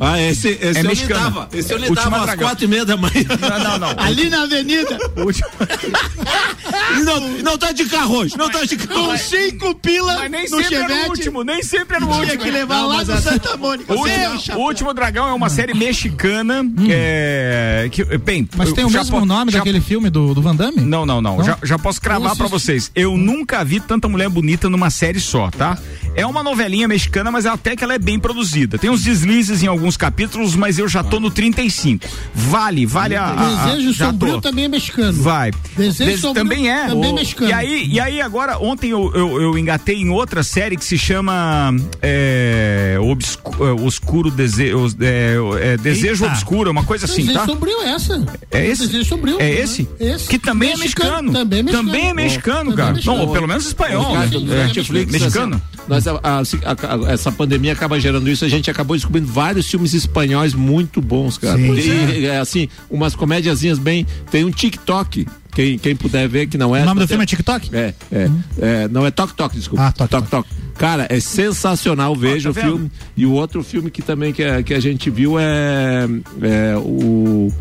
Ah, 0.00 0.20
esse, 0.22 0.48
esse 0.48 0.78
É 0.78 0.82
eu 0.82 0.84
mexicana. 0.88 1.26
lidava. 1.28 1.48
Esse 1.52 1.72
eu 1.72 1.78
Última 1.78 2.04
lidava 2.04 2.32
às 2.32 2.34
quatro 2.38 2.64
e 2.64 2.68
meia 2.68 2.84
da 2.84 2.96
manhã. 2.96 3.24
Não, 3.40 3.58
não, 3.58 3.78
não. 3.94 4.04
Ali 4.04 4.28
na 4.28 4.42
avenida. 4.42 4.96
O 5.28 5.30
último- 5.30 7.04
não, 7.04 7.20
não 7.42 7.58
tá 7.58 7.72
de 7.72 7.84
carro 7.84 8.16
hoje, 8.18 8.36
não 8.36 8.50
tá 8.50 8.64
de 8.64 8.76
carro. 8.76 9.08
Com 9.08 9.16
cinco 9.18 9.74
pila 9.74 10.14
Mas 10.18 10.30
nem 10.30 10.48
no 10.48 10.58
sempre 10.58 10.74
era 10.76 10.94
o 11.06 11.08
último, 11.10 11.42
nem 11.44 11.62
sempre 11.62 11.96
era 11.96 12.04
o 12.04 12.08
último. 12.08 12.24
Tinha 12.26 12.36
que 12.38 12.50
levar 12.50 12.76
Não, 12.82 12.88
lá 12.88 13.02
a- 13.02 13.20
Santa 13.20 13.56
Mônica. 13.56 13.92
O 13.94 14.02
Meu 14.04 14.30
último, 14.32 14.56
o 14.58 14.60
Último 14.62 14.94
Dragão 14.94 15.28
é 15.28 15.32
uma 15.32 15.48
série 15.48 15.74
mexicana 15.74 16.64
é, 16.88 17.88
que, 17.90 18.04
bem, 18.18 18.48
Mas 18.56 18.72
tem 18.72 18.84
o 18.84 18.90
mesmo 18.90 19.20
po- 19.20 19.24
nome 19.26 19.52
já- 19.52 19.58
daquele 19.58 19.80
filme 19.80 20.10
do, 20.10 20.34
do 20.34 20.42
Van 20.42 20.54
Damme? 20.56 20.80
Não, 20.80 21.04
não, 21.06 21.20
não. 21.20 21.36
Não? 21.38 21.44
Já, 21.44 21.58
já 21.62 21.78
posso 21.78 22.00
cravar 22.00 22.34
pra 22.36 22.46
vocês. 22.46 22.90
Eu 22.94 23.16
nunca 23.16 23.62
vi 23.64 23.80
tanta 23.80 24.08
mulher 24.08 24.28
bonita 24.28 24.68
numa 24.70 24.90
série 24.90 25.20
só, 25.20 25.50
tá? 25.50 25.76
É 26.14 26.26
uma 26.26 26.42
novelinha 26.42 26.88
mexicana, 26.88 27.30
mas 27.30 27.46
até 27.46 27.76
que 27.76 27.84
ela 27.84 27.94
é 27.94 27.98
bem 27.98 28.18
produzida. 28.18 28.78
Tem 28.78 28.90
uns 28.90 29.02
deslizes 29.02 29.62
em 29.62 29.66
alguns 29.66 29.96
capítulos, 29.96 30.56
mas 30.56 30.78
eu 30.78 30.88
já 30.88 31.02
tô 31.04 31.20
no 31.20 31.30
35. 31.30 32.06
Vale, 32.34 32.86
vale 32.86 33.14
a. 33.14 33.24
a- 33.24 33.64
a- 33.64 33.66
Desejo 33.74 33.92
já 33.92 34.06
Sombrio 34.06 34.34
tô. 34.34 34.40
também 34.40 34.64
é 34.64 34.68
mexicano. 34.68 35.17
Vai. 35.18 35.50
Desejo 35.76 36.10
Des- 36.10 36.20
Sombrio 36.20 36.42
também 36.44 36.70
é. 36.70 36.86
também 36.88 37.10
O- 37.12 37.14
mexicano. 37.14 37.50
E 37.50 37.52
aí, 37.52 37.86
e 37.90 38.00
aí 38.00 38.20
agora, 38.20 38.58
ontem 38.58 38.90
eu, 38.90 39.10
eu, 39.14 39.40
eu 39.42 39.58
engatei 39.58 39.96
em 39.96 40.08
outra 40.10 40.42
série 40.42 40.76
que 40.76 40.84
se 40.84 40.96
chama 40.98 41.74
é, 42.02 42.96
Obscu- 43.00 43.64
é, 43.64 43.72
Oscuro 43.72 44.30
Dese, 44.30 44.72
os- 44.74 44.96
é, 45.00 45.34
é, 45.60 45.76
Desejo 45.76 46.24
Eita. 46.24 46.34
Obscuro, 46.34 46.70
uma 46.70 46.84
coisa 46.84 47.04
assim, 47.06 47.22
Desejo 47.22 47.38
tá? 47.38 47.46
Sombrio 47.46 47.80
é 47.82 47.90
essa. 47.90 48.26
É 48.50 48.66
esse? 48.66 48.86
Desejo 48.86 49.08
Sombrio. 49.08 49.36
É 49.40 49.44
né? 49.44 49.60
esse? 49.60 49.88
Esse. 50.00 50.28
Que 50.28 50.38
também 50.38 50.72
é 50.72 50.76
mexicano. 50.76 51.32
Também 51.32 51.60
é 51.60 51.62
mexicano. 51.62 51.86
Também 51.88 52.08
é 52.08 52.14
mexicano, 52.14 52.58
Também 52.70 52.76
cara. 52.76 52.88
é 52.90 52.92
mexicano. 52.94 53.18
Não, 53.18 53.26
ou 53.26 53.32
pelo 53.32 53.48
menos 53.48 53.66
espanhol. 53.66 54.18
né? 54.18 54.28
É, 54.32 55.04
mexicano. 55.06 55.62
Nós, 55.88 56.06
a- 56.06 56.20
a- 56.22 56.38
a- 56.40 57.12
essa 57.12 57.32
pandemia 57.32 57.72
acaba 57.72 57.98
gerando 57.98 58.28
isso. 58.28 58.44
A 58.44 58.48
gente 58.48 58.70
acabou 58.70 58.96
descobrindo 58.96 59.26
vários 59.26 59.66
filmes 59.68 59.94
espanhóis 59.94 60.54
muito 60.54 61.00
bons, 61.00 61.38
cara. 61.38 61.56
Sim. 61.58 61.74
E, 62.20 62.26
é, 62.26 62.38
assim, 62.38 62.68
umas 62.90 63.14
comédiazinhas 63.14 63.78
bem. 63.78 64.06
Tem 64.30 64.44
um 64.44 64.50
TikTok. 64.50 65.26
Quem, 65.54 65.76
quem 65.78 65.96
puder 65.96 66.28
ver, 66.28 66.46
que 66.46 66.56
não 66.56 66.76
é. 66.76 66.82
O 66.82 66.84
nome 66.84 67.00
do 67.00 67.08
filme 67.08 67.24
é 67.24 67.26
TikTok? 67.26 67.70
É, 67.74 67.92
é, 68.12 68.30
é, 68.60 68.88
não 68.88 69.04
é 69.04 69.10
Tok 69.10 69.34
Tok, 69.34 69.56
desculpa. 69.56 69.86
Ah, 69.86 69.90
Tok 69.92 70.08
Tok 70.10 70.28
Tok. 70.30 70.48
Cara, 70.76 71.06
é 71.10 71.18
sensacional, 71.18 72.14
veja 72.14 72.44
tá 72.44 72.50
o 72.50 72.52
vendo? 72.52 72.64
filme. 72.76 72.92
E 73.16 73.26
o 73.26 73.32
outro 73.32 73.64
filme 73.64 73.90
que 73.90 74.00
também 74.00 74.32
que, 74.32 74.44
a- 74.44 74.62
que 74.62 74.72
a 74.72 74.78
gente 74.78 75.10
viu 75.10 75.36
é, 75.36 76.06
é 76.42 76.76
o, 76.76 77.52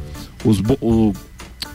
os, 0.46 0.62
o, 0.80 1.12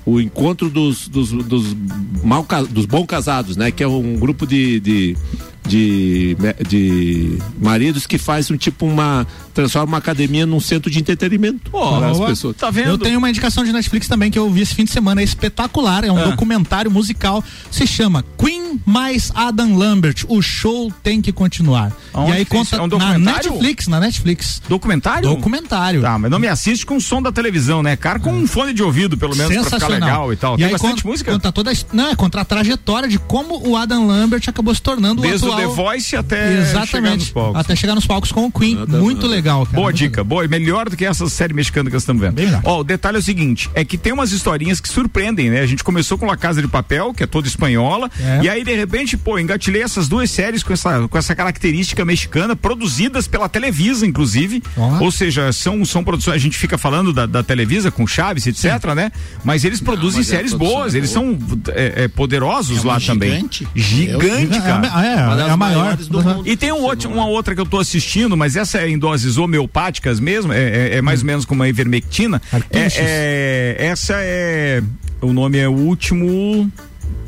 o 0.07 0.21
encontro 0.21 0.69
dos, 0.71 1.09
dos, 1.09 1.33
dos, 1.33 1.75
mal, 2.23 2.47
dos 2.71 2.87
bons 2.87 3.07
casados, 3.07 3.57
né? 3.57 3.73
Que 3.73 3.83
é 3.83 3.89
um 3.89 4.17
grupo 4.17 4.47
de, 4.47 4.79
de, 4.79 5.17
de, 5.65 6.37
de 6.69 7.39
maridos 7.61 8.07
que 8.07 8.19
faz 8.19 8.51
um 8.51 8.57
tipo 8.57 8.85
uma. 8.87 9.27
transforma 9.55 9.93
uma 9.93 9.99
academia 9.99 10.45
num 10.47 10.61
centro 10.61 10.91
de 10.91 10.99
entretenimento 10.99 11.71
Pô, 11.71 11.99
para 11.99 12.11
as 12.11 12.21
pessoas. 12.21 12.57
Tá 12.57 12.71
vendo? 12.71 12.89
Eu 12.89 12.99
tenho 12.99 13.19
uma 13.19 13.29
indicação 13.31 13.65
de 13.65 13.73
Netflix 13.73 14.09
também 14.09 14.31
que 14.31 14.39
eu 14.39 14.51
vi 14.51 14.63
esse 14.63 14.75
fim 14.75 14.85
de 14.85 14.91
semana, 14.91 15.21
é 15.21 15.25
espetacular, 15.25 16.05
é 16.05 16.11
um 16.11 16.19
Ah. 16.19 16.25
documentário 16.25 16.91
musical, 16.91 17.43
se 17.71 17.87
chama 17.87 18.25
Queen 18.39 18.81
mais 18.87 19.31
Adam 19.35 19.77
Lambert, 19.77 20.25
o 20.29 20.41
show 20.43 20.93
tem 21.03 21.21
que 21.21 21.33
continuar. 21.33 21.93
Aonde 22.13 22.31
e 22.31 22.35
aí 22.35 22.43
é 22.43 22.45
conta 22.45 22.77
É 22.77 22.79
um 22.79 22.83
na 22.83 22.89
documentário? 22.89 23.51
Netflix, 23.51 23.87
na 23.89 24.01
Netflix. 24.01 24.63
Documentário? 24.69 25.29
Documentário. 25.29 26.01
Tá, 26.03 26.19
mas 26.19 26.31
não 26.31 26.39
me 26.39 26.49
assiste 26.49 26.85
com 26.85 26.99
som 26.99 27.23
da 27.23 27.31
televisão, 27.31 27.83
né? 27.83 27.97
Cara, 27.97 28.19
com 28.19 28.33
um 28.33 28.47
fone 28.47 28.73
de 28.73 28.83
ouvido, 28.83 29.17
pelo 29.17 29.37
menos, 29.37 29.55
pra 29.69 29.79
ficar 29.79 29.89
legal 29.89 30.33
e 30.33 30.37
tal. 30.37 30.55
E 30.55 30.57
Tem 30.59 30.67
aí 30.67 30.73
bastante 30.73 31.03
conta, 31.03 31.09
música? 31.09 31.33
Conta 31.33 31.53
toda 31.53 31.71
a, 31.71 31.75
não, 31.93 32.09
é 32.09 32.17
contra 32.17 32.41
a 32.41 32.45
trajetória 32.45 33.09
de 33.09 33.19
como 33.19 33.69
o 33.69 33.77
Adam 33.77 34.07
Lambert 34.07 34.43
acabou 34.49 34.75
se 34.75 34.83
tornando 34.83 35.23
Desde 35.23 35.47
o 35.47 35.52
o 35.53 35.59
atual. 35.59 35.69
The 35.71 35.83
Voice 35.83 36.17
até 36.17 36.37
chegar 36.47 36.59
nos 36.61 36.69
Exatamente. 36.71 37.33
palcos. 37.33 37.61
Até 37.61 37.77
chegar 37.77 37.95
nos 37.95 38.07
palcos 38.07 38.33
com 38.33 38.45
o 38.47 38.53
Queen. 38.53 38.85
Muito 38.89 39.27
legal, 39.27 39.65
cara. 39.65 39.75
Boa 39.77 39.87
Muito 39.87 39.97
dica, 39.99 40.25
boa. 40.25 40.47
Melhor 40.49 40.89
do 40.89 40.97
que 40.97 41.05
essa 41.05 41.29
série 41.29 41.55
mexicana 41.55 41.89
que 41.91 41.95
nós 41.95 42.03
estamos 42.03 42.21
vendo. 42.23 42.37
Ó, 42.65 42.81
o 42.81 42.85
detalhe 42.85 43.17
é 43.17 43.21
o 43.21 43.23
seguinte: 43.23 43.71
é 43.75 43.85
que 43.85 43.97
tem 43.99 44.13
umas 44.13 44.33
historinhas 44.33 44.81
que 44.81 44.89
surpreendem, 44.89 45.51
né? 45.51 45.61
A 45.61 45.67
gente 45.67 45.85
começou 45.85 46.17
com 46.19 46.27
La 46.27 46.37
Casa 46.37 46.61
de 46.61 46.69
Papel, 46.69 47.13
que 47.15 47.23
é 47.23 47.27
toda 47.27 47.47
espanhola, 47.47 48.11
É. 48.21 48.41
e 48.45 48.49
aí, 48.49 48.65
de 48.65 48.75
repente, 48.75 49.17
pô, 49.17 49.39
engatilhei 49.39 49.83
essas 49.83 50.09
duas 50.09 50.31
séries 50.31 50.63
com 50.63 50.73
essa, 50.73 51.07
com 51.09 51.19
essa 51.19 51.35
característica 51.35 52.05
mexicana, 52.05 52.55
produzidas 52.57 53.27
pela 53.29 53.49
Televisa, 53.49 54.07
inclusive. 54.07 54.63
Ó. 54.77 55.05
Ou 55.05 55.11
seja, 55.11 55.53
são, 55.53 55.85
são 55.85 56.03
produções. 56.05 56.37
A 56.37 56.39
gente 56.39 56.57
fica 56.59 56.77
falando 56.79 57.13
da, 57.13 57.27
da 57.27 57.43
Televisa 57.43 57.91
com 57.91 58.07
Chaves, 58.07 58.47
etc., 58.47 58.95
né? 58.95 59.11
Mas 59.45 59.65
eles 59.65 59.81
produzem 59.81 60.21
mas 60.21 60.33
é 60.33 60.37
séries 60.37 60.53
boas, 60.55 60.95
é 60.95 60.99
eles 60.99 61.11
são 61.11 61.39
é, 61.69 62.05
é, 62.05 62.09
poderosos 62.09 62.85
É 62.85 62.87
lá 62.89 63.01
também. 63.01 63.33
gigante. 63.33 63.69
Gigante, 63.75 64.57
É, 64.59 64.61
cara. 64.61 65.07
é, 65.07 65.15
é, 65.49 65.51
a 65.51 65.57
maior. 65.57 65.83
maiores 65.85 66.09
do 66.09 66.23
mundo. 66.23 66.43
E 66.49 66.57
tem 66.57 66.73
um 66.73 66.83
outro, 66.83 67.11
uma 67.11 67.27
outra 67.27 67.55
que 67.55 67.61
eu 67.61 67.67
tô 67.67 67.79
assistindo, 67.79 68.37
mas 68.37 68.57
essa 68.57 68.79
é 68.79 68.89
em 68.89 68.99
doses 68.99 69.37
homeopáticas 69.39 70.19
mesmo, 70.21 70.53
é, 70.53 70.59
é- 70.59 70.97
é 70.97 71.03
mais 71.03 71.21
ou 71.21 71.27
menos 71.27 71.45
como 71.45 71.63
a 71.63 71.69
ivermectina. 71.69 72.41
É, 72.71 72.89
é- 72.97 73.77
essa 73.87 74.15
é. 74.19 74.83
O 75.21 75.33
nome 75.33 75.59
é 75.59 75.69
o 75.69 75.73
último. 75.73 76.71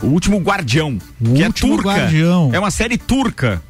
O 0.03 0.07
último 0.07 0.39
Guardião. 0.39 0.99
O 1.21 1.35
que 1.35 1.43
é 1.43 1.47
Último 1.47 1.77
turca. 1.77 1.89
Guardião. 1.91 2.51
É 2.53 2.59
uma 2.59 2.71
série 2.71 2.99
turca. 2.99 3.62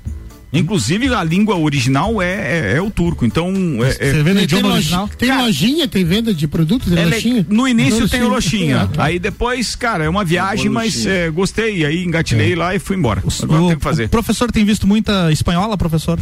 Inclusive, 0.55 1.13
a 1.13 1.23
língua 1.25 1.57
original 1.57 2.23
é, 2.23 2.73
é, 2.73 2.77
é 2.77 2.81
o 2.81 2.91
turco. 2.91 3.27
Então. 3.27 3.53
É, 3.85 3.93
Você 3.93 4.23
vê 4.23 4.33
no 4.33 4.47
Tem, 4.47 4.65
original? 4.65 5.09
tem 5.19 5.37
lojinha, 5.37 5.89
tem 5.89 6.05
venda 6.05 6.33
de 6.33 6.47
produtos, 6.47 6.93
tem 6.93 7.03
é 7.03 7.07
lojinha? 7.07 7.47
no 7.49 7.67
início 7.67 8.09
tem 8.09 8.23
o 8.23 8.29
lojinha. 8.29 8.89
Aí 8.97 9.19
depois, 9.19 9.75
cara, 9.75 10.05
é 10.05 10.09
uma 10.09 10.25
viagem, 10.25 10.69
mas 10.71 11.05
é, 11.07 11.29
gostei. 11.31 11.85
Aí 11.85 12.05
engatilhei 12.05 12.55
lá 12.55 12.75
e 12.75 12.79
fui 12.79 12.97
embora. 12.97 13.23
Agora 13.43 13.63
O, 13.63 13.69
tem 13.69 13.77
que 13.77 13.83
fazer. 13.83 14.05
o 14.05 14.09
professor 14.09 14.51
tem 14.53 14.65
visto 14.65 14.87
muita 14.87 15.31
espanhola, 15.33 15.77
professor? 15.77 16.19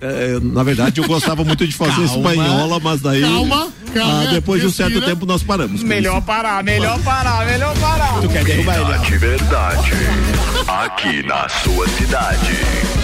É, 0.00 0.38
na 0.42 0.62
verdade, 0.62 1.00
eu 1.00 1.06
gostava 1.08 1.42
muito 1.42 1.66
de 1.66 1.72
fazer 1.74 2.06
Calma. 2.06 2.34
espanhola, 2.34 2.80
mas 2.80 3.00
daí. 3.00 3.22
Calma, 3.22 3.68
calma, 3.94 4.22
ah, 4.22 4.26
depois 4.26 4.60
de 4.60 4.66
um 4.66 4.70
certo 4.70 5.00
tempo 5.00 5.24
nós 5.24 5.42
paramos. 5.42 5.82
Melhor 5.82 6.18
isso. 6.18 6.26
parar, 6.26 6.62
melhor 6.62 7.00
parar, 7.02 7.46
melhor 7.46 7.74
parar. 7.78 8.20
Tu 8.20 8.28
quer 8.28 8.44
derrubar 8.44 8.76
ele? 8.78 9.06
de 9.10 9.16
verdade. 9.18 9.90
Aqui 10.68 11.22
na 11.22 11.48
sua 11.48 11.88
cidade. 11.88 12.95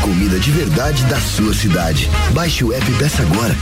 Comida 0.00 0.40
de 0.40 0.50
verdade 0.52 1.04
da 1.04 1.20
sua 1.20 1.52
cidade. 1.52 2.08
Baixe 2.32 2.64
o 2.64 2.72
app 2.72 2.90
e 2.90 2.94
peça 2.94 3.22
agora. 3.22 3.54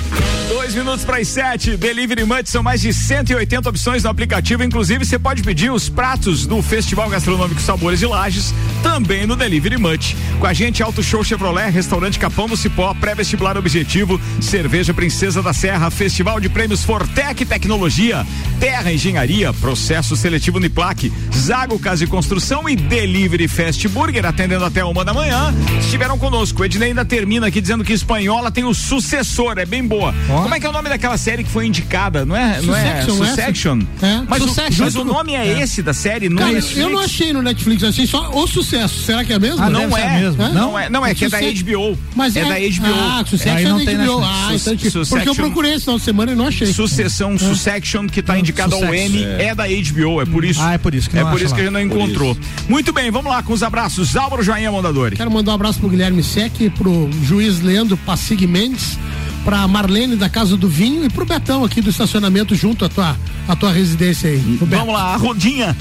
Dois 0.49 0.73
minutos 0.73 1.05
para 1.05 1.19
as 1.19 1.27
sete. 1.27 1.77
Delivery 1.77 2.25
Munch 2.25 2.49
são 2.49 2.63
mais 2.63 2.81
de 2.81 2.93
180 2.93 3.69
opções 3.69 4.05
no 4.05 4.11
aplicativo. 4.11 4.63
Inclusive, 4.63 5.05
você 5.05 5.19
pode 5.19 5.43
pedir 5.43 5.73
os 5.73 5.89
pratos 5.89 6.47
do 6.47 6.63
Festival 6.63 7.11
Gastronômico 7.11 7.61
Sabores 7.61 7.99
de 7.99 8.07
Lages 8.07 8.55
também 8.81 9.27
no 9.27 9.35
Delivery 9.35 9.77
Munch. 9.77 10.17
Com 10.39 10.47
a 10.47 10.53
gente, 10.53 10.85
Auto 10.85 11.03
Show 11.03 11.25
Chevrolet, 11.25 11.69
Restaurante 11.71 12.17
Capão 12.17 12.47
do 12.47 12.57
Cipó, 12.57 12.95
Pré-Vestibular 12.95 13.57
Objetivo, 13.57 14.21
Cerveja 14.41 14.95
Princesa 14.95 15.43
da 15.43 15.53
Serra, 15.53 15.91
Festival 15.91 16.39
de 16.39 16.49
Prêmios 16.49 16.85
Fortec 16.85 17.45
Tecnologia, 17.45 18.25
Terra 18.61 18.93
Engenharia, 18.93 19.53
Processo 19.53 20.17
Seletivo 20.17 20.59
Uniplac, 20.59 21.13
Zago 21.35 21.77
Casa 21.79 22.05
e 22.05 22.07
Construção 22.07 22.69
e 22.69 22.77
Delivery 22.77 23.49
Fast 23.49 23.89
Burger, 23.89 24.27
atendendo 24.27 24.65
até 24.65 24.85
uma 24.85 25.05
da 25.05 25.13
manhã. 25.13 25.53
Estiveram 25.89 26.19
conosco. 26.19 26.61
O 26.61 26.65
Ednei 26.67 26.91
ainda 26.91 27.03
termina 27.03 27.47
aqui 27.47 27.63
dizendo 27.63 27.83
que 27.83 27.95
Espanhola 27.95 28.51
tem 28.51 28.63
o 28.63 28.75
sucessor, 28.75 29.57
é 29.57 29.65
bem 29.65 29.83
boa. 29.83 30.15
Como 30.27 30.55
é 30.55 30.61
que 30.61 30.67
é 30.67 30.69
o 30.69 30.73
nome 30.73 30.91
daquela 30.91 31.17
série 31.17 31.43
que 31.43 31.49
foi 31.49 31.67
indicada? 31.67 32.27
Não 32.27 32.37
é? 32.37 32.61
Não 32.61 32.77
é 32.77 33.01
Succession? 33.01 33.25
Succession? 33.25 33.81
É. 34.03 34.23
Mas, 34.29 34.43
Succession. 34.43 34.83
O, 34.83 34.85
mas 34.85 34.95
o 34.97 35.05
nome 35.05 35.33
é, 35.33 35.47
É. 35.47 35.63
esse 35.63 35.81
da 35.83 35.95
série? 35.95 36.29
Não 36.29 36.37
Cara, 36.37 36.51
é 36.51 36.53
eu 36.53 36.57
Netflix? 36.57 36.93
não 36.93 36.99
achei 36.99 37.33
no 37.33 37.41
Netflix, 37.41 37.85
achei 37.85 38.07
só 38.07 38.31
o 38.35 38.47
sucesso. 38.47 39.03
Será 39.03 39.25
que 39.25 39.33
é 39.33 39.39
mesmo? 39.39 39.63
Ah, 39.65 39.71
não 39.71 39.97
é. 39.97 40.25
Hã? 40.27 40.51
Não 40.51 40.79
é, 40.79 40.91
não 40.91 41.07
é 41.07 41.15
que 41.15 41.25
é 41.25 41.29
da. 41.31 41.39
HBO. 41.39 41.99
Mas 42.15 42.37
é, 42.37 42.41
é, 42.41 42.45
da 42.45 42.55
HBO. 42.55 42.95
Ah, 42.95 43.25
Succession 43.27 43.57
é 43.59 43.63
não 43.63 43.85
da 43.87 43.93
HBO. 43.93 44.25
Ah, 44.25 44.51
então, 44.55 44.77
tipo, 44.77 45.07
porque 45.07 45.29
eu 45.31 45.35
procurei 45.35 45.73
esse 45.73 45.85
final 45.85 45.97
de 45.97 46.05
semana 46.05 46.33
e 46.33 46.35
não 46.35 46.49
achei. 46.49 46.67
Sucessão, 46.67 47.39
Succession, 47.39 48.07
que 48.09 48.21
está 48.21 48.39
indicado 48.39 48.75
ao. 48.75 48.93
N, 48.93 49.25
é. 49.25 49.55
da 49.55 49.65
HBO, 49.65 50.21
é 50.21 50.27
por 50.27 50.45
isso. 50.45 50.61
Ah, 50.63 50.75
é 50.75 50.79
por 50.79 50.95
isso 50.95 51.09
que 51.09 51.19
É 51.19 51.25
por 51.25 51.41
isso 51.41 51.55
que 51.55 51.63
a 51.63 51.65
gente 51.65 51.73
não 51.73 51.81
encontrou. 51.81 52.37
Muito 52.69 52.93
bem, 52.93 53.11
vamos 53.11 53.33
lá 53.33 53.43
com 53.43 53.55
os 53.55 53.63
abraços. 53.63 54.15
Álvaro 54.15 54.43
Joinha 54.43 54.71
Mondadori. 54.71 55.17
Quero 55.17 55.31
mandar 55.31 55.53
um 55.53 55.55
abraço 55.55 55.78
pro 55.79 55.89
Guilherme 55.89 56.23
Sec, 56.23 56.53
pro 56.77 57.09
juiz 57.25 57.61
Leandro 57.61 57.97
Passig 57.99 58.47
Mendes, 58.47 58.99
pra 59.45 59.67
Marlene 59.69 60.17
da 60.17 60.29
Casa 60.29 60.57
do 60.57 60.69
Vinho 60.69 61.05
e 61.05 61.09
pro 61.09 61.25
Betão 61.25 61.65
aqui 61.65 61.81
do 61.81 61.91
estacionamento 61.91 62.55
junto 62.55 62.85
à 62.85 62.89
tua, 62.89 63.17
à 63.47 63.57
tua 63.57 63.73
residência 63.73 64.29
aí. 64.31 64.59
O 64.61 64.67
Beto. 64.67 64.81
Vamos 64.83 64.95
lá, 64.95 65.15
a 65.15 65.17
rodinha. 65.17 65.77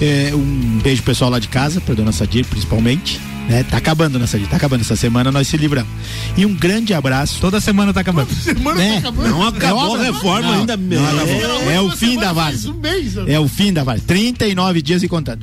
É, 0.00 0.32
um 0.34 0.80
beijo 0.82 1.02
pessoal 1.02 1.30
lá 1.30 1.38
de 1.38 1.48
casa, 1.48 1.80
pra 1.80 1.94
dona 1.94 2.10
Sadir 2.12 2.44
principalmente. 2.46 3.20
Né? 3.48 3.64
Tá 3.64 3.76
acabando, 3.76 4.14
dona 4.14 4.26
Sadir, 4.26 4.46
tá 4.48 4.56
acabando. 4.56 4.80
Essa 4.80 4.96
semana 4.96 5.30
nós 5.30 5.46
se 5.48 5.56
livramos. 5.56 5.90
E 6.36 6.46
um 6.46 6.54
grande 6.54 6.94
abraço. 6.94 7.38
Toda 7.40 7.60
semana 7.60 7.92
tá 7.92 8.00
acabando. 8.00 8.32
Semana 8.34 8.78
Né? 8.80 8.92
tá 8.94 8.98
acabando. 9.08 9.28
Não 9.30 9.46
acabou 9.46 9.96
a 9.96 10.02
reforma 10.02 10.54
ainda 10.56 10.76
mesmo. 10.76 11.06
É, 11.68 11.74
é 11.74 11.80
o 11.80 11.90
fim 11.90 12.16
da 12.18 12.32
várzea. 12.32 12.70
um 12.70 12.74
mês. 12.74 13.16
É 13.26 13.38
o 13.38 13.46
fim 13.48 13.72
da 13.72 13.84
várzea. 13.84 14.04
39 14.06 14.82
dias 14.82 15.02
e 15.02 15.08
contando. 15.08 15.40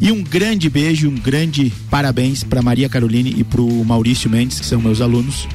E 0.00 0.12
um 0.12 0.22
grande 0.22 0.68
beijo, 0.68 1.08
um 1.08 1.14
grande 1.14 1.72
parabéns 1.90 2.42
para 2.42 2.62
Maria 2.62 2.88
Caroline 2.88 3.34
e 3.36 3.44
pro 3.44 3.66
Maurício 3.84 4.28
Mendes, 4.28 4.60
que 4.60 4.66
são 4.66 4.80
meus 4.80 5.00
alunos, 5.00 5.48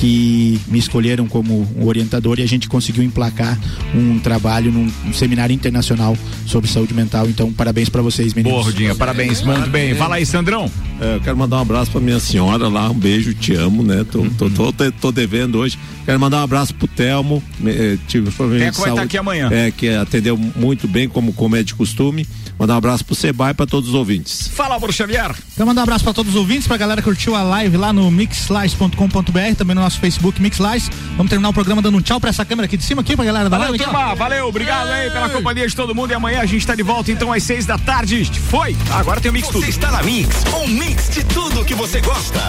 que 0.00 0.58
me 0.68 0.78
escolheram 0.78 1.28
como 1.28 1.68
um 1.76 1.86
orientador 1.86 2.40
e 2.40 2.42
a 2.42 2.46
gente 2.46 2.68
conseguiu 2.70 3.04
emplacar 3.04 3.58
um 3.94 4.18
trabalho 4.18 4.72
num, 4.72 4.90
num 5.04 5.12
seminário 5.12 5.52
internacional 5.52 6.16
sobre 6.46 6.70
saúde 6.70 6.94
mental. 6.94 7.28
Então, 7.28 7.52
parabéns 7.52 7.90
para 7.90 8.00
vocês, 8.00 8.32
meninos. 8.32 8.58
Boa, 8.58 8.64
Rodinha, 8.64 8.94
parabéns, 8.94 9.42
muito 9.42 9.68
bem. 9.68 9.94
Fala 9.94 10.16
aí, 10.16 10.24
Sandrão. 10.24 10.70
É, 10.98 11.16
eu 11.16 11.20
quero 11.20 11.36
mandar 11.36 11.58
um 11.58 11.60
abraço 11.60 11.90
pra 11.90 12.00
minha 12.00 12.18
senhora 12.18 12.66
lá, 12.66 12.88
um 12.88 12.94
beijo, 12.94 13.34
te 13.34 13.52
amo, 13.54 13.82
né? 13.82 14.04
Tô, 14.10 14.24
tô, 14.38 14.48
tô, 14.48 14.72
tô, 14.72 14.90
tô 14.90 15.12
devendo 15.12 15.58
hoje. 15.58 15.78
Quero 16.06 16.18
mandar 16.18 16.38
um 16.38 16.44
abraço 16.44 16.74
pro 16.74 16.88
Telmo, 16.88 17.42
eh, 17.64 17.98
tive 18.08 18.30
problema 18.30 18.64
Teco 18.64 18.76
de 18.76 18.80
vai 18.80 18.88
saúde. 18.88 19.00
tá 19.00 19.04
aqui 19.04 19.18
amanhã. 19.18 19.48
É, 19.52 19.70
que 19.70 19.88
atendeu 19.90 20.36
muito 20.36 20.88
bem, 20.88 21.08
como, 21.08 21.32
como 21.32 21.56
é 21.56 21.62
de 21.62 21.74
costume. 21.74 22.26
Mandar 22.58 22.74
um 22.74 22.78
abraço 22.78 23.04
pro 23.04 23.14
Sebai 23.14 23.52
e 23.52 23.54
pra 23.54 23.64
todos 23.64 23.88
os 23.88 23.94
ouvintes. 23.94 24.48
Fala, 24.48 24.74
Álvaro 24.74 24.92
Xavier. 24.92 25.34
Quero 25.54 25.66
mandar 25.66 25.80
um 25.80 25.84
abraço 25.84 26.04
pra 26.04 26.12
todos 26.12 26.34
os 26.34 26.38
ouvintes, 26.38 26.66
pra 26.66 26.76
galera 26.76 27.00
que 27.00 27.08
curtiu 27.08 27.34
a 27.34 27.42
live 27.42 27.76
lá 27.76 27.92
no 27.92 28.10
mixlies.com.br, 28.10 29.54
também 29.56 29.74
no 29.74 29.80
nosso 29.80 29.89
Facebook 29.98 30.40
Mixlies. 30.40 30.90
Vamos 31.16 31.30
terminar 31.30 31.48
o 31.48 31.52
programa 31.52 31.82
dando 31.82 31.98
um 31.98 32.00
tchau 32.00 32.20
pra 32.20 32.30
essa 32.30 32.44
câmera 32.44 32.66
aqui 32.66 32.76
de 32.76 32.84
cima, 32.84 33.02
aqui 33.02 33.16
pra 33.16 33.24
galera 33.24 33.48
da 33.48 33.56
Valeu, 33.56 33.72
live. 33.72 33.84
turma. 33.84 34.14
Valeu, 34.14 34.46
obrigado 34.48 34.88
aí 34.90 35.10
pela 35.10 35.28
companhia 35.28 35.66
de 35.66 35.74
todo 35.74 35.94
mundo. 35.94 36.10
E 36.10 36.14
amanhã 36.14 36.40
a 36.40 36.46
gente 36.46 36.66
tá 36.66 36.74
de 36.74 36.82
volta, 36.82 37.10
então, 37.10 37.32
às 37.32 37.42
seis 37.42 37.66
da 37.66 37.78
tarde. 37.78 38.24
Foi! 38.50 38.76
Agora 38.90 39.20
tem 39.20 39.30
o 39.30 39.34
Mix 39.34 39.48
Tudo. 39.48 39.64
Você 39.64 39.70
está 39.70 39.90
na 39.90 40.02
Mix, 40.02 40.36
um 40.62 40.66
mix 40.66 41.10
de 41.10 41.24
tudo 41.24 41.64
que 41.64 41.74
você 41.74 42.00
gosta. 42.00 42.40